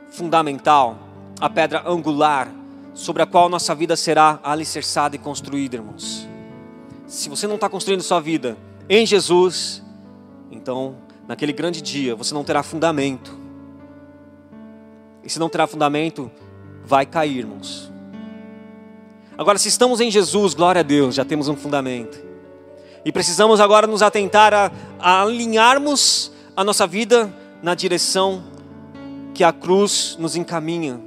fundamental, 0.10 0.97
a 1.39 1.51
pedra 1.51 1.84
angular, 1.88 2.51
sobre 2.95 3.21
a 3.21 3.27
qual 3.27 3.47
nossa 3.47 3.75
vida 3.75 3.95
será 3.95 4.39
alicerçada 4.43 5.15
e 5.15 5.19
construída, 5.19 5.75
irmãos 5.75 6.27
se 7.08 7.30
você 7.30 7.48
não 7.48 7.56
está 7.56 7.70
construindo 7.70 8.04
sua 8.04 8.20
vida 8.20 8.58
em 8.89 9.06
Jesus, 9.06 9.82
então 10.52 10.98
naquele 11.26 11.54
grande 11.54 11.82
dia 11.82 12.13
você 12.15 12.34
não 12.34 12.43
terá 12.43 12.62
fundamento. 12.62 13.36
E 15.24 15.30
se 15.30 15.39
não 15.39 15.50
terá 15.50 15.65
fundamento, 15.65 16.30
vai 16.84 17.06
cair, 17.06 17.39
irmãos. 17.39 17.91
Agora, 19.38 19.58
se 19.58 19.70
estamos 19.70 20.02
em 20.02 20.12
Jesus, 20.12 20.54
glória 20.54 20.82
a 20.82 20.84
Deus, 20.84 21.15
já 21.15 21.24
temos 21.24 21.48
um 21.48 21.56
fundamento. 21.56 22.22
E 23.06 23.12
precisamos 23.12 23.62
agora 23.62 23.88
nos 23.88 24.02
atentar 24.02 24.54
a, 24.54 24.72
a 25.00 25.22
alinharmos 25.22 26.32
a 26.56 26.63
nossa 26.63 26.86
vida 26.86 27.34
na 27.62 27.74
direção 27.74 28.43
que 29.34 29.43
a 29.43 29.54
cruz 29.54 30.17
nos 30.20 30.36
encaminha 30.36 31.00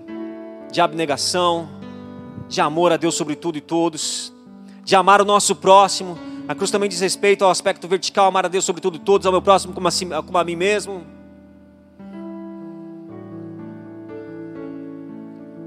de 0.71 0.81
abnegação, 0.81 1.69
de 2.49 2.61
amor 2.61 2.93
a 2.93 2.97
Deus 2.97 3.15
sobre 3.15 3.35
tudo 3.37 3.59
e 3.59 3.61
todos 3.61 4.33
de 4.91 4.97
amar 4.97 5.23
o 5.23 5.25
nosso 5.25 5.55
próximo. 5.55 6.19
A 6.49 6.55
cruz 6.55 6.69
também 6.69 6.89
diz 6.89 6.99
respeito 6.99 7.45
ao 7.45 7.51
aspecto 7.53 7.87
vertical, 7.87 8.27
amar 8.27 8.45
a 8.45 8.49
Deus 8.49 8.65
sobre 8.65 8.83
tudo 8.83 8.99
todos, 8.99 9.25
ao 9.25 9.31
meu 9.31 9.41
próximo 9.41 9.73
como 9.73 9.87
a, 9.87 9.91
si, 9.93 10.05
como 10.05 10.37
a 10.37 10.43
mim 10.43 10.57
mesmo. 10.57 11.07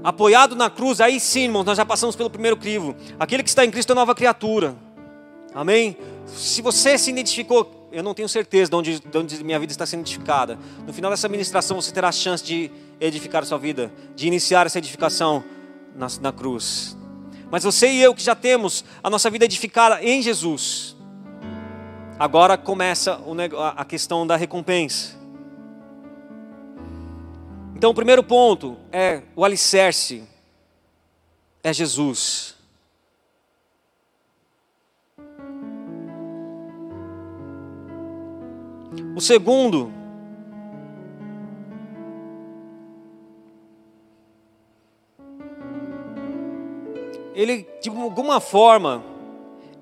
Apoiado 0.02 0.54
na 0.54 0.68
cruz, 0.68 1.00
aí 1.00 1.18
sim, 1.18 1.44
irmãos, 1.44 1.64
nós 1.64 1.78
já 1.78 1.86
passamos 1.86 2.14
pelo 2.14 2.28
primeiro 2.28 2.58
crivo. 2.58 2.94
Aquele 3.18 3.42
que 3.42 3.48
está 3.48 3.64
em 3.64 3.70
Cristo 3.70 3.92
é 3.92 3.94
nova 3.94 4.14
criatura. 4.14 4.76
Amém? 5.54 5.96
Se 6.26 6.60
você 6.60 6.98
se 6.98 7.10
identificou, 7.10 7.88
eu 7.90 8.02
não 8.02 8.12
tenho 8.12 8.28
certeza 8.28 8.70
de 8.70 8.76
onde, 8.76 9.00
de 9.00 9.18
onde 9.18 9.42
minha 9.42 9.58
vida 9.58 9.72
está 9.72 9.86
sendo 9.86 10.00
edificada. 10.00 10.58
No 10.86 10.92
final 10.92 11.10
dessa 11.10 11.30
ministração, 11.30 11.80
você 11.80 11.90
terá 11.90 12.08
a 12.08 12.12
chance 12.12 12.44
de 12.44 12.70
edificar 13.00 13.42
a 13.42 13.46
sua 13.46 13.56
vida, 13.56 13.90
de 14.14 14.26
iniciar 14.26 14.66
essa 14.66 14.76
edificação 14.76 15.42
na, 15.96 16.08
na 16.20 16.30
cruz. 16.30 16.94
Mas 17.50 17.64
você 17.64 17.88
e 17.88 18.02
eu 18.02 18.14
que 18.14 18.22
já 18.22 18.34
temos 18.34 18.84
a 19.02 19.08
nossa 19.08 19.30
vida 19.30 19.44
edificada 19.44 20.02
em 20.02 20.22
Jesus, 20.22 20.96
agora 22.18 22.56
começa 22.56 23.20
a 23.76 23.84
questão 23.84 24.26
da 24.26 24.36
recompensa. 24.36 25.14
Então, 27.76 27.90
o 27.90 27.94
primeiro 27.94 28.22
ponto 28.22 28.76
é 28.90 29.22
o 29.36 29.44
alicerce, 29.44 30.24
é 31.62 31.72
Jesus. 31.72 32.54
O 39.16 39.20
segundo 39.20 39.92
ele 47.34 47.68
de 47.82 47.90
alguma 47.90 48.40
forma 48.40 49.02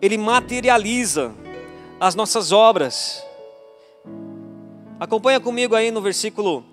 ele 0.00 0.18
materializa 0.18 1.32
as 2.00 2.14
nossas 2.14 2.50
obras. 2.50 3.24
Acompanha 4.98 5.38
comigo 5.38 5.76
aí 5.76 5.90
no 5.90 6.00
versículo 6.00 6.64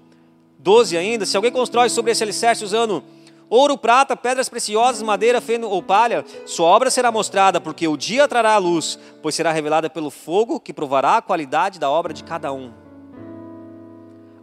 12 0.57 0.97
ainda, 0.97 1.25
se 1.25 1.37
alguém 1.37 1.51
constrói 1.51 1.89
sobre 1.89 2.11
esse 2.11 2.23
alicerce 2.23 2.63
usando 2.63 3.03
ouro, 3.49 3.77
prata, 3.77 4.15
pedras 4.15 4.49
preciosas, 4.49 5.01
madeira, 5.01 5.39
feno 5.41 5.69
ou 5.69 5.81
palha, 5.81 6.25
sua 6.45 6.67
obra 6.67 6.89
será 6.89 7.11
mostrada, 7.11 7.61
porque 7.61 7.87
o 7.87 7.97
dia 7.97 8.27
trará 8.27 8.53
a 8.53 8.57
luz, 8.57 8.97
pois 9.21 9.35
será 9.35 9.51
revelada 9.51 9.89
pelo 9.89 10.09
fogo 10.09 10.59
que 10.59 10.73
provará 10.73 11.17
a 11.17 11.21
qualidade 11.21 11.79
da 11.79 11.89
obra 11.89 12.13
de 12.13 12.23
cada 12.23 12.51
um. 12.51 12.71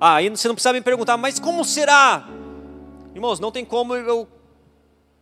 Ah, 0.01 0.17
aí 0.17 0.29
você 0.29 0.49
não 0.49 0.55
precisa 0.55 0.73
me 0.73 0.81
perguntar, 0.81 1.17
mas 1.17 1.39
como 1.39 1.65
será? 1.65 2.29
Irmãos, 3.15 3.41
não 3.41 3.51
tem 3.51 3.65
como 3.65 3.95
eu 3.95 4.29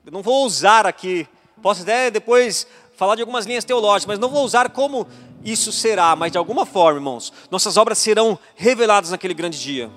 eu 0.04 0.12
não 0.12 0.22
vou 0.22 0.44
usar 0.44 0.86
aqui, 0.86 1.26
posso 1.62 1.82
até 1.82 2.10
depois 2.10 2.66
falar 2.96 3.14
de 3.14 3.22
algumas 3.22 3.46
linhas 3.46 3.64
teológicas, 3.64 4.06
mas 4.06 4.18
não 4.18 4.28
vou 4.28 4.44
usar 4.44 4.70
como 4.70 5.06
isso 5.44 5.72
será, 5.72 6.14
mas 6.14 6.32
de 6.32 6.38
alguma 6.38 6.66
forma, 6.66 6.98
irmãos, 6.98 7.32
nossas 7.50 7.76
obras 7.76 7.98
serão 7.98 8.38
reveladas 8.54 9.10
naquele 9.10 9.34
grande 9.34 9.60
dia 9.60 9.90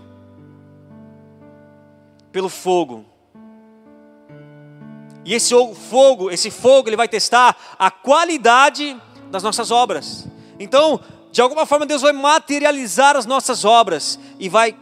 pelo 2.31 2.49
fogo. 2.49 3.05
E 5.25 5.33
esse 5.33 5.53
fogo, 5.89 6.29
esse 6.29 6.51
fogo, 6.51 6.87
ele 6.87 6.95
vai 6.95 7.07
testar 7.07 7.57
a 7.77 7.89
qualidade 7.89 8.95
das 9.31 9.43
nossas 9.43 9.71
obras. 9.71 10.27
Então, 10.59 10.99
de 11.31 11.41
alguma 11.41 11.65
forma 11.65 11.85
Deus 11.85 12.01
vai 12.01 12.13
materializar 12.13 13.15
as 13.15 13.25
nossas 13.25 13.65
obras 13.65 14.19
e 14.39 14.47
vai 14.47 14.75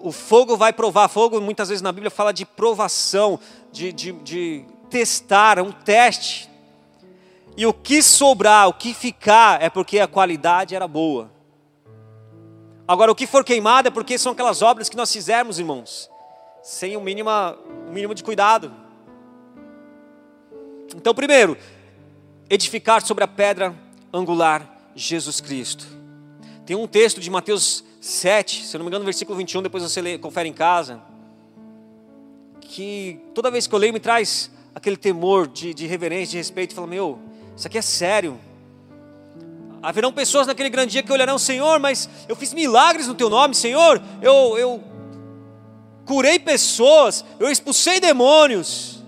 o 0.00 0.10
fogo 0.10 0.56
vai 0.56 0.72
provar. 0.72 1.08
Fogo 1.08 1.40
muitas 1.40 1.68
vezes 1.68 1.82
na 1.82 1.92
Bíblia 1.92 2.10
fala 2.10 2.32
de 2.32 2.44
provação, 2.44 3.38
de, 3.72 3.92
de, 3.92 4.12
de 4.12 4.64
testar, 4.90 5.58
é 5.58 5.62
um 5.62 5.72
teste. 5.72 6.48
E 7.56 7.66
o 7.66 7.72
que 7.72 8.02
sobrar, 8.02 8.68
o 8.68 8.74
que 8.74 8.94
ficar, 8.94 9.60
é 9.62 9.68
porque 9.68 9.98
a 9.98 10.06
qualidade 10.06 10.74
era 10.74 10.86
boa. 10.86 11.30
Agora, 12.86 13.10
o 13.10 13.14
que 13.14 13.26
for 13.26 13.44
queimado 13.44 13.88
é 13.88 13.90
porque 13.90 14.18
são 14.18 14.32
aquelas 14.32 14.62
obras 14.62 14.88
que 14.88 14.96
nós 14.96 15.12
fizemos, 15.12 15.58
irmãos, 15.58 16.10
sem 16.62 16.96
o 16.96 17.00
mínimo, 17.00 17.30
o 17.88 17.92
mínimo 17.92 18.14
de 18.14 18.22
cuidado. 18.22 18.72
Então, 20.94 21.14
primeiro, 21.14 21.56
edificar 22.50 23.04
sobre 23.04 23.24
a 23.24 23.28
pedra 23.28 23.74
angular 24.12 24.90
Jesus 24.94 25.40
Cristo. 25.40 25.86
Tem 26.66 26.76
um 26.76 26.86
texto 26.86 27.20
de 27.20 27.30
Mateus 27.30 27.82
7, 28.00 28.66
se 28.66 28.76
eu 28.76 28.78
não 28.78 28.84
me 28.84 28.90
engano, 28.90 29.04
versículo 29.04 29.38
21, 29.38 29.62
depois 29.62 29.82
você 29.82 30.02
lê, 30.02 30.18
confere 30.18 30.48
em 30.48 30.52
casa, 30.52 31.00
que 32.68 33.20
toda 33.34 33.50
vez 33.50 33.66
que 33.66 33.74
eu 33.74 33.78
leio 33.78 33.92
me 33.92 34.00
traz 34.00 34.50
aquele 34.74 34.96
temor 34.96 35.46
de, 35.46 35.74
de 35.74 35.86
reverência, 35.86 36.32
de 36.32 36.36
respeito, 36.38 36.74
fala, 36.74 36.86
meu, 36.86 37.18
isso 37.56 37.66
aqui 37.66 37.78
é 37.78 37.82
sério. 37.82 38.38
Haverão 39.82 40.12
pessoas 40.12 40.46
naquele 40.46 40.70
grande 40.70 40.92
dia 40.92 41.02
que 41.02 41.12
olharão, 41.12 41.38
Senhor, 41.38 41.78
mas 41.80 42.08
eu 42.28 42.36
fiz 42.36 42.54
milagres 42.54 43.06
no 43.06 43.14
teu 43.14 43.28
nome, 43.28 43.54
Senhor, 43.54 44.00
eu, 44.20 44.56
eu 44.56 44.82
curei 46.04 46.38
pessoas, 46.38 47.24
eu 47.38 47.50
expulsei 47.50 48.00
demônios. 48.00 49.02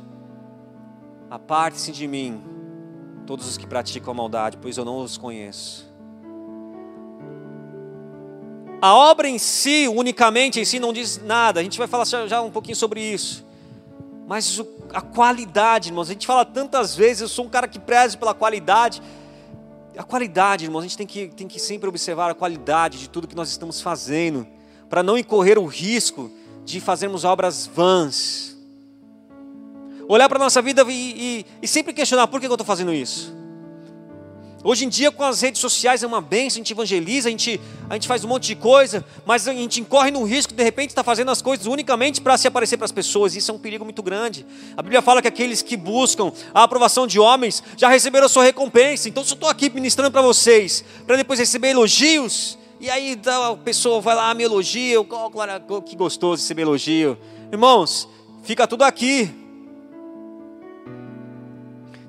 Aparte-se 1.30 1.92
de 1.92 2.06
mim, 2.06 2.42
todos 3.26 3.48
os 3.48 3.56
que 3.56 3.66
praticam 3.66 4.12
a 4.12 4.14
maldade, 4.14 4.58
pois 4.60 4.76
eu 4.76 4.84
não 4.84 4.98
os 4.98 5.16
conheço. 5.16 5.83
A 8.84 8.92
obra 8.92 9.26
em 9.26 9.38
si, 9.38 9.88
unicamente 9.88 10.60
em 10.60 10.64
si, 10.66 10.78
não 10.78 10.92
diz 10.92 11.18
nada. 11.24 11.58
A 11.58 11.62
gente 11.62 11.78
vai 11.78 11.86
falar 11.86 12.04
já 12.04 12.42
um 12.42 12.50
pouquinho 12.50 12.76
sobre 12.76 13.00
isso. 13.00 13.42
Mas 14.28 14.60
a 14.92 15.00
qualidade, 15.00 15.88
irmãos, 15.88 16.10
a 16.10 16.12
gente 16.12 16.26
fala 16.26 16.44
tantas 16.44 16.94
vezes, 16.94 17.22
eu 17.22 17.28
sou 17.28 17.46
um 17.46 17.48
cara 17.48 17.66
que 17.66 17.78
preze 17.78 18.14
pela 18.18 18.34
qualidade. 18.34 19.00
A 19.96 20.02
qualidade, 20.02 20.66
irmãos, 20.66 20.80
a 20.80 20.82
gente 20.82 20.98
tem 20.98 21.06
que, 21.06 21.28
tem 21.28 21.48
que 21.48 21.58
sempre 21.58 21.88
observar 21.88 22.30
a 22.30 22.34
qualidade 22.34 22.98
de 22.98 23.08
tudo 23.08 23.26
que 23.26 23.34
nós 23.34 23.48
estamos 23.48 23.80
fazendo, 23.80 24.46
para 24.90 25.02
não 25.02 25.16
incorrer 25.16 25.58
o 25.58 25.64
risco 25.64 26.30
de 26.62 26.78
fazermos 26.78 27.24
obras 27.24 27.66
vãs. 27.66 28.54
Olhar 30.06 30.28
para 30.28 30.36
a 30.36 30.44
nossa 30.44 30.60
vida 30.60 30.84
e, 30.90 30.92
e, 30.92 31.46
e 31.62 31.66
sempre 31.66 31.94
questionar 31.94 32.26
por 32.26 32.38
que 32.38 32.46
eu 32.46 32.52
estou 32.52 32.66
fazendo 32.66 32.92
isso. 32.92 33.34
Hoje 34.66 34.86
em 34.86 34.88
dia, 34.88 35.12
com 35.12 35.22
as 35.22 35.42
redes 35.42 35.60
sociais, 35.60 36.02
é 36.02 36.06
uma 36.06 36.22
benção, 36.22 36.56
a 36.56 36.60
gente 36.60 36.72
evangeliza, 36.72 37.28
a 37.28 37.30
gente, 37.30 37.60
a 37.90 37.92
gente 37.92 38.08
faz 38.08 38.24
um 38.24 38.28
monte 38.28 38.46
de 38.46 38.54
coisa, 38.54 39.04
mas 39.26 39.46
a 39.46 39.52
gente 39.52 39.78
incorre 39.78 40.10
no 40.10 40.24
risco 40.24 40.54
de, 40.54 40.56
de 40.56 40.64
repente, 40.64 40.88
estar 40.88 41.02
tá 41.02 41.04
fazendo 41.04 41.30
as 41.30 41.42
coisas 41.42 41.66
unicamente 41.66 42.18
para 42.18 42.38
se 42.38 42.48
aparecer 42.48 42.78
para 42.78 42.86
as 42.86 42.90
pessoas. 42.90 43.36
Isso 43.36 43.50
é 43.50 43.54
um 43.54 43.58
perigo 43.58 43.84
muito 43.84 44.02
grande. 44.02 44.46
A 44.74 44.80
Bíblia 44.80 45.02
fala 45.02 45.20
que 45.20 45.28
aqueles 45.28 45.60
que 45.60 45.76
buscam 45.76 46.32
a 46.54 46.62
aprovação 46.62 47.06
de 47.06 47.20
homens 47.20 47.62
já 47.76 47.90
receberam 47.90 48.24
a 48.24 48.28
sua 48.28 48.42
recompensa. 48.42 49.06
Então, 49.06 49.22
se 49.22 49.32
eu 49.32 49.34
estou 49.34 49.50
aqui 49.50 49.68
ministrando 49.68 50.10
para 50.10 50.22
vocês, 50.22 50.82
para 51.06 51.16
depois 51.16 51.38
receber 51.38 51.68
elogios, 51.68 52.56
e 52.80 52.88
aí 52.88 53.20
a 53.26 53.56
pessoa 53.56 54.00
vai 54.00 54.14
lá, 54.14 54.32
me 54.32 54.44
elogia, 54.44 54.98
oh, 54.98 55.82
que 55.82 55.94
gostoso 55.94 56.40
receber 56.40 56.62
elogio. 56.62 57.18
Irmãos, 57.52 58.08
fica 58.42 58.66
tudo 58.66 58.82
aqui. 58.82 59.43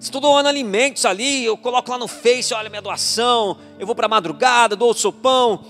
Estou 0.06 0.22
doando 0.22 0.48
alimentos 0.48 1.04
ali, 1.04 1.46
eu 1.46 1.58
coloco 1.58 1.90
lá 1.90 1.98
no 1.98 2.08
Face, 2.08 2.54
olha 2.54 2.70
minha 2.70 2.82
doação, 2.82 3.58
eu 3.80 3.88
vou 3.88 3.96
para 3.96 4.06
a 4.06 4.08
madrugada, 4.08 4.76
dou 4.76 4.92
o 4.92 4.94
sopão. 4.94 5.66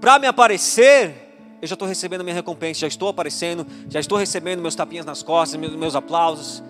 Para 0.00 0.18
me 0.18 0.26
aparecer, 0.26 1.58
eu 1.60 1.68
já 1.68 1.74
estou 1.74 1.86
recebendo 1.86 2.24
minha 2.24 2.34
recompensa, 2.34 2.80
já 2.80 2.86
estou 2.86 3.10
aparecendo, 3.10 3.66
já 3.90 4.00
estou 4.00 4.16
recebendo 4.16 4.62
meus 4.62 4.74
tapinhas 4.74 5.04
nas 5.04 5.22
costas, 5.22 5.60
meus, 5.60 5.76
meus 5.76 5.94
aplausos. 5.94 6.62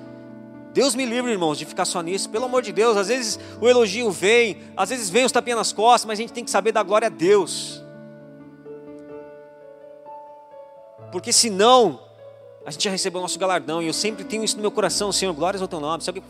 Deus 0.72 0.96
me 0.96 1.06
livre, 1.06 1.30
irmãos, 1.30 1.56
de 1.56 1.64
ficar 1.64 1.84
só 1.84 2.00
nisso, 2.00 2.30
pelo 2.30 2.46
amor 2.46 2.62
de 2.62 2.72
Deus. 2.72 2.96
Às 2.96 3.06
vezes 3.06 3.38
o 3.60 3.68
elogio 3.68 4.10
vem, 4.10 4.58
às 4.76 4.88
vezes 4.88 5.08
vem 5.08 5.24
os 5.24 5.30
tapinhas 5.30 5.58
nas 5.58 5.72
costas, 5.72 6.04
mas 6.04 6.18
a 6.18 6.22
gente 6.22 6.32
tem 6.32 6.44
que 6.44 6.50
saber 6.50 6.72
dar 6.72 6.82
glória 6.82 7.06
a 7.06 7.10
Deus. 7.10 7.80
Porque 11.12 11.32
senão, 11.32 12.00
a 12.66 12.70
gente 12.72 12.82
já 12.82 12.90
recebeu 12.90 13.20
o 13.20 13.22
nosso 13.22 13.38
galardão, 13.38 13.80
e 13.80 13.86
eu 13.86 13.92
sempre 13.92 14.24
tenho 14.24 14.42
isso 14.42 14.56
no 14.56 14.60
meu 14.60 14.72
coração, 14.72 15.12
Senhor, 15.12 15.32
glórias 15.32 15.62
ao 15.62 15.68
teu 15.68 15.78
nome. 15.78 16.02
Se 16.02 16.10
alguém 16.10 16.24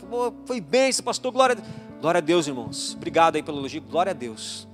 foi 0.45 0.61
bem, 0.61 0.87
esse 0.87 1.01
pastor, 1.01 1.31
glória 1.31 1.53
a 1.53 1.55
Deus. 1.55 1.67
Glória 1.99 2.19
a 2.19 2.21
Deus, 2.21 2.45
irmãos. 2.47 2.93
Obrigado 2.93 3.37
aí 3.37 3.41
pelo 3.41 3.57
elogio, 3.57 3.81
glória 3.81 4.11
a 4.11 4.13
Deus. 4.13 4.67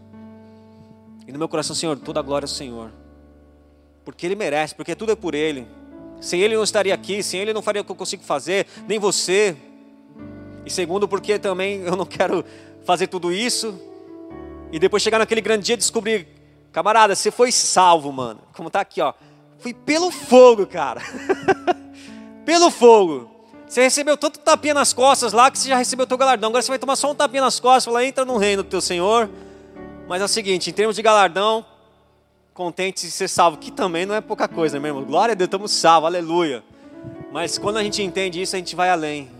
E 1.26 1.32
no 1.32 1.40
meu 1.40 1.48
coração, 1.48 1.74
Senhor, 1.74 1.98
toda 1.98 2.20
a 2.20 2.24
glória 2.24 2.44
ao 2.44 2.50
Senhor. 2.50 2.92
Porque 4.04 4.26
Ele 4.26 4.36
merece, 4.36 4.76
porque 4.76 4.94
tudo 4.94 5.14
é 5.14 5.16
por 5.16 5.34
Ele. 5.34 5.66
Sem 6.20 6.42
Ele 6.42 6.54
eu 6.54 6.58
não 6.58 6.66
estaria 6.66 6.94
aqui, 6.94 7.24
sem 7.24 7.40
Ele 7.40 7.52
eu 7.52 7.56
não 7.56 7.62
faria 7.62 7.82
o 7.82 7.86
que 7.86 7.92
eu 7.94 7.96
consigo 7.96 8.24
fazer, 8.24 8.68
nem 8.86 9.00
você. 9.00 9.56
E 10.66 10.70
segundo, 10.70 11.08
porque 11.08 11.40
também 11.40 11.80
eu 11.84 11.96
não 11.96 12.06
quero 12.06 12.44
fazer 12.84 13.08
tudo 13.08 13.32
isso 13.32 13.80
e 14.70 14.80
depois 14.80 15.02
chegar 15.02 15.18
naquele 15.18 15.40
grande 15.40 15.64
dia 15.64 15.76
e 15.76 15.78
descobrir, 15.78 16.28
camarada, 16.74 17.16
você 17.16 17.32
foi 17.32 17.54
salvo, 17.54 18.12
mano. 18.12 18.42
Como 18.54 18.70
tá 18.70 18.82
aqui, 18.82 19.00
ó 19.00 19.14
Fui 19.64 19.74
pelo 19.74 20.12
fogo, 20.12 20.68
cara. 20.68 21.02
pelo 22.46 22.70
fogo. 22.70 23.32
Você 23.66 23.82
recebeu 23.84 24.18
tanto 24.18 24.38
tapinha 24.40 24.74
nas 24.74 24.92
costas 24.92 25.32
lá 25.32 25.50
que 25.50 25.58
você 25.58 25.70
já 25.70 25.78
recebeu 25.78 26.04
o 26.04 26.08
teu 26.08 26.18
galardão. 26.18 26.50
Agora 26.50 26.62
você 26.62 26.68
vai 26.68 26.78
tomar 26.78 26.98
só 26.98 27.10
um 27.10 27.16
tapinha 27.16 27.42
nas 27.42 27.62
costas 27.62 27.84
e 27.84 27.86
falar, 27.86 28.04
entra 28.04 28.26
no 28.26 28.36
reino 28.36 28.62
do 28.62 28.68
teu 28.68 28.82
Senhor. 28.82 29.30
Mas 30.06 30.22
é 30.22 30.26
o 30.26 30.28
seguinte, 30.28 30.70
em 30.70 30.74
termos 30.74 30.98
de 30.98 31.02
galardão, 31.02 31.66
contente 32.54 33.06
de 33.06 33.12
ser 33.12 33.30
salvo, 33.30 33.58
que 33.58 33.72
também 33.72 34.06
não 34.06 34.14
é 34.14 34.20
pouca 34.20 34.50
coisa, 34.50 34.82
meu 34.82 34.90
irmão. 34.90 35.06
Glória 35.06 35.32
a 35.32 35.36
Deus, 35.36 35.48
estamos 35.48 35.72
salvos, 35.72 36.08
aleluia. 36.08 36.62
Mas 37.32 37.58
quando 37.58 37.78
a 37.78 37.84
gente 37.84 38.04
entende 38.04 38.42
isso, 38.42 38.58
a 38.58 38.60
gente 38.60 38.76
vai 38.76 38.90
além. 38.90 39.32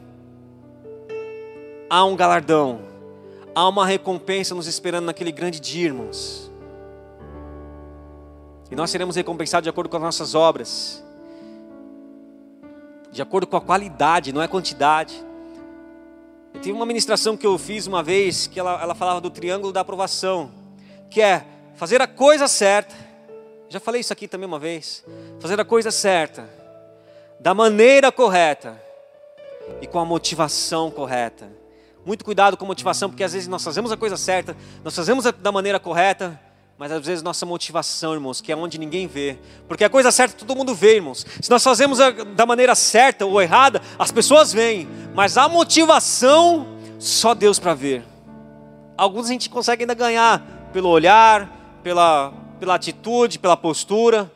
Há 1.90 2.06
um 2.06 2.16
galardão, 2.16 2.80
há 3.54 3.68
uma 3.68 3.86
recompensa 3.86 4.56
nos 4.56 4.68
esperando 4.68 5.04
naquele 5.04 5.34
grande 5.34 5.60
dia, 5.60 5.88
irmãos. 5.88 6.53
E 8.74 8.76
nós 8.76 8.90
seremos 8.90 9.16
recompensados 9.16 9.66
de 9.66 9.70
acordo 9.70 9.88
com 9.88 9.98
as 9.98 10.02
nossas 10.02 10.34
obras, 10.34 11.04
de 13.12 13.22
acordo 13.22 13.46
com 13.46 13.56
a 13.56 13.62
qualidade, 13.62 14.34
não 14.34 14.42
é 14.42 14.48
quantidade. 14.48 15.24
Eu 16.52 16.60
tive 16.60 16.72
uma 16.72 16.84
ministração 16.84 17.38
que 17.38 17.46
eu 17.46 17.56
fiz 17.60 17.86
uma 17.86 18.02
vez 18.02 18.48
que 18.48 18.60
ela, 18.60 18.82
ela 18.82 18.96
falava 18.96 19.22
do 19.22 19.30
triângulo 19.30 19.72
da 19.72 19.82
aprovação, 19.82 20.50
que 21.08 21.22
é 21.22 21.46
fazer 21.76 22.02
a 22.02 22.08
coisa 22.08 22.48
certa. 22.48 22.96
Já 23.70 23.80
falei 23.80 24.02
isso 24.02 24.12
aqui 24.12 24.28
também 24.28 24.48
uma 24.48 24.58
vez. 24.58 25.06
Fazer 25.40 25.60
a 25.60 25.66
coisa 25.66 25.92
certa, 25.92 26.50
da 27.40 27.54
maneira 27.54 28.12
correta 28.12 28.82
e 29.84 29.86
com 29.86 30.00
a 30.00 30.06
motivação 30.06 30.90
correta. 30.90 31.48
Muito 32.04 32.26
cuidado 32.26 32.58
com 32.58 32.66
a 32.66 32.70
motivação, 32.70 33.08
porque 33.08 33.24
às 33.24 33.34
vezes 33.34 33.48
nós 33.48 33.64
fazemos 33.64 33.92
a 33.92 33.98
coisa 33.98 34.18
certa, 34.18 34.58
nós 34.84 34.96
fazemos 34.96 35.26
da 35.26 35.52
maneira 35.52 35.80
correta, 35.80 36.42
mas 36.78 36.92
às 36.92 37.06
vezes 37.06 37.22
nossa 37.24 37.46
motivação, 37.46 38.14
irmãos, 38.14 38.42
que 38.42 38.52
é 38.52 38.56
onde 38.56 38.78
ninguém 38.78 39.08
vê. 39.08 39.38
Porque 39.68 39.84
a 39.84 39.90
coisa 39.90 40.12
certa 40.12 40.36
todo 40.36 40.56
mundo 40.56 40.74
vê, 40.74 40.96
irmãos. 40.96 41.26
Se 41.42 41.50
nós 41.50 41.64
fazemos 41.64 42.00
da 42.36 42.46
maneira 42.46 42.74
certa 42.74 43.26
ou 43.26 43.42
errada, 43.42 43.82
as 43.98 44.12
pessoas 44.12 44.52
veem. 44.52 44.88
Mas 45.14 45.38
a 45.38 45.48
motivação, 45.48 46.68
só 46.98 47.34
Deus 47.34 47.60
para 47.60 47.74
ver. 47.74 48.04
Alguns 48.98 49.28
a 49.28 49.34
gente 49.34 49.50
consegue 49.50 49.84
ainda 49.84 49.94
ganhar 49.94 50.70
pelo 50.74 50.90
olhar, 50.90 51.80
pela, 51.84 52.34
pela 52.60 52.76
atitude, 52.76 53.38
pela 53.38 53.56
postura. 53.56 54.32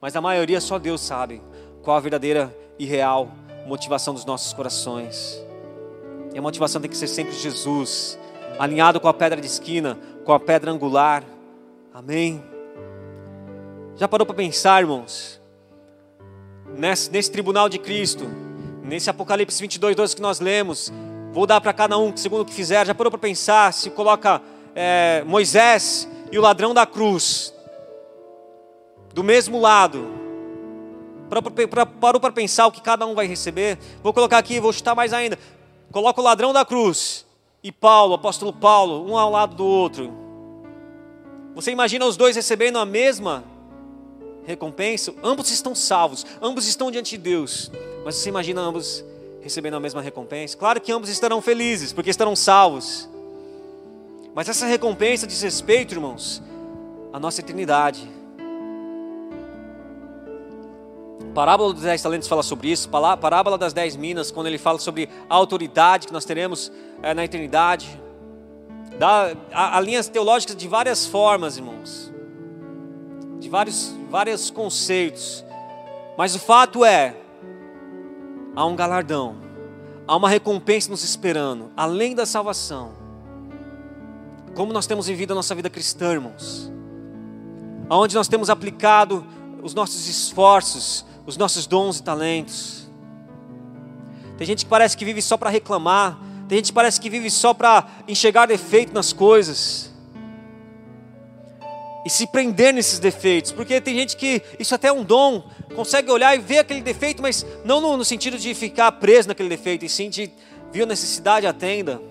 Mas 0.00 0.14
a 0.14 0.20
maioria 0.20 0.60
só 0.60 0.78
Deus 0.78 1.00
sabe 1.00 1.40
qual 1.82 1.96
a 1.96 2.00
verdadeira 2.00 2.54
e 2.78 2.84
real 2.84 3.30
motivação 3.66 4.12
dos 4.12 4.26
nossos 4.26 4.52
corações. 4.52 5.42
E 6.34 6.38
a 6.38 6.42
motivação 6.42 6.80
tem 6.80 6.90
que 6.90 6.96
ser 6.96 7.06
sempre 7.06 7.32
Jesus, 7.34 8.18
alinhado 8.58 9.00
com 9.00 9.08
a 9.08 9.14
pedra 9.14 9.40
de 9.40 9.46
esquina, 9.46 9.98
com 10.24 10.32
a 10.32 10.40
pedra 10.40 10.70
angular 10.70 11.22
Amém. 11.94 12.42
Já 13.96 14.08
parou 14.08 14.24
para 14.24 14.34
pensar, 14.34 14.80
irmãos? 14.80 15.38
Nesse, 16.74 17.10
nesse, 17.10 17.30
tribunal 17.30 17.68
de 17.68 17.78
Cristo, 17.78 18.24
nesse 18.82 19.10
Apocalipse 19.10 19.60
22, 19.60 19.94
12 19.94 20.16
que 20.16 20.22
nós 20.22 20.40
lemos, 20.40 20.90
vou 21.32 21.46
dar 21.46 21.60
para 21.60 21.74
cada 21.74 21.98
um 21.98 22.16
segundo 22.16 22.40
o 22.40 22.44
que 22.46 22.54
fizer. 22.54 22.86
Já 22.86 22.94
parou 22.94 23.10
para 23.10 23.20
pensar 23.20 23.74
se 23.74 23.90
coloca 23.90 24.40
é, 24.74 25.22
Moisés 25.26 26.08
e 26.30 26.38
o 26.38 26.40
ladrão 26.40 26.72
da 26.72 26.86
cruz 26.86 27.52
do 29.12 29.22
mesmo 29.22 29.60
lado? 29.60 30.06
Parou 32.00 32.20
para 32.20 32.32
pensar 32.32 32.66
o 32.68 32.72
que 32.72 32.80
cada 32.80 33.04
um 33.06 33.14
vai 33.14 33.26
receber? 33.26 33.78
Vou 34.02 34.14
colocar 34.14 34.38
aqui, 34.38 34.58
vou 34.58 34.72
chutar 34.72 34.94
mais 34.94 35.12
ainda. 35.12 35.38
Coloca 35.90 36.22
o 36.22 36.24
ladrão 36.24 36.54
da 36.54 36.64
cruz 36.64 37.26
e 37.62 37.70
Paulo, 37.70 38.14
apóstolo 38.14 38.50
Paulo, 38.50 39.06
um 39.06 39.18
ao 39.18 39.30
lado 39.30 39.54
do 39.54 39.66
outro. 39.66 40.21
Você 41.54 41.70
imagina 41.70 42.06
os 42.06 42.16
dois 42.16 42.34
recebendo 42.34 42.78
a 42.78 42.86
mesma 42.86 43.44
recompensa? 44.44 45.14
Ambos 45.22 45.50
estão 45.50 45.74
salvos, 45.74 46.24
ambos 46.40 46.66
estão 46.66 46.90
diante 46.90 47.16
de 47.16 47.22
Deus. 47.22 47.70
Mas 48.04 48.16
você 48.16 48.30
imagina 48.30 48.60
ambos 48.60 49.04
recebendo 49.42 49.74
a 49.74 49.80
mesma 49.80 50.00
recompensa? 50.00 50.56
Claro 50.56 50.80
que 50.80 50.90
ambos 50.90 51.10
estarão 51.10 51.42
felizes, 51.42 51.92
porque 51.92 52.10
estarão 52.10 52.34
salvos. 52.34 53.08
Mas 54.34 54.48
essa 54.48 54.64
recompensa 54.66 55.26
diz 55.26 55.42
respeito, 55.42 55.92
irmãos, 55.92 56.42
à 57.12 57.20
nossa 57.20 57.40
eternidade. 57.40 58.08
A 61.20 61.34
parábola 61.34 61.74
dos 61.74 61.82
dez 61.82 62.00
talentos 62.00 62.28
fala 62.28 62.42
sobre 62.42 62.70
isso, 62.70 62.88
a 62.90 63.16
parábola 63.16 63.58
das 63.58 63.74
dez 63.74 63.94
minas, 63.94 64.30
quando 64.30 64.46
ele 64.46 64.58
fala 64.58 64.78
sobre 64.78 65.08
a 65.28 65.34
autoridade 65.34 66.06
que 66.06 66.12
nós 66.12 66.24
teremos 66.24 66.72
é, 67.02 67.12
na 67.12 67.24
eternidade. 67.24 68.00
Dá, 68.98 69.34
há, 69.52 69.80
linhas 69.80 70.08
teológicas 70.08 70.56
de 70.56 70.68
várias 70.68 71.06
formas, 71.06 71.56
irmãos, 71.56 72.12
de 73.40 73.48
vários, 73.48 73.92
vários 74.10 74.50
conceitos, 74.50 75.44
mas 76.16 76.34
o 76.34 76.38
fato 76.38 76.84
é, 76.84 77.16
há 78.54 78.64
um 78.64 78.76
galardão, 78.76 79.36
há 80.06 80.16
uma 80.16 80.28
recompensa 80.28 80.90
nos 80.90 81.02
esperando, 81.02 81.70
além 81.76 82.14
da 82.14 82.26
salvação. 82.26 82.92
Como 84.54 84.72
nós 84.72 84.86
temos 84.86 85.06
vivido 85.06 85.32
a 85.32 85.34
nossa 85.34 85.54
vida 85.54 85.70
cristã, 85.70 86.12
irmãos, 86.12 86.70
aonde 87.88 88.14
nós 88.14 88.28
temos 88.28 88.50
aplicado 88.50 89.26
os 89.62 89.74
nossos 89.74 90.08
esforços, 90.08 91.04
os 91.24 91.36
nossos 91.36 91.66
dons 91.66 91.98
e 91.98 92.02
talentos. 92.02 92.90
Tem 94.36 94.46
gente 94.46 94.64
que 94.64 94.70
parece 94.70 94.96
que 94.96 95.04
vive 95.04 95.22
só 95.22 95.36
para 95.36 95.50
reclamar, 95.50 96.18
tem 96.52 96.58
gente 96.58 96.66
que 96.66 96.74
parece 96.74 97.00
que 97.00 97.08
vive 97.08 97.30
só 97.30 97.54
para 97.54 97.88
enxergar 98.06 98.44
defeito 98.44 98.92
nas 98.92 99.10
coisas. 99.10 99.90
E 102.04 102.10
se 102.10 102.26
prender 102.26 102.74
nesses 102.74 102.98
defeitos, 102.98 103.50
porque 103.50 103.80
tem 103.80 103.94
gente 103.94 104.18
que 104.18 104.42
isso 104.58 104.74
até 104.74 104.88
é 104.88 104.92
um 104.92 105.02
dom, 105.02 105.48
consegue 105.74 106.10
olhar 106.10 106.36
e 106.36 106.38
ver 106.38 106.58
aquele 106.58 106.82
defeito, 106.82 107.22
mas 107.22 107.46
não 107.64 107.80
no, 107.80 107.96
no 107.96 108.04
sentido 108.04 108.36
de 108.36 108.52
ficar 108.52 108.92
preso 108.92 109.28
naquele 109.28 109.48
defeito, 109.48 109.86
e 109.86 109.88
sim 109.88 110.10
de 110.10 110.30
viu 110.70 110.84
necessidade 110.84 111.46
atenda. 111.46 112.02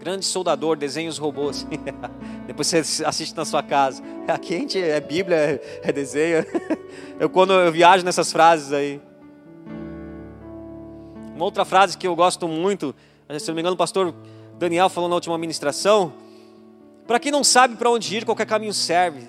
Grande 0.00 0.24
soldador, 0.24 0.76
desenha 0.76 1.08
os 1.08 1.18
robôs. 1.18 1.64
Depois 2.48 2.66
você 2.66 3.04
assiste 3.04 3.36
na 3.36 3.44
sua 3.44 3.62
casa. 3.62 4.02
Aqui 4.26 4.56
a 4.56 4.58
gente 4.58 4.82
é 4.82 4.98
Bíblia, 4.98 5.36
é, 5.36 5.80
é 5.84 5.92
desenho. 5.92 6.44
Eu 7.16 7.30
quando 7.30 7.52
eu 7.52 7.70
viajo 7.70 8.04
nessas 8.04 8.32
frases 8.32 8.72
aí. 8.72 9.00
Uma 11.36 11.44
outra 11.44 11.64
frase 11.64 11.96
que 11.96 12.06
eu 12.06 12.16
gosto 12.16 12.48
muito, 12.48 12.92
se 13.38 13.48
não 13.48 13.54
me 13.54 13.60
engano, 13.60 13.74
o 13.74 13.78
pastor 13.78 14.14
Daniel 14.58 14.88
falou 14.88 15.08
na 15.08 15.14
última 15.14 15.36
ministração. 15.38 16.12
Para 17.06 17.18
quem 17.18 17.32
não 17.32 17.42
sabe 17.42 17.76
para 17.76 17.90
onde 17.90 18.16
ir, 18.16 18.24
qualquer 18.24 18.46
caminho 18.46 18.72
serve. 18.72 19.26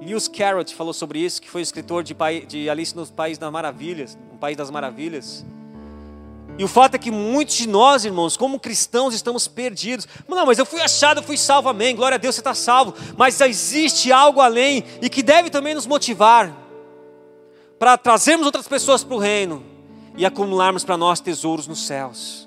Lewis 0.00 0.28
Carrot 0.28 0.74
falou 0.74 0.92
sobre 0.92 1.18
isso, 1.18 1.40
que 1.40 1.50
foi 1.50 1.62
escritor 1.62 2.02
de, 2.02 2.14
de 2.46 2.70
Alice 2.70 2.94
no 2.94 3.06
País 3.06 3.38
das 3.38 3.50
Maravilhas, 3.50 4.16
no 4.32 4.38
País 4.38 4.56
das 4.56 4.70
Maravilhas. 4.70 5.44
E 6.58 6.64
o 6.64 6.68
fato 6.68 6.94
é 6.94 6.98
que 6.98 7.10
muitos 7.10 7.56
de 7.56 7.68
nós, 7.68 8.04
irmãos, 8.04 8.36
como 8.36 8.58
cristãos, 8.58 9.14
estamos 9.14 9.46
perdidos. 9.46 10.08
Não, 10.26 10.46
mas 10.46 10.58
eu 10.58 10.64
fui 10.64 10.80
achado, 10.80 11.18
eu 11.18 11.24
fui 11.24 11.36
salvo, 11.36 11.68
amém. 11.68 11.94
Glória 11.94 12.14
a 12.14 12.18
Deus, 12.18 12.34
você 12.34 12.40
está 12.40 12.54
salvo. 12.54 12.94
Mas 13.16 13.38
existe 13.40 14.10
algo 14.10 14.40
além 14.40 14.84
e 15.02 15.10
que 15.10 15.22
deve 15.22 15.50
também 15.50 15.74
nos 15.74 15.86
motivar 15.86 16.54
para 17.78 17.98
trazermos 17.98 18.46
outras 18.46 18.66
pessoas 18.66 19.04
para 19.04 19.14
o 19.14 19.18
reino 19.18 19.62
e 20.16 20.24
acumularmos 20.24 20.82
para 20.82 20.96
nós 20.96 21.20
tesouros 21.20 21.66
nos 21.66 21.86
céus. 21.86 22.45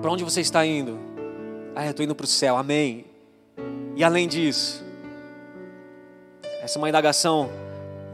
Para 0.00 0.10
onde 0.10 0.24
você 0.24 0.40
está 0.40 0.64
indo? 0.64 0.98
Ah, 1.74 1.84
eu 1.84 1.90
estou 1.90 2.02
indo 2.02 2.14
para 2.14 2.24
o 2.24 2.26
céu, 2.26 2.56
amém. 2.56 3.04
E 3.94 4.02
além 4.02 4.26
disso, 4.26 4.82
essa 6.62 6.78
é 6.78 6.80
uma 6.80 6.88
indagação 6.88 7.50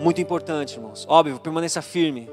muito 0.00 0.20
importante, 0.20 0.74
irmãos. 0.74 1.06
Óbvio, 1.08 1.38
permaneça 1.38 1.80
firme. 1.80 2.28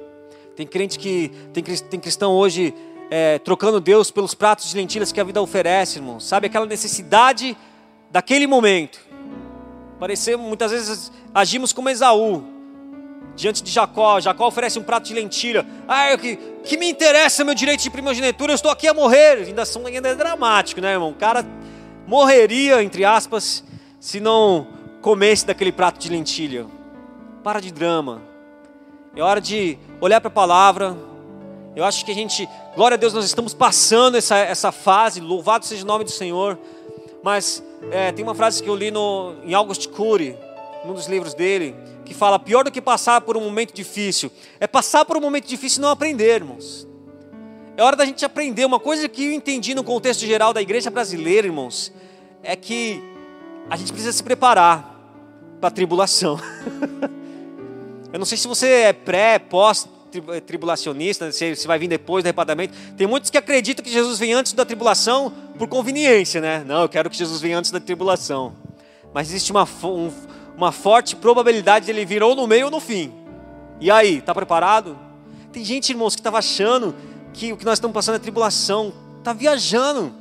Tem 0.56 0.66
crente 0.66 0.98
que, 0.98 1.30
tem, 1.54 1.64
tem 1.64 2.00
cristão 2.00 2.32
hoje 2.32 2.74
é, 3.12 3.38
trocando 3.38 3.80
Deus 3.80 4.10
pelos 4.10 4.34
pratos 4.34 4.72
de 4.72 4.76
lentilhas 4.76 5.12
que 5.12 5.22
a 5.22 5.24
vida 5.24 5.40
oferece, 5.40 6.00
irmãos. 6.00 6.26
Sabe 6.26 6.48
aquela 6.48 6.66
necessidade 6.66 7.56
daquele 8.10 8.48
momento. 8.48 9.00
Parecemos, 10.00 10.48
muitas 10.48 10.72
vezes 10.72 11.12
agimos 11.32 11.72
como 11.72 11.90
Esaú, 11.90 12.44
diante 13.36 13.64
de 13.64 13.72
Jacó. 13.72 14.20
Jacó 14.20 14.48
oferece 14.48 14.80
um 14.80 14.84
prato 14.84 15.06
de 15.06 15.14
lentilha. 15.14 15.66
Ah, 15.88 16.16
que, 16.18 16.38
que 16.64 16.78
me 16.78 16.90
interessa 16.90 17.44
meu 17.44 17.56
direito 17.56 17.82
de 17.82 17.90
primogenitura? 17.90 18.52
Eu 18.52 18.56
estou 18.56 18.72
aqui 18.72 18.88
a 18.88 18.94
morrer. 18.94 19.46
Ainda, 19.46 19.66
são, 19.66 19.86
ainda 19.86 20.10
é 20.10 20.16
dramático, 20.16 20.82
né, 20.82 20.94
irmão? 20.94 21.12
O 21.12 21.16
cara 21.16 21.46
morreria, 22.08 22.84
entre 22.84 23.06
aspas, 23.06 23.64
se 24.00 24.20
não 24.20 24.68
comesse 25.02 25.46
daquele 25.46 25.72
prato 25.72 26.00
de 26.00 26.10
lentilha. 26.10 26.66
Para 27.44 27.60
de 27.60 27.72
drama. 27.72 28.22
É 29.16 29.22
hora 29.22 29.42
de 29.42 29.78
olhar 30.00 30.22
para 30.22 30.30
a 30.30 30.32
palavra. 30.32 30.96
Eu 31.76 31.84
acho 31.84 32.06
que 32.06 32.12
a 32.12 32.16
gente, 32.16 32.48
glória 32.76 32.96
a 32.96 32.98
Deus, 32.98 33.14
nós 33.14 33.26
estamos 33.26 33.54
passando 33.54 34.16
essa, 34.16 34.38
essa 34.38 34.72
fase. 34.72 35.20
Louvado 35.20 35.66
seja 35.66 35.84
o 35.84 35.88
nome 35.88 36.04
do 36.04 36.12
Senhor. 36.12 36.58
Mas 37.24 37.64
é, 37.92 38.12
tem 38.12 38.24
uma 38.24 38.36
frase 38.36 38.62
que 38.62 38.70
eu 38.70 38.76
li 38.76 38.92
no, 38.92 39.36
em 39.44 39.54
August 39.54 39.88
Cury, 39.90 40.38
num 40.86 40.94
dos 40.94 41.08
livros 41.08 41.34
dele, 41.34 41.76
fala: 42.14 42.40
pior 42.40 42.64
do 42.64 42.72
que 42.72 42.82
passar 42.82 43.22
por 43.22 43.36
um 43.36 43.42
momento 43.42 43.74
difícil 43.74 44.32
é 44.60 44.68
passar 44.68 45.06
por 45.06 45.18
um 45.18 45.22
momento 45.22 45.48
difícil 45.48 45.80
e 45.80 45.82
não 45.82 45.90
aprender, 45.90 46.36
irmãos. 46.36 46.88
É 47.76 47.84
hora 47.84 47.96
da 47.96 48.06
gente 48.06 48.24
aprender. 48.24 48.66
Uma 48.66 48.80
coisa 48.80 49.10
que 49.10 49.26
eu 49.26 49.32
entendi 49.32 49.74
no 49.74 49.84
contexto 49.84 50.26
geral 50.26 50.54
da 50.54 50.62
igreja 50.62 50.92
brasileira, 50.92 51.48
irmãos, 51.48 51.92
é 52.44 52.56
que 52.56 53.04
a 53.70 53.76
gente 53.76 53.92
precisa 53.92 54.14
se 54.14 54.24
preparar 54.24 54.94
para 55.60 55.70
a 55.70 55.72
tribulação. 55.72 56.40
Eu 58.14 58.20
não 58.20 58.28
sei 58.28 58.38
se 58.38 58.48
você 58.48 58.68
é 58.68 58.94
pré, 58.94 59.40
pós 59.40 59.90
tribulacionista, 60.46 61.32
se, 61.32 61.56
se 61.56 61.66
vai 61.66 61.80
vir 61.80 61.88
depois 61.88 62.24
do 62.24 62.28
arrebatamento. 62.28 62.74
Tem 62.96 63.08
muitos 63.08 63.32
que 63.32 63.38
acreditam 63.38 63.84
que 63.84 63.92
Jesus 63.92 64.20
vem 64.20 64.34
antes 64.34 64.54
da 64.54 64.64
tribulação 64.64 65.34
por 65.58 65.68
conveniência, 65.68 66.40
né? 66.40 66.64
Não, 66.68 66.84
eu 66.84 66.90
quero 66.90 67.10
que 67.10 67.18
Jesus 67.18 67.42
venha 67.42 67.58
antes 67.58 67.72
da 67.72 67.80
tribulação. 67.80 68.54
Mas 69.14 69.30
existe 69.30 69.52
uma, 69.52 69.68
um, 69.84 70.12
uma 70.56 70.72
forte 70.72 71.16
probabilidade 71.16 71.86
de 71.86 71.92
ele 71.92 72.06
vir 72.06 72.22
ou 72.24 72.36
no 72.36 72.48
meio 72.48 72.66
ou 72.66 72.72
no 72.72 72.80
fim. 72.80 73.14
E 73.80 73.90
aí, 73.90 74.20
está 74.20 74.34
preparado? 74.34 74.98
Tem 75.52 75.64
gente, 75.64 75.90
irmãos, 75.92 76.16
que 76.16 76.22
estava 76.22 76.38
achando 76.38 76.96
que 77.34 77.52
o 77.52 77.58
que 77.58 77.66
nós 77.66 77.78
estamos 77.78 77.94
passando 77.94 78.16
é 78.16 78.20
tribulação. 78.20 78.94
Está 79.20 79.34
viajando. 79.34 80.14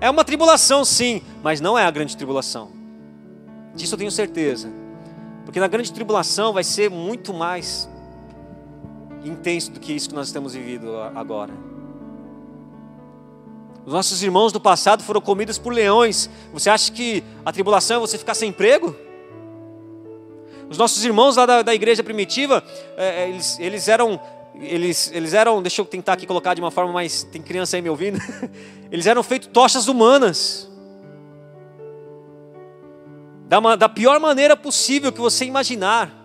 É 0.00 0.08
uma 0.08 0.24
tribulação, 0.24 0.84
sim, 0.84 1.22
mas 1.42 1.60
não 1.60 1.78
é 1.78 1.84
a 1.84 1.90
grande 1.90 2.16
tribulação. 2.16 2.70
Disso 3.74 3.94
eu 3.94 3.98
tenho 3.98 4.10
certeza. 4.10 4.70
Porque 5.44 5.60
na 5.60 5.68
grande 5.68 5.92
tribulação 5.92 6.52
vai 6.52 6.64
ser 6.64 6.90
muito 6.90 7.34
mais 7.34 7.88
intenso 9.24 9.72
do 9.72 9.80
que 9.80 9.92
isso 9.92 10.08
que 10.08 10.14
nós 10.14 10.32
temos 10.32 10.54
vivido 10.54 10.96
agora. 11.14 11.52
Os 13.86 13.92
nossos 13.92 14.22
irmãos 14.22 14.52
do 14.52 14.60
passado 14.60 15.02
foram 15.02 15.20
comidos 15.20 15.58
por 15.58 15.72
leões. 15.72 16.28
Você 16.52 16.68
acha 16.68 16.92
que 16.92 17.24
a 17.44 17.52
tribulação 17.52 17.96
é 17.96 18.00
você 18.00 18.18
ficar 18.18 18.34
sem 18.34 18.50
emprego? 18.50 18.94
Os 20.68 20.78
nossos 20.78 21.04
irmãos 21.04 21.36
lá 21.36 21.46
da, 21.46 21.62
da 21.62 21.74
igreja 21.74 22.02
primitiva, 22.04 22.62
é, 22.96 23.24
é 23.24 23.28
eles, 23.28 23.58
eles 23.58 23.88
eram 23.88 24.20
eles, 24.54 25.10
eles 25.14 25.32
eram, 25.32 25.62
deixa 25.62 25.80
eu 25.80 25.86
tentar 25.86 26.14
aqui 26.14 26.26
colocar 26.26 26.54
de 26.54 26.60
uma 26.60 26.70
forma 26.70 26.92
mais, 26.92 27.22
tem 27.22 27.40
criança 27.40 27.76
aí 27.76 27.82
me 27.82 27.88
ouvindo, 27.88 28.18
eles 28.90 29.06
eram 29.06 29.22
feitos 29.22 29.48
tochas 29.48 29.88
humanas 29.88 30.70
da, 33.48 33.76
da 33.76 33.88
pior 33.88 34.20
maneira 34.20 34.56
possível 34.56 35.10
que 35.10 35.20
você 35.20 35.44
imaginar. 35.44 36.20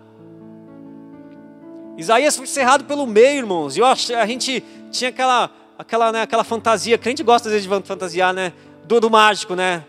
Isaías 1.96 2.36
foi 2.36 2.46
cerrado 2.46 2.84
pelo 2.84 3.06
meio, 3.06 3.38
irmãos. 3.38 3.76
E 3.76 3.80
eu 3.80 3.86
a 3.86 4.26
gente 4.26 4.62
tinha 4.92 5.10
aquela, 5.10 5.50
aquela, 5.78 6.12
né, 6.12 6.22
aquela 6.22 6.44
fantasia, 6.44 6.98
crente 6.98 7.22
gosta 7.22 7.48
às 7.48 7.52
vezes 7.52 7.68
de 7.68 7.86
fantasiar, 7.86 8.32
né? 8.32 8.52
Do, 8.84 9.00
do 9.00 9.10
mágico, 9.10 9.54
né? 9.54 9.84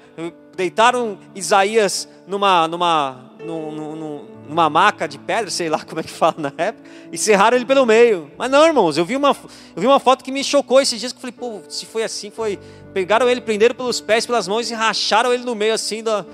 Deitaram 0.56 1.20
Isaías 1.36 2.10
numa, 2.26 2.68
numa, 2.68 3.32
numa, 3.46 4.22
numa 4.50 4.70
maca 4.70 5.08
de 5.08 5.20
pedra, 5.20 5.52
sei 5.52 5.70
lá 5.70 5.80
como 5.86 6.00
é 6.00 6.04
que 6.04 6.10
fala 6.10 6.36
na 6.38 6.54
época, 6.58 6.90
e 7.12 7.18
cerraram 7.18 7.56
ele 7.56 7.66
pelo 7.66 7.86
meio. 7.86 8.32
Mas 8.38 8.50
não, 8.50 8.66
irmãos, 8.66 8.98
eu 8.98 9.06
vi 9.06 9.16
uma, 9.16 9.36
eu 9.76 9.82
vi 9.82 9.86
uma 9.86 10.00
foto 10.00 10.24
que 10.24 10.32
me 10.32 10.44
chocou 10.44 10.82
esses 10.82 11.00
dias, 11.00 11.12
que 11.12 11.18
eu 11.18 11.22
falei, 11.22 11.36
pô, 11.38 11.62
se 11.70 11.86
foi 11.86 12.04
assim, 12.04 12.32
foi... 12.32 12.60
Pegaram 12.94 13.30
ele, 13.30 13.42
prenderam 13.42 13.76
pelos 13.76 14.02
pés, 14.02 14.26
pelas 14.26 14.48
mãos 14.48 14.72
e 14.72 14.74
racharam 14.74 15.32
ele 15.32 15.44
no 15.44 15.54
meio 15.54 15.74
assim 15.74 16.04
da 16.04 16.26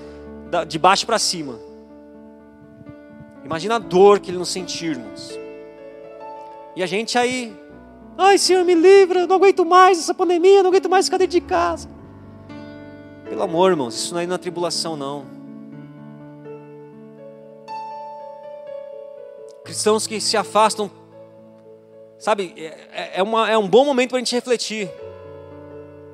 de 0.62 0.78
baixo 0.78 1.04
para 1.04 1.18
cima. 1.18 1.58
Imagina 3.44 3.76
a 3.76 3.78
dor 3.78 4.20
que 4.20 4.30
ele 4.30 4.38
não 4.38 4.44
sentiu, 4.44 4.92
irmãos. 4.92 5.36
E 6.76 6.82
a 6.82 6.86
gente 6.86 7.18
aí, 7.18 7.52
ai 8.16 8.38
Senhor, 8.38 8.64
me 8.64 8.74
livra, 8.74 9.26
não 9.26 9.36
aguento 9.36 9.64
mais 9.64 9.98
essa 9.98 10.14
pandemia, 10.14 10.62
não 10.62 10.70
aguento 10.70 10.88
mais 10.88 11.06
ficar 11.06 11.18
dentro 11.18 11.32
de 11.32 11.40
casa. 11.40 11.88
Pelo 13.28 13.42
amor, 13.42 13.70
irmãos, 13.70 13.94
isso 13.94 14.14
não 14.14 14.20
é 14.20 14.26
na 14.26 14.38
tribulação, 14.38 14.96
não. 14.96 15.26
Cristãos 19.64 20.06
que 20.06 20.20
se 20.20 20.36
afastam, 20.36 20.90
sabe, 22.18 22.54
é, 22.56 23.18
é, 23.18 23.22
uma, 23.22 23.50
é 23.50 23.56
um 23.56 23.66
bom 23.66 23.84
momento 23.84 24.10
para 24.10 24.18
a 24.18 24.20
gente 24.20 24.34
refletir. 24.34 24.90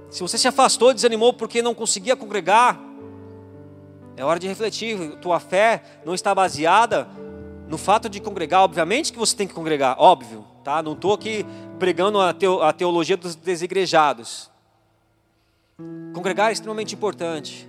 Se 0.08 0.22
você 0.22 0.38
se 0.38 0.48
afastou, 0.48 0.94
desanimou 0.94 1.32
porque 1.32 1.60
não 1.60 1.74
conseguia 1.74 2.16
congregar, 2.16 2.80
é 4.16 4.24
hora 4.24 4.38
de 4.38 4.46
refletir. 4.46 5.16
Tua 5.16 5.40
fé 5.40 5.82
não 6.04 6.14
está 6.14 6.34
baseada 6.34 7.08
no 7.68 7.78
fato 7.78 8.08
de 8.08 8.20
congregar. 8.20 8.62
Obviamente 8.62 9.12
que 9.12 9.18
você 9.18 9.34
tem 9.34 9.48
que 9.48 9.54
congregar, 9.54 9.96
óbvio. 9.98 10.44
Tá? 10.62 10.82
Não 10.82 10.92
estou 10.92 11.12
aqui 11.12 11.44
pregando 11.78 12.20
a 12.20 12.72
teologia 12.72 13.16
dos 13.16 13.34
desigrejados. 13.34 14.50
Congregar 16.12 16.50
é 16.50 16.52
extremamente 16.52 16.94
importante. 16.94 17.68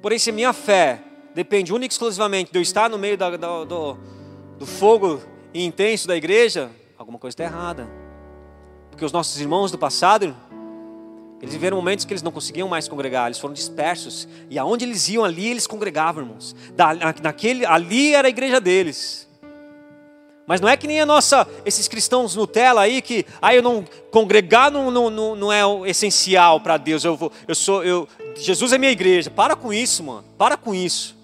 Porém, 0.00 0.18
se 0.18 0.32
minha 0.32 0.52
fé 0.52 1.02
depende 1.34 1.72
única 1.72 1.92
e 1.92 1.94
exclusivamente 1.94 2.50
de 2.50 2.58
eu 2.58 2.62
estar 2.62 2.88
no 2.88 2.98
meio 2.98 3.16
da, 3.16 3.36
da, 3.36 3.64
do, 3.64 3.98
do 4.58 4.66
fogo 4.66 5.20
intenso 5.52 6.08
da 6.08 6.16
igreja, 6.16 6.70
alguma 6.96 7.18
coisa 7.18 7.32
está 7.34 7.44
errada. 7.44 7.88
Porque 8.90 9.04
os 9.04 9.12
nossos 9.12 9.40
irmãos 9.40 9.70
do 9.70 9.78
passado, 9.78 10.34
eles 11.40 11.52
viveram 11.52 11.76
momentos 11.76 12.04
que 12.04 12.12
eles 12.12 12.22
não 12.22 12.32
conseguiam 12.32 12.68
mais 12.68 12.88
congregar, 12.88 13.26
eles 13.26 13.38
foram 13.38 13.54
dispersos. 13.54 14.26
E 14.48 14.58
aonde 14.58 14.84
eles 14.84 15.08
iam 15.08 15.24
ali, 15.24 15.48
eles 15.48 15.66
congregavam, 15.66 16.24
irmãos. 16.24 16.56
Da, 16.74 16.90
naquele, 17.22 17.66
ali 17.66 18.14
era 18.14 18.26
a 18.26 18.30
igreja 18.30 18.60
deles. 18.60 19.27
Mas 20.48 20.62
não 20.62 20.68
é 20.68 20.78
que 20.78 20.86
nem 20.86 20.98
a 20.98 21.04
nossa, 21.04 21.46
esses 21.62 21.86
cristãos 21.86 22.34
Nutella 22.34 22.80
aí 22.80 23.02
que, 23.02 23.26
ah, 23.40 23.54
eu 23.54 23.62
não 23.62 23.84
congregar 24.10 24.70
não, 24.70 24.90
não, 24.90 25.10
não, 25.10 25.36
não 25.36 25.52
é 25.52 25.60
essencial 25.90 26.58
para 26.58 26.78
Deus. 26.78 27.04
Eu 27.04 27.16
vou, 27.18 27.30
eu 27.46 27.54
sou, 27.54 27.84
eu, 27.84 28.08
Jesus 28.34 28.72
é 28.72 28.78
minha 28.78 28.90
igreja. 28.90 29.28
Para 29.28 29.54
com 29.54 29.74
isso, 29.74 30.02
mano. 30.02 30.24
Para 30.38 30.56
com 30.56 30.74
isso. 30.74 31.14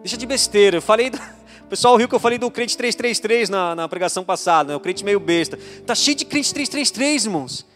Deixa 0.00 0.16
de 0.16 0.24
besteira. 0.24 0.78
Eu 0.78 0.82
falei, 0.82 1.10
do, 1.10 1.18
o 1.18 1.66
pessoal 1.68 1.94
riu 1.94 2.08
que 2.08 2.14
eu 2.14 2.18
falei 2.18 2.38
do 2.38 2.50
crente 2.50 2.74
333 2.74 3.50
na, 3.50 3.74
na 3.74 3.86
pregação 3.86 4.24
passada, 4.24 4.70
né? 4.70 4.76
O 4.76 4.80
crente 4.80 5.04
meio 5.04 5.20
besta. 5.20 5.58
Tá 5.84 5.94
cheio 5.94 6.16
de 6.16 6.24
crente 6.24 6.54
333, 6.54 7.26
irmãos. 7.26 7.66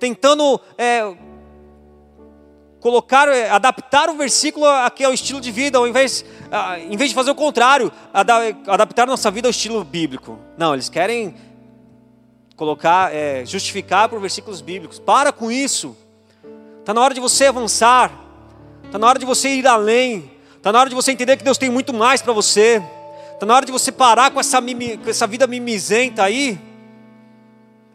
Tentando 0.00 0.58
é, 0.78 1.14
colocar, 2.84 3.28
é, 3.28 3.48
adaptar 3.48 4.10
o 4.10 4.14
versículo 4.14 4.66
aqui 4.66 5.02
ao 5.02 5.14
estilo 5.14 5.40
de 5.40 5.50
vida, 5.50 5.78
ao 5.78 5.88
invés, 5.88 6.22
em 6.90 6.94
vez 6.98 7.08
de 7.08 7.14
fazer 7.14 7.30
o 7.30 7.34
contrário, 7.34 7.90
adaptar 8.12 9.06
nossa 9.06 9.30
vida 9.30 9.48
ao 9.48 9.50
estilo 9.50 9.82
bíblico. 9.82 10.38
Não, 10.58 10.74
eles 10.74 10.90
querem 10.90 11.34
colocar, 12.54 13.10
é, 13.10 13.42
justificar 13.46 14.10
por 14.10 14.20
versículos 14.20 14.60
bíblicos. 14.60 14.98
Para 14.98 15.32
com 15.32 15.50
isso. 15.50 15.96
Está 16.80 16.92
na 16.92 17.00
hora 17.00 17.14
de 17.14 17.20
você 17.20 17.46
avançar. 17.46 18.12
Está 18.84 18.98
na 18.98 19.06
hora 19.06 19.18
de 19.18 19.24
você 19.24 19.48
ir 19.48 19.66
além. 19.66 20.30
Está 20.54 20.70
na 20.70 20.78
hora 20.78 20.90
de 20.90 20.94
você 20.94 21.10
entender 21.10 21.38
que 21.38 21.44
Deus 21.44 21.56
tem 21.56 21.70
muito 21.70 21.94
mais 21.94 22.20
para 22.20 22.34
você. 22.34 22.82
Está 23.32 23.46
na 23.46 23.54
hora 23.56 23.64
de 23.64 23.72
você 23.72 23.90
parar 23.90 24.30
com 24.30 24.38
essa, 24.38 24.60
mimi, 24.60 24.98
com 24.98 25.08
essa 25.08 25.26
vida 25.26 25.46
mimizenta 25.46 26.22
aí 26.22 26.60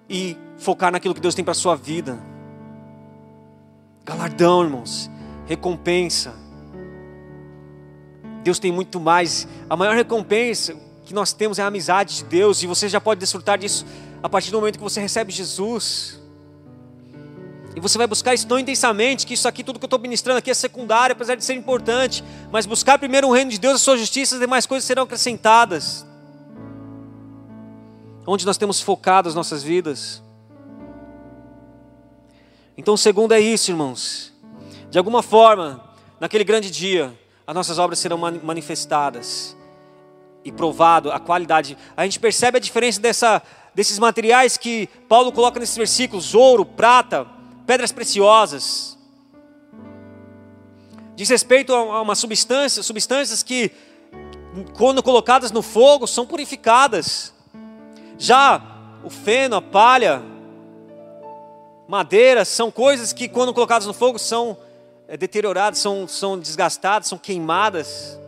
e 0.09 0.35
focar 0.57 0.91
naquilo 0.91 1.13
que 1.13 1.21
Deus 1.21 1.35
tem 1.35 1.45
para 1.45 1.53
sua 1.53 1.75
vida. 1.75 2.17
Galardão, 4.09 4.63
irmãos. 4.63 5.07
Recompensa. 5.45 6.33
Deus 8.43 8.57
tem 8.57 8.71
muito 8.71 8.99
mais. 8.99 9.47
A 9.69 9.75
maior 9.75 9.93
recompensa 9.95 10.75
que 11.05 11.13
nós 11.13 11.31
temos 11.31 11.59
é 11.59 11.61
a 11.61 11.67
amizade 11.67 12.15
de 12.17 12.23
Deus. 12.23 12.63
E 12.63 12.67
você 12.67 12.89
já 12.89 12.99
pode 12.99 13.19
desfrutar 13.19 13.59
disso 13.59 13.85
a 14.23 14.27
partir 14.27 14.49
do 14.49 14.57
momento 14.57 14.77
que 14.77 14.83
você 14.83 14.99
recebe 14.99 15.31
Jesus. 15.31 16.19
E 17.75 17.79
você 17.79 17.99
vai 17.99 18.07
buscar 18.07 18.33
isso 18.33 18.47
tão 18.47 18.57
intensamente 18.57 19.27
que 19.27 19.35
isso 19.35 19.47
aqui, 19.47 19.63
tudo 19.63 19.77
que 19.77 19.85
eu 19.85 19.87
estou 19.87 19.99
ministrando 19.99 20.39
aqui 20.39 20.49
é 20.49 20.55
secundário, 20.55 21.13
apesar 21.13 21.35
de 21.35 21.45
ser 21.45 21.53
importante. 21.53 22.23
Mas 22.51 22.65
buscar 22.65 22.97
primeiro 22.97 23.27
o 23.27 23.31
reino 23.31 23.51
de 23.51 23.59
Deus, 23.59 23.75
a 23.75 23.77
sua 23.77 23.95
justiça, 23.95 24.37
as 24.37 24.41
demais 24.41 24.65
coisas 24.65 24.87
serão 24.87 25.03
acrescentadas. 25.03 26.03
Onde 28.25 28.43
nós 28.43 28.57
temos 28.57 28.81
focado 28.81 29.29
as 29.29 29.35
nossas 29.35 29.61
vidas. 29.61 30.23
Então, 32.79 32.95
segundo 32.95 33.33
é 33.33 33.41
isso, 33.41 33.71
irmãos. 33.71 34.31
De 34.89 34.97
alguma 34.97 35.21
forma, 35.21 35.83
naquele 36.17 36.45
grande 36.45 36.71
dia, 36.71 37.13
as 37.45 37.53
nossas 37.53 37.77
obras 37.77 37.99
serão 37.99 38.17
manifestadas 38.17 39.53
e 40.45 40.51
provado 40.51 41.11
a 41.11 41.19
qualidade. 41.19 41.77
A 41.97 42.05
gente 42.05 42.21
percebe 42.21 42.55
a 42.57 42.61
diferença 42.61 43.01
dessa, 43.01 43.43
desses 43.75 43.99
materiais 43.99 44.55
que 44.55 44.87
Paulo 45.09 45.29
coloca 45.33 45.59
nesses 45.59 45.75
versículos: 45.75 46.33
ouro, 46.33 46.63
prata, 46.63 47.27
pedras 47.67 47.91
preciosas. 47.91 48.97
Diz 51.17 51.27
respeito 51.27 51.75
a 51.75 52.01
uma 52.01 52.15
substância, 52.15 52.81
substâncias 52.81 53.43
que, 53.43 53.73
quando 54.77 55.03
colocadas 55.03 55.51
no 55.51 55.61
fogo, 55.61 56.07
são 56.07 56.25
purificadas. 56.25 57.33
Já 58.17 58.61
o 59.03 59.09
feno, 59.09 59.57
a 59.57 59.61
palha, 59.61 60.23
madeira, 61.89 62.45
são 62.45 62.69
coisas 62.69 63.11
que, 63.11 63.27
quando 63.27 63.51
colocadas 63.51 63.87
no 63.87 63.95
fogo, 63.95 64.19
são 64.19 64.55
é, 65.07 65.17
deterioradas, 65.17 65.79
são, 65.79 66.07
são 66.07 66.37
desgastadas, 66.37 67.07
são 67.07 67.17
queimadas, 67.17 68.19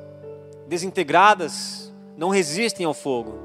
desintegradas, 0.68 1.94
não 2.18 2.30
resistem 2.30 2.88
ao 2.88 2.94
fogo. 2.96 3.38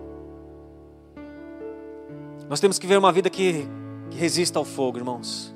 Nós 2.48 2.60
temos 2.60 2.78
que 2.78 2.86
ver 2.86 2.96
uma 2.96 3.12
vida 3.12 3.28
que, 3.28 3.68
que 4.10 4.16
resista 4.16 4.58
ao 4.58 4.64
fogo, 4.64 4.96
irmãos. 4.96 5.54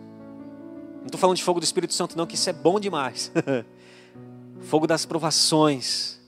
Não 0.98 1.06
estou 1.06 1.18
falando 1.18 1.38
de 1.38 1.42
fogo 1.42 1.58
do 1.58 1.64
Espírito 1.64 1.94
Santo, 1.94 2.14
não, 2.14 2.26
que 2.26 2.34
isso 2.34 2.50
é 2.50 2.52
bom 2.52 2.78
demais. 2.78 3.32
fogo 4.60 4.86
das 4.86 5.06
provações. 5.06 6.20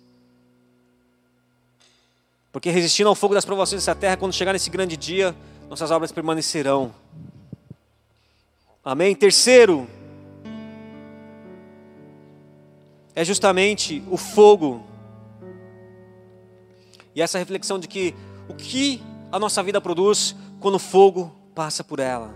Porque 2.51 2.71
resistindo 2.71 3.11
ao 3.11 3.15
fogo 3.15 3.35
das 3.35 3.45
provações 3.45 3.83
dessa 3.83 3.95
terra, 3.95 4.17
quando 4.17 4.33
chegar 4.33 4.55
nesse 4.55 4.71
grande 4.71 4.97
dia, 4.97 5.37
nossas 5.69 5.91
obras 5.91 6.11
permanecerão. 6.11 6.95
Amém? 8.85 9.15
Terceiro, 9.15 9.89
é 13.15 13.25
justamente 13.25 14.03
o 14.11 14.17
fogo. 14.17 14.85
E 17.15 17.23
essa 17.23 17.39
reflexão 17.39 17.79
de 17.79 17.87
que 17.87 18.13
o 18.49 18.55
que 18.55 19.01
a 19.31 19.39
nossa 19.39 19.63
vida 19.63 19.81
produz 19.81 20.35
quando 20.59 20.77
o 20.77 20.81
fogo 20.81 21.33
passa 21.55 21.85
por 21.85 22.01
ela. 22.01 22.35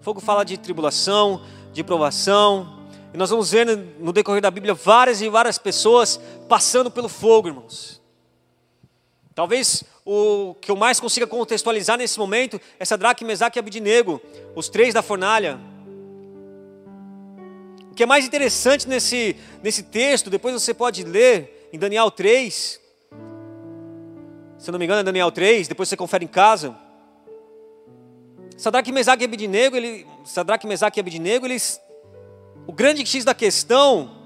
Fogo 0.00 0.18
fala 0.18 0.44
de 0.44 0.58
tribulação, 0.58 1.42
de 1.72 1.84
provação. 1.84 2.88
E 3.14 3.16
nós 3.16 3.30
vamos 3.30 3.52
ver 3.52 3.66
no 4.00 4.12
decorrer 4.12 4.42
da 4.42 4.50
Bíblia 4.50 4.74
várias 4.74 5.20
e 5.20 5.28
várias 5.28 5.58
pessoas 5.58 6.18
passando 6.48 6.90
pelo 6.90 7.08
fogo, 7.08 7.48
irmãos. 7.48 7.99
Talvez 9.34 9.84
o 10.04 10.54
que 10.60 10.70
eu 10.70 10.76
mais 10.76 10.98
consiga 10.98 11.26
contextualizar 11.26 11.96
nesse 11.96 12.18
momento 12.18 12.60
é 12.78 12.84
Sadraque, 12.84 13.24
Mesaque 13.24 13.58
e 13.58 13.60
Abidinego, 13.60 14.20
os 14.54 14.68
três 14.68 14.92
da 14.92 15.02
fornalha. 15.02 15.58
O 17.90 17.94
que 17.94 18.02
é 18.02 18.06
mais 18.06 18.24
interessante 18.24 18.88
nesse, 18.88 19.36
nesse 19.62 19.84
texto, 19.84 20.30
depois 20.30 20.54
você 20.54 20.74
pode 20.74 21.04
ler 21.04 21.68
em 21.72 21.78
Daniel 21.78 22.10
3, 22.10 22.80
se 24.58 24.70
não 24.70 24.78
me 24.78 24.84
engano 24.84 25.00
é 25.00 25.04
Daniel 25.04 25.30
3, 25.30 25.68
depois 25.68 25.88
você 25.88 25.96
confere 25.96 26.24
em 26.24 26.28
casa. 26.28 26.76
Sadraque, 28.56 28.92
Mesaque 28.92 29.22
e 29.22 29.26
Abidinego, 29.26 29.74
ele, 29.74 30.06
Sadraque, 30.24 30.66
Mesaque 30.66 30.98
e 30.98 31.00
Abidinego, 31.00 31.46
eles, 31.46 31.80
o 32.66 32.72
grande 32.72 33.06
X 33.06 33.24
da 33.24 33.34
questão 33.34 34.19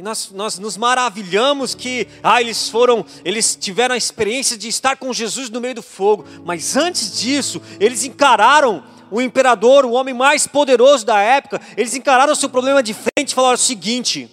que 0.00 0.02
nós, 0.02 0.30
nós 0.30 0.58
nos 0.58 0.78
maravilhamos 0.78 1.74
que 1.74 2.08
ah, 2.22 2.40
eles 2.40 2.70
foram, 2.70 3.04
eles 3.22 3.54
tiveram 3.54 3.94
a 3.94 3.98
experiência 3.98 4.56
de 4.56 4.66
estar 4.66 4.96
com 4.96 5.12
Jesus 5.12 5.50
no 5.50 5.60
meio 5.60 5.74
do 5.74 5.82
fogo, 5.82 6.24
mas 6.42 6.74
antes 6.74 7.20
disso, 7.20 7.60
eles 7.78 8.02
encararam 8.02 8.82
o 9.10 9.20
imperador, 9.20 9.84
o 9.84 9.90
homem 9.90 10.14
mais 10.14 10.46
poderoso 10.46 11.04
da 11.04 11.20
época, 11.20 11.60
eles 11.76 11.94
encararam 11.94 12.32
o 12.32 12.36
seu 12.36 12.48
problema 12.48 12.82
de 12.82 12.94
frente 12.94 13.32
e 13.32 13.34
falaram 13.34 13.56
o 13.56 13.58
seguinte: 13.58 14.30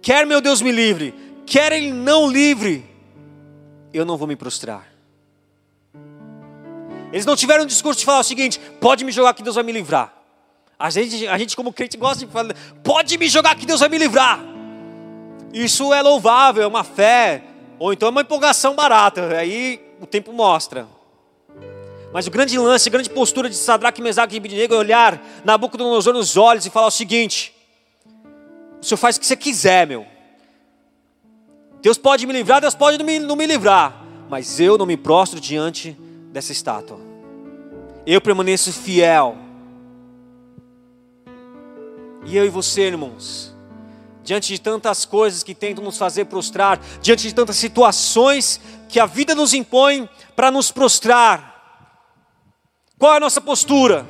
quer 0.00 0.24
meu 0.24 0.40
Deus 0.40 0.62
me 0.62 0.70
livre, 0.70 1.12
quer 1.44 1.72
ele 1.72 1.92
não 1.92 2.30
livre, 2.30 2.88
eu 3.92 4.04
não 4.04 4.16
vou 4.16 4.28
me 4.28 4.36
prostrar. 4.36 4.86
Eles 7.12 7.26
não 7.26 7.34
tiveram 7.34 7.64
um 7.64 7.66
discurso 7.66 7.98
de 7.98 8.06
falar 8.06 8.20
o 8.20 8.24
seguinte: 8.24 8.60
pode 8.80 9.04
me 9.04 9.10
jogar 9.10 9.34
que 9.34 9.42
Deus 9.42 9.56
vai 9.56 9.64
me 9.64 9.72
livrar. 9.72 10.14
A 10.78 10.90
gente, 10.90 11.26
a 11.26 11.36
gente 11.36 11.56
como 11.56 11.72
crente, 11.72 11.96
gosta 11.96 12.24
de 12.24 12.32
falar: 12.32 12.54
pode 12.84 13.18
me 13.18 13.28
jogar 13.28 13.56
que 13.56 13.66
Deus 13.66 13.80
vai 13.80 13.88
me 13.88 13.98
livrar. 13.98 14.51
Isso 15.52 15.92
é 15.92 16.00
louvável, 16.00 16.62
é 16.62 16.66
uma 16.66 16.82
fé, 16.82 17.42
ou 17.78 17.92
então 17.92 18.08
é 18.08 18.10
uma 18.10 18.22
empolgação 18.22 18.74
barata, 18.74 19.36
aí 19.36 19.80
o 20.00 20.06
tempo 20.06 20.32
mostra. 20.32 20.86
Mas 22.12 22.26
o 22.26 22.30
grande 22.30 22.58
lance, 22.58 22.88
a 22.88 22.92
grande 22.92 23.10
postura 23.10 23.48
de 23.48 23.56
Sadraque, 23.56 24.02
Mesaque 24.02 24.34
e 24.34 24.38
Abednego 24.38 24.74
é 24.74 24.78
olhar 24.78 25.22
Nabucodonosor 25.44 26.12
nos 26.12 26.36
olhos 26.36 26.66
e 26.66 26.70
falar 26.70 26.86
o 26.86 26.90
seguinte: 26.90 27.54
o 28.80 28.84
senhor 28.84 28.98
faz 28.98 29.16
o 29.16 29.20
que 29.20 29.26
você 29.26 29.36
quiser, 29.36 29.86
meu. 29.86 30.06
Deus 31.80 31.98
pode 31.98 32.26
me 32.26 32.32
livrar, 32.32 32.60
Deus 32.60 32.74
pode 32.74 32.98
não 32.98 33.04
me, 33.04 33.18
não 33.18 33.34
me 33.34 33.46
livrar, 33.46 34.04
mas 34.28 34.60
eu 34.60 34.78
não 34.78 34.86
me 34.86 34.96
prostro 34.96 35.40
diante 35.40 35.96
dessa 36.30 36.52
estátua. 36.52 37.00
Eu 38.06 38.20
permaneço 38.20 38.72
fiel. 38.72 39.36
E 42.24 42.36
eu 42.36 42.44
e 42.46 42.48
você, 42.48 42.82
irmãos, 42.82 43.51
diante 44.22 44.48
de 44.48 44.60
tantas 44.60 45.04
coisas 45.04 45.42
que 45.42 45.54
tentam 45.54 45.82
nos 45.84 45.98
fazer 45.98 46.26
prostrar, 46.26 46.80
diante 47.00 47.26
de 47.26 47.34
tantas 47.34 47.56
situações 47.56 48.60
que 48.88 49.00
a 49.00 49.06
vida 49.06 49.34
nos 49.34 49.54
impõe 49.54 50.08
para 50.36 50.50
nos 50.50 50.70
prostrar. 50.70 51.52
Qual 52.98 53.14
é 53.14 53.16
a 53.16 53.20
nossa 53.20 53.40
postura? 53.40 54.06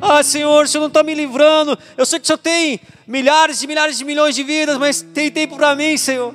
Ah, 0.00 0.22
Senhor, 0.22 0.64
o 0.64 0.68
Senhor 0.68 0.82
não 0.82 0.88
está 0.88 1.02
me 1.02 1.14
livrando. 1.14 1.78
Eu 1.96 2.04
sei 2.04 2.18
que 2.18 2.24
o 2.24 2.26
Senhor 2.26 2.38
tem 2.38 2.80
milhares 3.06 3.62
e 3.62 3.66
milhares 3.68 3.96
de 3.96 4.04
milhões 4.04 4.34
de 4.34 4.42
vidas, 4.42 4.76
mas 4.78 5.00
tem 5.00 5.30
tempo 5.30 5.56
para 5.56 5.76
mim, 5.76 5.96
Senhor. 5.96 6.34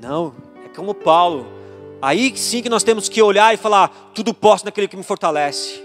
Não, 0.00 0.34
é 0.64 0.68
como 0.74 0.94
Paulo. 0.94 1.46
Aí 2.00 2.32
sim 2.36 2.62
que 2.62 2.68
nós 2.68 2.82
temos 2.82 3.08
que 3.08 3.20
olhar 3.20 3.52
e 3.52 3.58
falar: 3.58 4.10
tudo 4.14 4.32
posso 4.32 4.64
naquele 4.64 4.88
que 4.88 4.96
me 4.96 5.02
fortalece. 5.02 5.82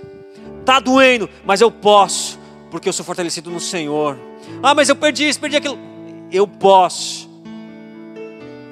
Tá 0.63 0.79
doendo, 0.79 1.29
mas 1.43 1.59
eu 1.59 1.69
posso, 1.69 2.39
porque 2.71 2.87
eu 2.87 2.93
sou 2.93 3.05
fortalecido 3.05 3.49
no 3.49 3.59
Senhor. 3.59 4.17
Ah, 4.61 4.73
mas 4.73 4.89
eu 4.89 4.95
perdi 4.95 5.27
isso, 5.27 5.39
perdi 5.39 5.57
aquilo. 5.57 5.77
Eu 6.31 6.47
posso. 6.47 7.29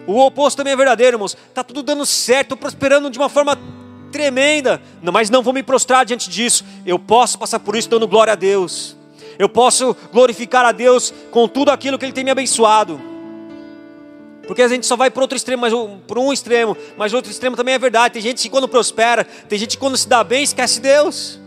O 0.07 0.19
oposto 0.19 0.57
também 0.57 0.73
é 0.73 0.75
verdadeiro, 0.75 1.15
irmãos. 1.15 1.37
Tá 1.53 1.63
tudo 1.63 1.83
dando 1.83 2.05
certo, 2.05 2.57
prosperando 2.57 3.09
de 3.09 3.17
uma 3.17 3.29
forma 3.29 3.57
tremenda, 4.11 4.81
mas 5.01 5.29
não 5.29 5.41
vou 5.41 5.53
me 5.53 5.63
prostrar 5.63 6.05
diante 6.05 6.29
disso. 6.29 6.65
Eu 6.85 6.99
posso 6.99 7.39
passar 7.39 7.59
por 7.59 7.75
isso 7.75 7.89
dando 7.89 8.07
glória 8.07 8.33
a 8.33 8.35
Deus. 8.35 8.95
Eu 9.39 9.47
posso 9.47 9.95
glorificar 10.11 10.65
a 10.65 10.71
Deus 10.71 11.13
com 11.31 11.47
tudo 11.47 11.71
aquilo 11.71 11.97
que 11.97 12.05
Ele 12.05 12.11
tem 12.11 12.23
me 12.23 12.31
abençoado. 12.31 12.99
Porque 14.45 14.61
a 14.61 14.67
gente 14.67 14.85
só 14.85 14.95
vai 14.95 15.09
para 15.09 15.21
outro 15.21 15.37
extremo, 15.37 15.61
mas 15.61 15.73
por 16.05 16.19
um 16.19 16.33
extremo, 16.33 16.75
mas 16.97 17.13
outro 17.13 17.31
extremo 17.31 17.55
também 17.55 17.75
é 17.75 17.79
verdade. 17.79 18.15
Tem 18.15 18.21
gente 18.21 18.41
que 18.41 18.49
quando 18.49 18.67
prospera, 18.67 19.23
tem 19.23 19.57
gente 19.57 19.77
que 19.77 19.77
quando 19.77 19.95
se 19.95 20.07
dá 20.07 20.23
bem 20.23 20.43
esquece 20.43 20.81
Deus. 20.81 21.39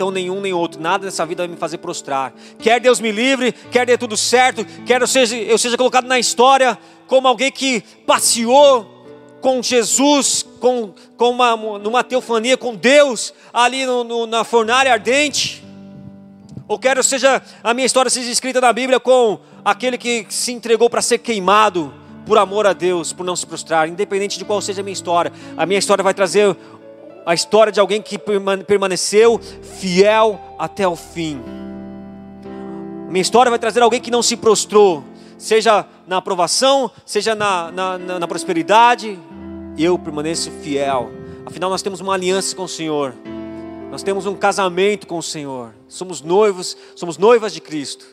Então 0.00 0.10
nenhum 0.10 0.40
nem 0.40 0.50
outro, 0.50 0.80
nada 0.80 1.04
nessa 1.04 1.26
vida 1.26 1.42
vai 1.42 1.48
me 1.48 1.58
fazer 1.58 1.76
prostrar. 1.76 2.32
Quer 2.58 2.80
Deus 2.80 3.00
me 3.00 3.12
livre, 3.12 3.52
quer 3.70 3.84
dê 3.84 3.98
tudo 3.98 4.16
certo, 4.16 4.64
quer 4.86 4.98
eu 4.98 5.06
seja, 5.06 5.36
eu 5.36 5.58
seja 5.58 5.76
colocado 5.76 6.06
na 6.06 6.18
história 6.18 6.78
como 7.06 7.28
alguém 7.28 7.52
que 7.52 7.82
passeou 8.06 9.04
com 9.42 9.62
Jesus, 9.62 10.42
com, 10.58 10.94
com 11.18 11.28
uma, 11.28 11.54
numa 11.78 12.02
teofania 12.02 12.56
com 12.56 12.74
Deus, 12.74 13.34
ali 13.52 13.84
no, 13.84 14.02
no, 14.02 14.26
na 14.26 14.42
fornalha 14.42 14.90
ardente. 14.90 15.62
Ou 16.66 16.78
quero 16.78 17.02
seja 17.02 17.42
a 17.62 17.74
minha 17.74 17.84
história 17.84 18.10
seja 18.10 18.30
escrita 18.30 18.58
na 18.58 18.72
Bíblia 18.72 18.98
com 18.98 19.38
aquele 19.62 19.98
que 19.98 20.24
se 20.30 20.50
entregou 20.50 20.88
para 20.88 21.02
ser 21.02 21.18
queimado 21.18 21.92
por 22.24 22.38
amor 22.38 22.66
a 22.66 22.72
Deus, 22.72 23.12
por 23.12 23.26
não 23.26 23.34
se 23.34 23.44
frustrar, 23.44 23.88
independente 23.88 24.38
de 24.38 24.44
qual 24.44 24.60
seja 24.60 24.80
a 24.80 24.84
minha 24.84 24.92
história. 24.92 25.32
A 25.56 25.66
minha 25.66 25.78
história 25.78 26.02
vai 26.02 26.14
trazer 26.14 26.56
a 27.24 27.34
história 27.34 27.72
de 27.72 27.80
alguém 27.80 28.00
que 28.00 28.18
permaneceu 28.66 29.38
fiel 29.38 30.40
até 30.58 30.86
o 30.86 30.96
fim. 30.96 31.40
Minha 33.08 33.22
história 33.22 33.50
vai 33.50 33.58
trazer 33.58 33.82
alguém 33.82 34.00
que 34.00 34.10
não 34.10 34.22
se 34.22 34.36
prostrou, 34.36 35.02
seja 35.36 35.84
na 36.06 36.18
aprovação, 36.18 36.90
seja 37.04 37.34
na, 37.34 37.70
na, 37.72 37.98
na, 37.98 38.18
na 38.20 38.28
prosperidade, 38.28 39.18
eu 39.76 39.98
permaneço 39.98 40.50
fiel. 40.62 41.10
Afinal, 41.44 41.70
nós 41.70 41.82
temos 41.82 42.00
uma 42.00 42.14
aliança 42.14 42.54
com 42.54 42.64
o 42.64 42.68
Senhor. 42.68 43.14
Nós 43.90 44.02
temos 44.04 44.26
um 44.26 44.36
casamento 44.36 45.06
com 45.06 45.18
o 45.18 45.22
Senhor. 45.22 45.74
Somos 45.88 46.20
noivos, 46.20 46.76
somos 46.94 47.18
noivas 47.18 47.52
de 47.52 47.60
Cristo. 47.60 48.06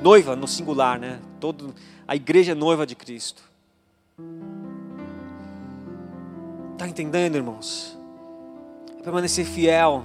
Noiva 0.00 0.36
no 0.36 0.46
singular, 0.46 0.98
né? 0.98 1.18
Todo, 1.40 1.74
a 2.06 2.14
igreja 2.14 2.52
é 2.52 2.54
noiva 2.54 2.86
de 2.86 2.94
Cristo. 2.94 3.42
Está 6.80 6.88
entendendo, 6.88 7.36
irmãos? 7.36 7.94
É 8.98 9.02
permanecer 9.02 9.44
fiel. 9.44 10.02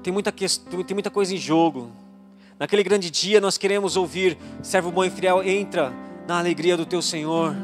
Tem 0.00 0.12
muita, 0.12 0.30
questão, 0.30 0.84
tem 0.84 0.94
muita 0.94 1.10
coisa 1.10 1.34
em 1.34 1.36
jogo. 1.36 1.90
Naquele 2.60 2.84
grande 2.84 3.10
dia 3.10 3.40
nós 3.40 3.58
queremos 3.58 3.96
ouvir: 3.96 4.38
servo 4.62 4.92
bom 4.92 5.02
e 5.02 5.10
fiel, 5.10 5.42
entra 5.42 5.92
na 6.28 6.38
alegria 6.38 6.76
do 6.76 6.86
teu 6.86 7.02
Senhor. 7.02 7.56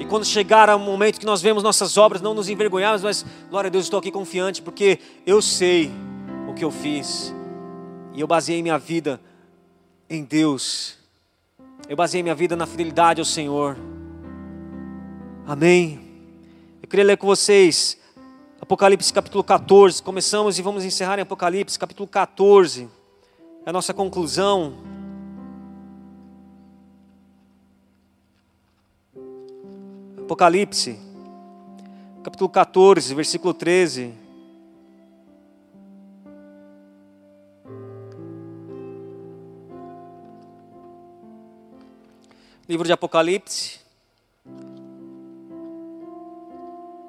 E 0.00 0.06
quando 0.06 0.24
chegar 0.24 0.74
o 0.74 0.78
momento 0.78 1.20
que 1.20 1.26
nós 1.26 1.42
vemos 1.42 1.62
nossas 1.62 1.98
obras, 1.98 2.22
não 2.22 2.32
nos 2.32 2.48
envergonharmos, 2.48 3.02
mas, 3.02 3.26
glória 3.50 3.68
a 3.68 3.70
Deus, 3.70 3.84
estou 3.84 3.98
aqui 3.98 4.10
confiante, 4.10 4.62
porque 4.62 4.98
eu 5.26 5.42
sei 5.42 5.90
o 6.48 6.54
que 6.54 6.64
eu 6.64 6.70
fiz. 6.70 7.34
E 8.14 8.22
eu 8.22 8.26
baseei 8.26 8.62
minha 8.62 8.78
vida 8.78 9.20
em 10.08 10.24
Deus. 10.24 10.96
Eu 11.86 11.94
baseei 11.94 12.22
minha 12.22 12.34
vida 12.34 12.56
na 12.56 12.64
fidelidade 12.64 13.20
ao 13.20 13.26
Senhor. 13.26 13.76
Amém. 15.46 16.00
Eu 16.82 16.88
queria 16.88 17.04
ler 17.04 17.18
com 17.18 17.26
vocês 17.26 17.98
Apocalipse 18.58 19.12
capítulo 19.12 19.44
14. 19.44 20.02
Começamos 20.02 20.58
e 20.58 20.62
vamos 20.62 20.86
encerrar 20.86 21.18
em 21.18 21.20
Apocalipse 21.20 21.78
capítulo 21.78 22.08
14. 22.08 22.88
É 23.66 23.68
a 23.68 23.72
nossa 23.72 23.92
conclusão. 23.92 24.72
Apocalipse, 30.16 30.98
capítulo 32.22 32.48
14, 32.48 33.14
versículo 33.14 33.52
13. 33.52 34.14
Livro 42.66 42.86
de 42.86 42.94
Apocalipse. 42.94 43.83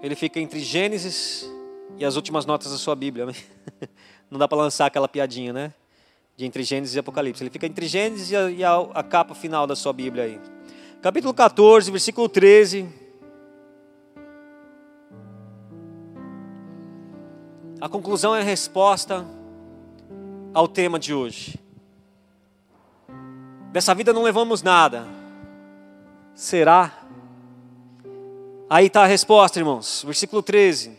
Ele 0.01 0.15
fica 0.15 0.39
entre 0.39 0.59
Gênesis 0.59 1.49
e 1.97 2.05
as 2.05 2.15
últimas 2.15 2.45
notas 2.45 2.71
da 2.71 2.77
sua 2.77 2.95
Bíblia. 2.95 3.27
Não 4.29 4.37
dá 4.37 4.47
para 4.47 4.57
lançar 4.57 4.87
aquela 4.87 5.07
piadinha, 5.07 5.53
né? 5.53 5.73
De 6.35 6.45
entre 6.45 6.63
Gênesis 6.63 6.95
e 6.95 6.99
Apocalipse. 6.99 7.41
Ele 7.41 7.49
fica 7.49 7.65
entre 7.65 7.87
Gênesis 7.87 8.31
e 8.31 8.35
a, 8.35 8.51
e 8.51 8.63
a, 8.63 8.75
a 8.93 9.03
capa 9.03 9.33
final 9.33 9.65
da 9.65 9.75
sua 9.75 9.93
Bíblia 9.93 10.23
aí. 10.25 10.39
Capítulo 11.01 11.33
14, 11.33 11.91
versículo 11.91 12.27
13. 12.27 12.87
A 17.79 17.87
conclusão 17.87 18.35
é 18.35 18.41
a 18.41 18.43
resposta 18.43 19.25
ao 20.53 20.67
tema 20.67 20.97
de 20.97 21.13
hoje. 21.13 21.59
Dessa 23.71 23.93
vida 23.93 24.13
não 24.13 24.23
levamos 24.23 24.63
nada. 24.63 25.05
Será? 26.33 27.04
Aí 28.75 28.87
está 28.87 29.03
a 29.03 29.07
resposta, 29.07 29.57
irmãos. 29.57 30.03
Versículo 30.05 30.43
13. 30.43 30.97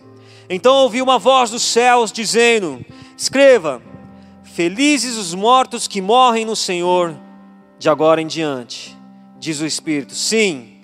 Então 0.49 0.77
ouvi 0.77 1.03
uma 1.03 1.19
voz 1.19 1.51
dos 1.51 1.61
céus 1.63 2.11
dizendo: 2.11 2.83
Escreva: 3.15 3.83
Felizes 4.45 5.19
os 5.19 5.35
mortos 5.35 5.87
que 5.87 6.01
morrem 6.01 6.47
no 6.47 6.57
Senhor, 6.57 7.15
de 7.79 7.91
agora 7.91 8.23
em 8.23 8.27
diante. 8.27 8.97
Diz 9.39 9.61
o 9.61 9.67
Espírito: 9.67 10.15
Sim, 10.15 10.81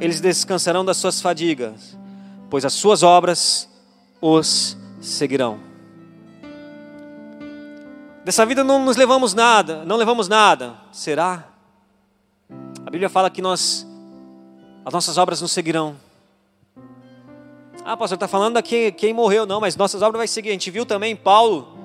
eles 0.00 0.22
descansarão 0.22 0.82
das 0.82 0.96
suas 0.96 1.20
fadigas, 1.20 1.98
pois 2.48 2.64
as 2.64 2.72
suas 2.72 3.02
obras 3.02 3.68
os 4.18 4.74
seguirão. 5.02 5.60
Dessa 8.24 8.46
vida 8.46 8.64
não 8.64 8.82
nos 8.82 8.96
levamos 8.96 9.34
nada, 9.34 9.84
não 9.84 9.96
levamos 9.96 10.28
nada. 10.28 10.76
Será? 10.92 11.46
A 12.86 12.90
Bíblia 12.90 13.10
fala 13.10 13.28
que 13.28 13.42
nós, 13.42 13.86
as 14.82 14.94
nossas 14.94 15.18
obras 15.18 15.42
nos 15.42 15.52
seguirão. 15.52 15.94
Ah, 17.84 17.96
pastor, 17.96 18.14
está 18.16 18.28
falando 18.28 18.56
aqui 18.56 18.92
quem 18.92 19.12
morreu, 19.12 19.44
não, 19.44 19.60
mas 19.60 19.76
nossas 19.76 20.02
obras 20.02 20.18
vai 20.18 20.28
seguir. 20.28 20.50
A 20.50 20.52
gente 20.52 20.70
viu 20.70 20.86
também 20.86 21.16
Paulo 21.16 21.82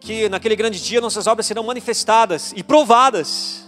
que 0.00 0.28
naquele 0.28 0.54
grande 0.54 0.80
dia 0.82 1.00
nossas 1.00 1.26
obras 1.26 1.44
serão 1.44 1.64
manifestadas 1.64 2.52
e 2.56 2.62
provadas. 2.62 3.66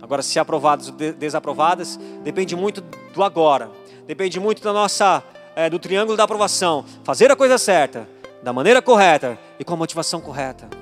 Agora, 0.00 0.22
se 0.22 0.38
aprovadas 0.38 0.88
ou 0.88 0.94
desaprovadas, 0.94 1.98
depende 2.24 2.56
muito 2.56 2.80
do 3.12 3.22
agora. 3.22 3.70
Depende 4.06 4.40
muito 4.40 4.62
da 4.62 4.72
nossa, 4.72 5.22
é, 5.54 5.68
do 5.68 5.78
triângulo 5.78 6.16
da 6.16 6.24
aprovação. 6.24 6.84
Fazer 7.04 7.30
a 7.30 7.36
coisa 7.36 7.58
certa, 7.58 8.08
da 8.42 8.52
maneira 8.52 8.80
correta 8.80 9.38
e 9.58 9.64
com 9.64 9.74
a 9.74 9.76
motivação 9.76 10.20
correta. 10.20 10.77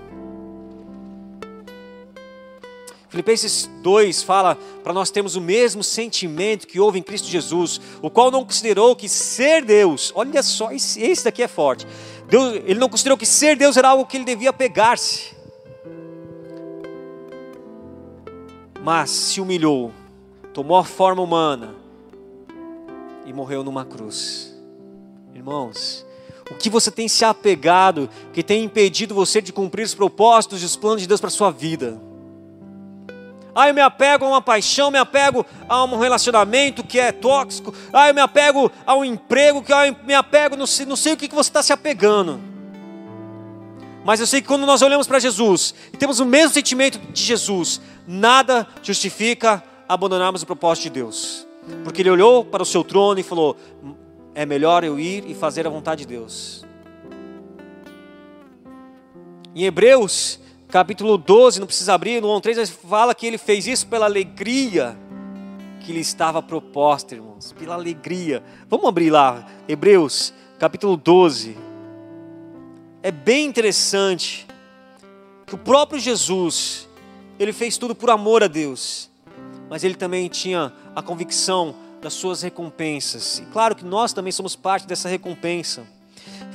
Filipenses 3.17 3.71
2 3.81 4.23
fala 4.23 4.59
para 4.85 4.93
nós 4.93 5.11
termos 5.11 5.37
o 5.37 5.41
mesmo 5.41 5.83
sentimento 5.83 6.67
que 6.67 6.79
houve 6.79 6.99
em 6.99 7.03
Cristo 7.03 7.27
Jesus, 7.27 7.81
o 8.03 8.11
qual 8.11 8.31
não 8.31 8.45
considerou 8.45 8.95
que 8.95 9.09
ser 9.09 9.65
Deus, 9.65 10.13
olha 10.15 10.43
só, 10.43 10.71
esse, 10.71 11.25
daqui 11.25 11.43
é 11.43 11.49
forte. 11.49 11.87
Deus, 12.29 12.57
ele 12.67 12.79
não 12.79 12.91
considerou 12.91 13.17
que 13.17 13.25
ser 13.25 13.57
Deus 13.57 13.79
era 13.79 13.89
algo 13.89 14.05
que 14.05 14.19
ele 14.19 14.25
devia 14.27 14.53
pegar-se, 14.53 15.35
mas 18.83 19.09
se 19.09 19.41
humilhou, 19.41 19.93
tomou 20.53 20.77
a 20.77 20.85
forma 20.85 21.23
humana, 21.23 21.75
e 23.25 23.33
morreu 23.33 23.65
numa 23.65 23.87
cruz. 23.87 24.55
Irmãos, 25.35 26.05
o 26.51 26.55
que 26.55 26.69
você 26.69 26.91
tem 26.91 27.09
se 27.09 27.25
apegado 27.25 28.11
que 28.35 28.43
tem 28.43 28.63
impedido 28.63 29.15
você 29.15 29.41
de 29.41 29.55
cumprir 29.55 29.85
os 29.85 29.95
propósitos 29.95 30.61
e 30.61 30.67
os 30.67 30.77
planos 30.77 31.01
de 31.01 31.09
Deus 31.09 31.19
para 31.19 31.29
a 31.29 31.31
sua 31.31 31.51
vida? 31.51 31.99
Ah, 33.59 33.69
eu 33.69 33.75
me 33.75 33.81
apego 33.81 34.27
a 34.27 34.29
uma 34.29 34.43
paixão, 34.43 34.91
me 34.91 34.99
apego 34.99 35.47
a 35.67 35.83
um 35.83 35.99
relacionamento 35.99 36.85
que 36.85 37.01
é 37.01 37.11
tóxico. 37.11 37.75
Ah, 37.91 38.07
eu 38.07 38.15
me 38.15 38.21
apego 38.21 38.71
a 38.85 38.95
um 38.95 39.03
emprego, 39.03 39.63
que 39.63 39.73
ah, 39.73 39.87
eu 39.87 39.97
me 40.07 40.13
apego, 40.13 40.59
não 40.59 40.67
sei, 40.67 40.85
não 40.85 40.95
sei 40.95 41.15
o 41.15 41.17
que 41.17 41.27
você 41.35 41.49
está 41.49 41.63
se 41.63 41.73
apegando. 41.73 42.39
Mas 44.05 44.21
eu 44.21 44.27
sei 44.27 44.43
que 44.43 44.47
quando 44.47 44.67
nós 44.67 44.83
olhamos 44.83 45.07
para 45.07 45.19
Jesus 45.19 45.75
e 45.91 45.97
temos 45.97 46.21
o 46.21 46.27
mesmo 46.27 46.53
sentimento 46.53 46.99
de 46.99 47.23
Jesus, 47.23 47.81
nada 48.07 48.67
justifica 48.83 49.65
abandonarmos 49.89 50.43
o 50.43 50.47
propósito 50.47 50.85
de 50.85 50.91
Deus. 50.91 51.47
Porque 51.83 52.03
ele 52.03 52.11
olhou 52.11 52.45
para 52.45 52.63
o 52.63 52.67
seu 52.67 52.85
trono 52.85 53.19
e 53.19 53.23
falou: 53.23 53.57
É 54.35 54.45
melhor 54.45 54.85
eu 54.85 55.01
ir 55.01 55.25
e 55.27 55.35
fazer 55.35 55.67
a 55.67 55.71
vontade 55.71 56.03
de 56.03 56.09
Deus. 56.09 56.63
Em 59.55 59.65
Hebreus 59.65 60.39
capítulo 60.69 61.17
12, 61.17 61.61
não 61.61 61.67
precisa 61.67 61.95
abrir, 61.95 62.21
no 62.21 62.35
1, 62.37 62.41
3, 62.41 62.71
fala 62.71 63.15
que 63.15 63.27
ele 63.27 63.39
fez 63.39 63.67
isso 63.67 63.87
pela 63.87 64.07
alegria 64.07 64.97
que 65.81 65.93
lhe 65.93 66.01
estava 66.01 66.43
proposta, 66.43 67.15
irmãos, 67.15 67.53
pela 67.53 67.75
alegria. 67.75 68.43
Vamos 68.69 68.87
abrir 68.87 69.11
lá, 69.11 69.47
Hebreus, 69.69 70.35
capítulo 70.59 70.97
12. 70.97 71.57
É 73.03 73.13
bem 73.13 73.47
interessante 73.47 74.47
que 75.47 75.55
o 75.55 75.59
próprio 75.59 76.01
Jesus, 76.01 76.89
ele 77.39 77.53
fez 77.53 77.79
tudo 77.79 77.95
por 77.95 78.11
amor 78.11 78.43
a 78.43 78.49
Deus, 78.49 79.09
mas 79.71 79.85
ele 79.85 79.95
também 79.95 80.29
tinha 80.29 80.73
a 80.95 81.01
convicção 81.01 81.77
das 82.03 82.15
suas 82.15 82.43
recompensas. 82.43 83.39
E 83.39 83.43
claro 83.47 83.77
que 83.77 83.85
nós 83.85 84.13
também 84.13 84.33
somos 84.33 84.57
parte 84.57 84.89
dessa 84.89 85.09
recompensa. 85.09 85.87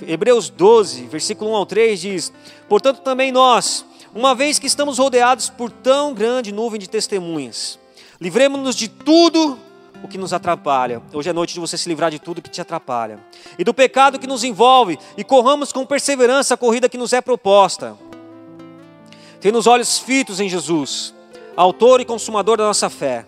Hebreus 0.06 0.50
12, 0.50 1.08
versículo 1.08 1.52
1 1.52 1.56
ao 1.56 1.66
3 1.66 2.02
diz: 2.02 2.34
Portanto, 2.68 3.00
também 3.00 3.32
nós, 3.32 3.86
uma 4.14 4.36
vez 4.36 4.60
que 4.60 4.68
estamos 4.68 4.98
rodeados 4.98 5.50
por 5.50 5.72
tão 5.72 6.14
grande 6.14 6.52
nuvem 6.52 6.80
de 6.80 6.90
testemunhas, 6.90 7.80
livremos-nos 8.20 8.76
de 8.76 8.88
tudo 8.88 9.58
o 10.04 10.08
que 10.08 10.18
nos 10.18 10.34
atrapalha. 10.34 11.02
Hoje 11.14 11.30
é 11.30 11.34
noite 11.34 11.54
de 11.54 11.60
você 11.60 11.78
se 11.78 11.88
livrar 11.88 12.12
de 12.12 12.20
tudo 12.20 12.42
que 12.42 12.50
te 12.50 12.60
atrapalha. 12.60 13.20
E 13.58 13.64
do 13.64 13.74
pecado 13.74 14.20
que 14.20 14.28
nos 14.28 14.44
envolve, 14.44 14.98
e 15.16 15.24
corramos 15.24 15.72
com 15.72 15.86
perseverança 15.86 16.56
a 16.56 16.58
corrida 16.58 16.90
que 16.90 16.98
nos 16.98 17.14
é 17.14 17.22
proposta. 17.22 17.96
Tendo 19.40 19.58
os 19.58 19.68
olhos 19.68 20.00
fitos 20.00 20.40
em 20.40 20.50
Jesus, 20.50 21.14
autor 21.56 22.02
e 22.02 22.06
consumador 22.06 22.58
da 22.58 22.66
nossa 22.66 22.90
fé. 22.90 23.26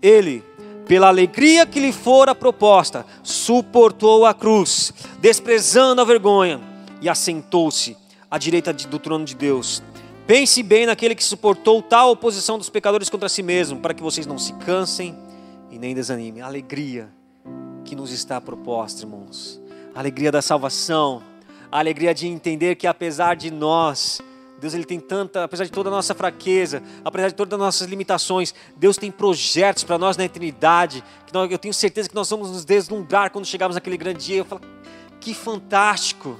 Ele, 0.00 0.42
pela 0.86 1.08
alegria 1.08 1.66
que 1.66 1.80
lhe 1.80 1.92
fora 1.92 2.34
proposta, 2.34 3.04
suportou 3.22 4.24
a 4.24 4.32
cruz, 4.32 4.92
desprezando 5.18 6.00
a 6.00 6.04
vergonha, 6.04 6.60
e 7.00 7.08
assentou-se 7.08 7.96
à 8.32 8.38
direita 8.38 8.72
do 8.72 8.98
trono 8.98 9.26
de 9.26 9.34
Deus. 9.34 9.82
Pense 10.26 10.62
bem 10.62 10.86
naquele 10.86 11.14
que 11.14 11.22
suportou 11.22 11.82
tal 11.82 12.12
oposição 12.12 12.56
dos 12.56 12.70
pecadores 12.70 13.10
contra 13.10 13.28
si 13.28 13.42
mesmo, 13.42 13.78
para 13.78 13.92
que 13.92 14.02
vocês 14.02 14.26
não 14.26 14.38
se 14.38 14.54
cansem 14.54 15.14
e 15.70 15.78
nem 15.78 15.94
desanimem. 15.94 16.40
A 16.40 16.46
alegria 16.46 17.10
que 17.84 17.94
nos 17.94 18.10
está 18.10 18.40
proposta, 18.40 19.02
irmãos. 19.02 19.60
A 19.94 19.98
alegria 19.98 20.32
da 20.32 20.40
salvação, 20.40 21.22
a 21.70 21.78
alegria 21.78 22.14
de 22.14 22.26
entender 22.26 22.76
que 22.76 22.86
apesar 22.86 23.36
de 23.36 23.50
nós, 23.50 24.22
Deus 24.58 24.72
ele 24.72 24.86
tem 24.86 24.98
tanta, 24.98 25.44
apesar 25.44 25.64
de 25.64 25.70
toda 25.70 25.90
a 25.90 25.92
nossa 25.92 26.14
fraqueza, 26.14 26.82
apesar 27.04 27.28
de 27.28 27.34
todas 27.34 27.52
as 27.52 27.60
nossas 27.60 27.86
limitações, 27.86 28.54
Deus 28.78 28.96
tem 28.96 29.10
projetos 29.10 29.84
para 29.84 29.98
nós 29.98 30.16
na 30.16 30.24
eternidade, 30.24 31.04
que 31.26 31.34
nós, 31.34 31.50
eu 31.50 31.58
tenho 31.58 31.74
certeza 31.74 32.08
que 32.08 32.14
nós 32.14 32.30
vamos 32.30 32.50
nos 32.50 32.64
deslumbrar 32.64 33.30
quando 33.30 33.44
chegarmos 33.44 33.74
naquele 33.74 33.98
grande 33.98 34.24
dia. 34.24 34.38
Eu 34.38 34.46
falo, 34.46 34.62
que 35.20 35.34
fantástico! 35.34 36.38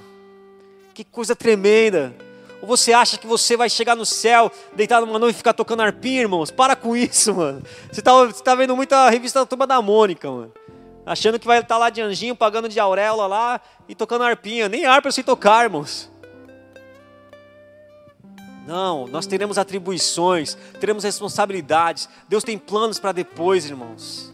Que 0.93 1.03
coisa 1.03 1.35
tremenda. 1.35 2.13
Ou 2.61 2.67
você 2.67 2.93
acha 2.93 3.17
que 3.17 3.27
você 3.27 3.57
vai 3.57 3.69
chegar 3.69 3.95
no 3.95 4.05
céu, 4.05 4.51
deitar 4.73 5.01
numa 5.01 5.19
nuvem 5.19 5.31
e 5.31 5.37
ficar 5.37 5.53
tocando 5.53 5.81
arpinha, 5.81 6.21
irmãos? 6.21 6.49
Para 6.51 6.75
com 6.75 6.95
isso, 6.95 7.33
mano. 7.33 7.61
Você 7.91 7.99
está 7.99 8.11
tá 8.43 8.55
vendo 8.55 8.75
muita 8.75 9.09
revista 9.09 9.39
da 9.39 9.45
Turma 9.45 9.67
da 9.67 9.81
Mônica, 9.81 10.29
mano. 10.29 10.53
Achando 11.05 11.37
que 11.37 11.45
vai 11.45 11.57
estar 11.57 11.75
tá 11.75 11.77
lá 11.77 11.89
de 11.89 12.01
anjinho, 12.01 12.35
pagando 12.35 12.69
de 12.69 12.79
auréola 12.79 13.27
lá 13.27 13.61
e 13.89 13.93
tocando 13.93 14.23
arpinha. 14.23 14.69
Nem 14.69 14.85
harpa 14.85 15.09
eu 15.09 15.11
sei 15.11 15.23
tocar, 15.23 15.65
irmãos. 15.65 16.09
Não, 18.65 19.07
nós 19.07 19.25
teremos 19.25 19.57
atribuições, 19.57 20.57
teremos 20.79 21.03
responsabilidades. 21.03 22.07
Deus 22.29 22.45
tem 22.45 22.57
planos 22.57 22.97
para 22.97 23.11
depois, 23.11 23.65
irmãos. 23.65 24.33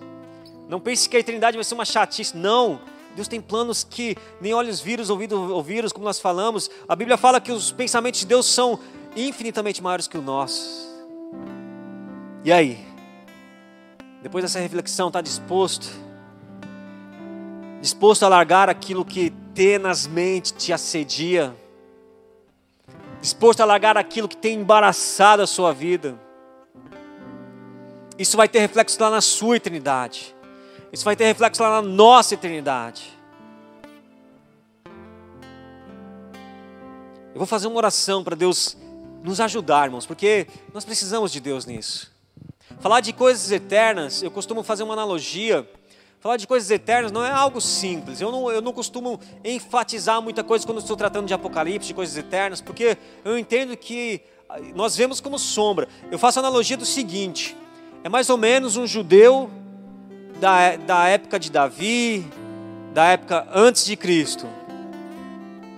Não 0.67 0.79
pense 0.79 1.09
que 1.09 1.17
a 1.17 1.19
eternidade 1.19 1.57
vai 1.57 1.63
ser 1.63 1.73
uma 1.73 1.85
chatice. 1.85 2.37
Não. 2.37 2.79
Deus 3.19 3.27
tem 3.27 3.41
planos 3.41 3.83
que 3.83 4.15
nem 4.39 4.53
olhos 4.53 4.79
viram, 4.79 5.03
ouvidos 5.09 5.37
ouviram, 5.37 5.89
como 5.89 6.05
nós 6.05 6.21
falamos. 6.21 6.71
A 6.87 6.95
Bíblia 6.95 7.17
fala 7.17 7.41
que 7.41 7.51
os 7.51 7.69
pensamentos 7.69 8.21
de 8.21 8.25
Deus 8.25 8.45
são 8.45 8.79
infinitamente 9.13 9.83
maiores 9.83 10.07
que 10.07 10.17
os 10.17 10.23
nossos. 10.23 10.87
E 12.45 12.49
aí? 12.53 12.79
Depois 14.23 14.41
dessa 14.41 14.57
reflexão, 14.59 15.07
está 15.07 15.19
disposto? 15.19 15.89
Disposto 17.81 18.23
a 18.23 18.29
largar 18.29 18.69
aquilo 18.69 19.03
que 19.03 19.31
tenazmente 19.53 20.53
te 20.53 20.71
assedia? 20.71 21.53
Disposto 23.19 23.59
a 23.59 23.65
largar 23.65 23.97
aquilo 23.97 24.29
que 24.29 24.37
tem 24.37 24.61
embaraçado 24.61 25.41
a 25.41 25.47
sua 25.47 25.73
vida? 25.73 26.17
Isso 28.17 28.37
vai 28.37 28.47
ter 28.47 28.59
reflexo 28.59 28.97
lá 29.01 29.09
na 29.09 29.19
sua 29.19 29.57
eternidade. 29.57 30.38
Isso 30.91 31.05
vai 31.05 31.15
ter 31.15 31.25
reflexo 31.25 31.61
lá 31.61 31.81
na 31.81 31.87
nossa 31.87 32.33
eternidade. 32.33 33.13
Eu 37.31 37.37
vou 37.37 37.45
fazer 37.45 37.67
uma 37.67 37.77
oração 37.77 38.23
para 38.23 38.35
Deus 38.35 38.75
nos 39.23 39.39
ajudar, 39.39 39.85
irmãos, 39.85 40.05
porque 40.05 40.47
nós 40.73 40.83
precisamos 40.83 41.31
de 41.31 41.39
Deus 41.39 41.65
nisso. 41.65 42.11
Falar 42.79 43.01
de 43.01 43.13
coisas 43.13 43.51
eternas, 43.51 44.23
eu 44.23 44.31
costumo 44.31 44.63
fazer 44.63 44.83
uma 44.83 44.93
analogia. 44.93 45.69
Falar 46.19 46.37
de 46.37 46.47
coisas 46.47 46.69
eternas 46.71 47.11
não 47.11 47.23
é 47.23 47.31
algo 47.31 47.61
simples. 47.61 48.19
Eu 48.19 48.31
não, 48.31 48.51
eu 48.51 48.61
não 48.61 48.73
costumo 48.73 49.19
enfatizar 49.43 50.21
muita 50.21 50.43
coisa 50.43 50.65
quando 50.65 50.79
estou 50.79 50.97
tratando 50.97 51.27
de 51.27 51.33
Apocalipse, 51.33 51.89
de 51.89 51.93
coisas 51.93 52.17
eternas, 52.17 52.61
porque 52.61 52.97
eu 53.23 53.37
entendo 53.37 53.77
que 53.77 54.21
nós 54.73 54.95
vemos 54.95 55.21
como 55.21 55.37
sombra. 55.37 55.87
Eu 56.11 56.17
faço 56.17 56.39
a 56.39 56.41
analogia 56.41 56.75
do 56.75 56.85
seguinte: 56.85 57.55
é 58.03 58.09
mais 58.09 58.29
ou 58.29 58.37
menos 58.37 58.75
um 58.75 58.87
judeu 58.87 59.51
da, 60.39 60.77
da 60.77 61.07
época 61.07 61.37
de 61.37 61.51
Davi, 61.51 62.25
da 62.93 63.05
época 63.05 63.47
antes 63.53 63.85
de 63.85 63.95
Cristo, 63.95 64.47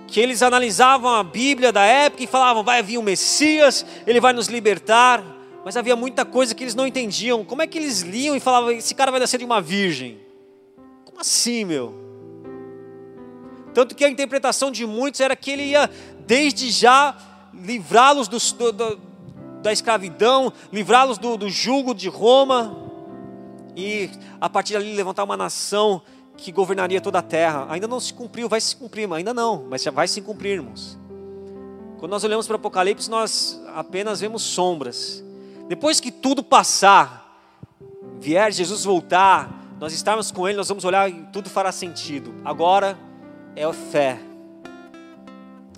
que 0.06 0.20
eles 0.20 0.42
analisavam 0.42 1.12
a 1.14 1.22
Bíblia 1.22 1.72
da 1.72 1.82
época 1.82 2.22
e 2.22 2.26
falavam: 2.26 2.62
vai 2.62 2.82
vir 2.82 2.98
o 2.98 3.02
Messias, 3.02 3.84
ele 4.06 4.20
vai 4.20 4.32
nos 4.32 4.46
libertar, 4.46 5.22
mas 5.64 5.76
havia 5.76 5.96
muita 5.96 6.24
coisa 6.24 6.54
que 6.54 6.62
eles 6.62 6.74
não 6.74 6.86
entendiam. 6.86 7.44
Como 7.44 7.62
é 7.62 7.66
que 7.66 7.78
eles 7.78 8.00
liam 8.00 8.36
e 8.36 8.40
falavam: 8.40 8.70
esse 8.70 8.94
cara 8.94 9.10
vai 9.10 9.20
nascer 9.20 9.38
de 9.38 9.44
uma 9.44 9.60
virgem? 9.60 10.18
Como 11.04 11.20
assim, 11.20 11.64
meu? 11.64 12.00
Tanto 13.74 13.94
que 13.94 14.04
a 14.04 14.08
interpretação 14.08 14.70
de 14.70 14.86
muitos 14.86 15.20
era 15.20 15.34
que 15.34 15.50
ele 15.50 15.64
ia 15.64 15.90
desde 16.26 16.70
já 16.70 17.16
livrá-los 17.54 18.28
do, 18.28 18.38
do, 18.72 19.00
da 19.62 19.72
escravidão, 19.72 20.52
livrá-los 20.70 21.16
do, 21.18 21.36
do 21.36 21.48
jugo 21.48 21.94
de 21.94 22.08
Roma 22.08 22.91
e 23.76 24.10
a 24.40 24.48
partir 24.48 24.74
dali 24.74 24.94
levantar 24.94 25.24
uma 25.24 25.36
nação 25.36 26.02
que 26.36 26.50
governaria 26.50 27.00
toda 27.00 27.18
a 27.18 27.22
terra. 27.22 27.66
Ainda 27.70 27.86
não 27.86 28.00
se 28.00 28.12
cumpriu, 28.12 28.48
vai 28.48 28.60
se 28.60 28.76
cumprir, 28.76 29.10
ainda 29.12 29.32
não, 29.32 29.66
mas 29.68 29.82
já 29.82 29.90
vai 29.90 30.08
se 30.08 30.20
cumprir, 30.20 30.54
irmãos. 30.54 30.98
Quando 31.98 32.10
nós 32.10 32.24
olhamos 32.24 32.46
para 32.46 32.54
o 32.54 32.56
Apocalipse, 32.56 33.08
nós 33.08 33.60
apenas 33.74 34.20
vemos 34.20 34.42
sombras. 34.42 35.22
Depois 35.68 36.00
que 36.00 36.10
tudo 36.10 36.42
passar, 36.42 37.40
vier 38.18 38.52
Jesus 38.52 38.84
voltar, 38.84 39.50
nós 39.78 39.92
estarmos 39.92 40.30
com 40.30 40.48
Ele, 40.48 40.56
nós 40.56 40.68
vamos 40.68 40.84
olhar 40.84 41.08
e 41.08 41.26
tudo 41.32 41.48
fará 41.48 41.70
sentido. 41.70 42.34
Agora 42.44 42.98
é 43.54 43.64
a 43.64 43.72
fé. 43.72 44.18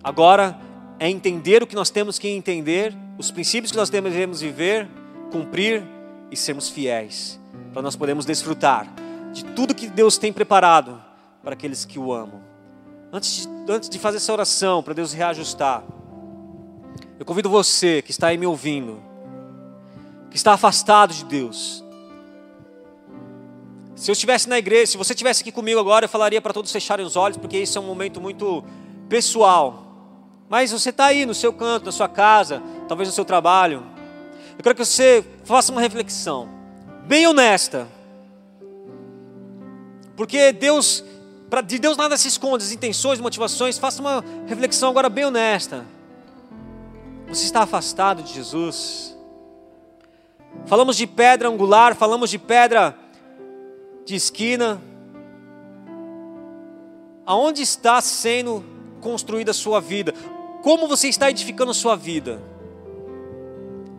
Agora 0.03 0.59
é 0.99 1.11
entender 1.11 1.63
o 1.63 1.67
que 1.67 1.75
nós 1.75 1.91
temos 1.91 2.19
que 2.19 2.29
entender, 2.29 2.95
os 3.19 3.31
princípios 3.31 3.71
que 3.71 3.77
nós 3.77 3.91
devemos 3.91 4.41
viver, 4.41 4.89
cumprir 5.31 5.83
e 6.31 6.37
sermos 6.37 6.69
fiéis 6.69 7.44
para 7.73 7.83
nós 7.83 7.97
podermos 7.97 8.25
desfrutar 8.25 8.87
de 9.33 9.45
tudo 9.45 9.75
que 9.75 9.89
Deus 9.89 10.17
tem 10.17 10.33
preparado 10.33 11.03
para 11.43 11.55
aqueles 11.55 11.85
que 11.85 11.99
o 11.99 12.13
amam. 12.13 12.41
Antes 13.13 13.47
de, 13.47 13.73
antes 13.73 13.89
de 13.89 13.99
fazer 13.99 14.19
essa 14.19 14.33
oração, 14.33 14.83
para 14.83 14.95
Deus 14.95 15.13
reajustar, 15.13 15.83
eu 17.19 17.27
convido 17.27 17.51
você 17.51 18.01
que 18.01 18.13
está 18.13 18.29
aí 18.29 18.39
me 18.39 18.47
ouvindo, 18.47 19.03
que 20.31 20.37
está 20.37 20.53
afastado 20.53 21.13
de 21.13 21.25
Deus. 21.25 21.85
Se 23.97 24.11
eu 24.11 24.13
estivesse 24.13 24.49
na 24.49 24.59
igreja, 24.59 24.93
se 24.93 24.97
você 24.97 25.13
estivesse 25.13 25.43
aqui 25.43 25.53
comigo 25.53 25.79
agora, 25.79 26.05
eu 26.05 26.09
falaria 26.09 26.41
para 26.41 26.53
todos 26.53 26.71
fecharem 26.71 27.05
os 27.05 27.17
olhos, 27.17 27.37
porque 27.37 27.59
isso 27.59 27.77
é 27.77 27.81
um 27.81 27.87
momento 27.87 28.21
muito 28.21 28.65
pessoal. 29.09 29.83
Mas 30.49 30.71
você 30.71 30.91
está 30.91 31.07
aí 31.07 31.27
no 31.27 31.35
seu 31.35 31.53
canto, 31.53 31.87
na 31.87 31.93
sua 31.93 32.09
casa, 32.09 32.63
talvez 32.89 33.09
no 33.09 33.15
seu 33.15 33.25
trabalho. 33.25 33.85
Eu 34.57 34.63
quero 34.63 34.75
que 34.75 34.85
você 34.85 35.25
faça 35.45 35.73
uma 35.73 35.81
reflexão 35.81 36.49
bem 37.07 37.27
honesta. 37.27 37.87
Porque 40.17 40.53
Deus, 40.53 41.05
pra, 41.51 41.61
de 41.61 41.79
Deus 41.79 41.97
nada 41.97 42.17
se 42.17 42.29
esconde, 42.29 42.65
as 42.65 42.73
intenções, 42.73 43.21
motivações, 43.21 43.79
faça 43.79 44.01
uma 44.01 44.25
reflexão 44.47 44.91
agora 44.91 45.09
bem 45.09 45.25
honesta. 45.25 45.85
Você 47.29 47.45
está 47.45 47.63
afastado 47.63 48.23
de 48.23 48.33
Jesus? 48.33 49.17
Falamos 50.67 50.97
de 50.97 51.07
pedra 51.07 51.49
angular, 51.49 51.95
falamos 51.95 52.31
de 52.31 52.39
pedra 52.39 52.97
de 54.05 54.15
esquina. 54.15 54.81
Aonde 57.27 57.63
está 57.63 58.01
sendo 58.01 58.65
construída 59.01 59.51
a 59.51 59.55
sua 59.55 59.81
vida? 59.81 60.15
Como 60.63 60.87
você 60.87 61.09
está 61.09 61.31
edificando 61.31 61.73
a 61.73 61.75
sua 61.75 61.97
vida? 61.97 62.41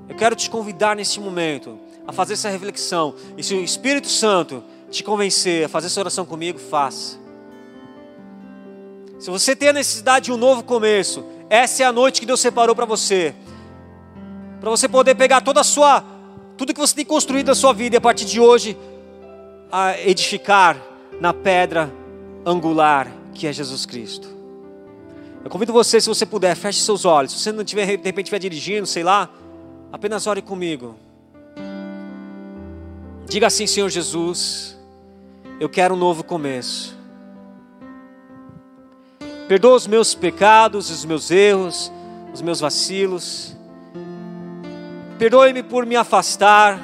Eu 0.08 0.16
quero 0.16 0.36
te 0.36 0.50
convidar 0.50 0.96
nesse 0.96 1.20
momento 1.20 1.85
a 2.08 2.12
fazer 2.12 2.34
essa 2.34 2.50
reflexão. 2.50 3.16
E 3.38 3.44
se 3.44 3.54
o 3.54 3.64
Espírito 3.64 4.08
Santo 4.08 4.64
te 4.90 5.04
convencer 5.04 5.66
a 5.66 5.70
fazer 5.70 5.88
essa 5.88 6.00
oração 6.00 6.26
comigo, 6.26 6.60
faça. 6.60 7.18
Se 9.20 9.30
você 9.30 9.56
tem 9.56 9.70
a 9.70 9.74
necessidade 9.74 10.26
de 10.26 10.32
um 10.32 10.38
novo 10.38 10.64
começo, 10.64 11.26
essa 11.50 11.84
é 11.84 11.86
a 11.86 11.92
noite 11.92 12.20
que 12.20 12.26
Deus 12.26 12.40
separou 12.40 12.76
para 12.76 12.86
você. 12.86 13.34
Para 14.60 14.70
você 14.70 14.88
poder 14.88 15.16
pegar 15.16 15.42
toda 15.42 15.62
a 15.62 15.64
sua, 15.64 16.04
tudo 16.58 16.74
que 16.74 16.80
você 16.80 16.96
tem 16.96 17.06
construído 17.06 17.48
na 17.48 17.56
sua 17.56 17.74
vida 17.74 17.96
e 17.96 17.98
a 17.98 18.02
partir 18.02 18.26
de 18.26 18.40
hoje 18.40 18.78
a 19.72 20.00
edificar 20.00 20.78
na 21.20 21.34
pedra 21.34 21.92
angular 22.46 23.12
que 23.34 23.48
é 23.48 23.54
Jesus 23.54 23.86
Cristo. 23.86 24.28
Eu 25.44 25.50
convido 25.50 25.72
você, 25.72 26.02
se 26.02 26.08
você 26.08 26.26
puder, 26.26 26.56
feche 26.56 26.80
seus 26.80 27.06
olhos. 27.06 27.34
Se 27.34 27.40
você 27.40 27.52
não 27.52 27.64
tiver, 27.64 27.86
de 27.86 27.92
repente 27.92 28.26
estiver 28.26 28.40
dirigindo, 28.40 28.88
sei 28.88 29.04
lá, 29.04 29.30
apenas 29.92 30.26
ore 30.26 30.42
comigo. 30.42 30.96
Diga 33.28 33.48
assim, 33.48 33.66
Senhor 33.66 33.90
Jesus, 33.90 34.78
eu 35.60 35.68
quero 35.68 35.96
um 35.96 35.98
novo 35.98 36.24
começo. 36.24 36.96
Perdoa 39.48 39.76
os 39.76 39.88
meus 39.88 40.14
pecados, 40.14 40.90
os 40.90 41.04
meus 41.06 41.32
erros, 41.32 41.92
os 42.34 42.42
meus 42.42 42.60
vacilos. 42.60 43.56
Perdoe-me 45.18 45.64
por 45.64 45.86
me 45.86 45.96
afastar 45.96 46.82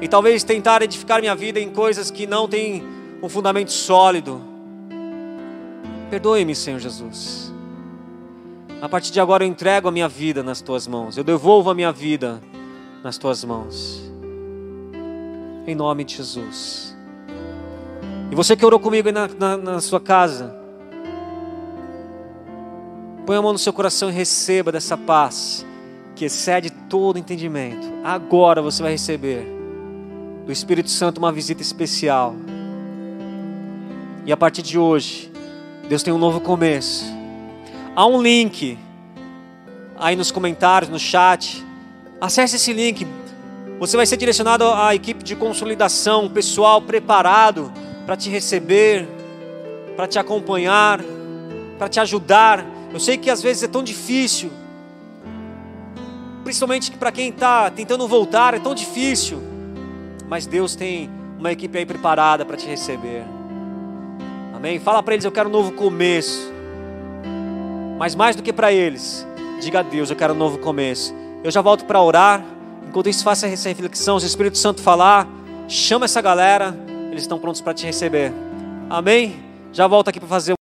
e 0.00 0.08
talvez 0.08 0.44
tentar 0.44 0.82
edificar 0.82 1.20
minha 1.20 1.34
vida 1.34 1.58
em 1.58 1.70
coisas 1.70 2.10
que 2.10 2.26
não 2.26 2.48
têm 2.48 2.84
um 3.22 3.28
fundamento 3.28 3.72
sólido. 3.72 4.40
Perdoe-me, 6.10 6.54
Senhor 6.54 6.78
Jesus. 6.78 7.52
A 8.80 8.88
partir 8.88 9.12
de 9.12 9.20
agora 9.20 9.44
eu 9.44 9.48
entrego 9.48 9.88
a 9.88 9.92
minha 9.92 10.08
vida 10.08 10.42
nas 10.42 10.60
tuas 10.60 10.86
mãos. 10.86 11.16
Eu 11.16 11.24
devolvo 11.24 11.70
a 11.70 11.74
minha 11.74 11.92
vida 11.92 12.40
nas 13.02 13.18
tuas 13.18 13.44
mãos. 13.44 14.00
Em 15.66 15.74
nome 15.74 16.04
de 16.04 16.16
Jesus. 16.16 16.96
E 18.30 18.34
você 18.34 18.56
que 18.56 18.64
orou 18.64 18.78
comigo 18.78 19.10
na, 19.10 19.28
na, 19.28 19.56
na 19.56 19.80
sua 19.80 20.00
casa, 20.00 20.54
põe 23.26 23.36
a 23.36 23.42
mão 23.42 23.52
no 23.52 23.58
seu 23.58 23.72
coração 23.72 24.08
e 24.08 24.12
receba 24.12 24.70
dessa 24.70 24.96
paz 24.96 25.66
que 26.14 26.24
excede 26.24 26.70
todo 26.70 27.18
entendimento. 27.18 27.86
Agora 28.04 28.62
você 28.62 28.82
vai 28.82 28.92
receber 28.92 29.46
do 30.46 30.52
Espírito 30.52 30.90
Santo 30.90 31.18
uma 31.18 31.32
visita 31.32 31.62
especial. 31.62 32.34
E 34.26 34.32
a 34.32 34.36
partir 34.36 34.62
de 34.62 34.78
hoje, 34.78 35.30
Deus 35.88 36.02
tem 36.02 36.12
um 36.12 36.18
novo 36.18 36.40
começo. 36.40 37.04
Há 37.96 38.06
um 38.06 38.22
link 38.22 38.78
aí 39.98 40.14
nos 40.14 40.30
comentários, 40.30 40.90
no 40.90 40.98
chat. 40.98 41.64
Acesse 42.20 42.56
esse 42.56 42.72
link. 42.72 43.06
Você 43.78 43.96
vai 43.96 44.04
ser 44.04 44.18
direcionado 44.18 44.64
à 44.64 44.94
equipe 44.94 45.24
de 45.24 45.34
consolidação, 45.34 46.28
pessoal 46.28 46.82
preparado 46.82 47.72
para 48.04 48.14
te 48.14 48.28
receber, 48.28 49.08
para 49.96 50.06
te 50.06 50.18
acompanhar, 50.18 51.00
para 51.78 51.88
te 51.88 51.98
ajudar. 51.98 52.66
Eu 52.92 53.00
sei 53.00 53.16
que 53.16 53.30
às 53.30 53.40
vezes 53.42 53.62
é 53.62 53.68
tão 53.68 53.82
difícil, 53.82 54.50
principalmente 56.44 56.90
para 56.90 57.10
quem 57.10 57.30
está 57.30 57.70
tentando 57.70 58.06
voltar, 58.06 58.52
é 58.52 58.58
tão 58.58 58.74
difícil. 58.74 59.40
Mas 60.28 60.46
Deus 60.46 60.76
tem 60.76 61.10
uma 61.38 61.50
equipe 61.50 61.78
aí 61.78 61.86
preparada 61.86 62.44
para 62.44 62.56
te 62.56 62.66
receber. 62.66 63.24
Amém? 64.54 64.78
Fala 64.78 65.02
para 65.02 65.14
eles, 65.14 65.24
eu 65.24 65.32
quero 65.32 65.48
um 65.48 65.52
novo 65.52 65.72
começo. 65.72 66.52
Mas 67.98 68.14
mais 68.14 68.36
do 68.36 68.42
que 68.42 68.52
para 68.52 68.70
eles, 68.70 69.26
diga 69.58 69.80
a 69.80 69.82
Deus, 69.82 70.10
eu 70.10 70.16
quero 70.16 70.34
um 70.34 70.36
novo 70.36 70.58
começo. 70.58 71.19
Eu 71.42 71.50
já 71.50 71.60
volto 71.60 71.84
para 71.84 72.00
orar. 72.00 72.44
Enquanto 72.88 73.08
isso, 73.08 73.24
faça 73.24 73.46
essa 73.46 73.68
reflexão. 73.68 74.18
Se 74.18 74.26
o 74.26 74.28
Espírito 74.28 74.58
Santo 74.58 74.82
falar, 74.82 75.26
chama 75.68 76.04
essa 76.04 76.20
galera. 76.20 76.76
Eles 77.10 77.22
estão 77.22 77.38
prontos 77.38 77.60
para 77.60 77.72
te 77.72 77.86
receber. 77.86 78.32
Amém? 78.88 79.42
Já 79.72 79.86
volto 79.86 80.08
aqui 80.08 80.18
para 80.18 80.28
fazer 80.28 80.52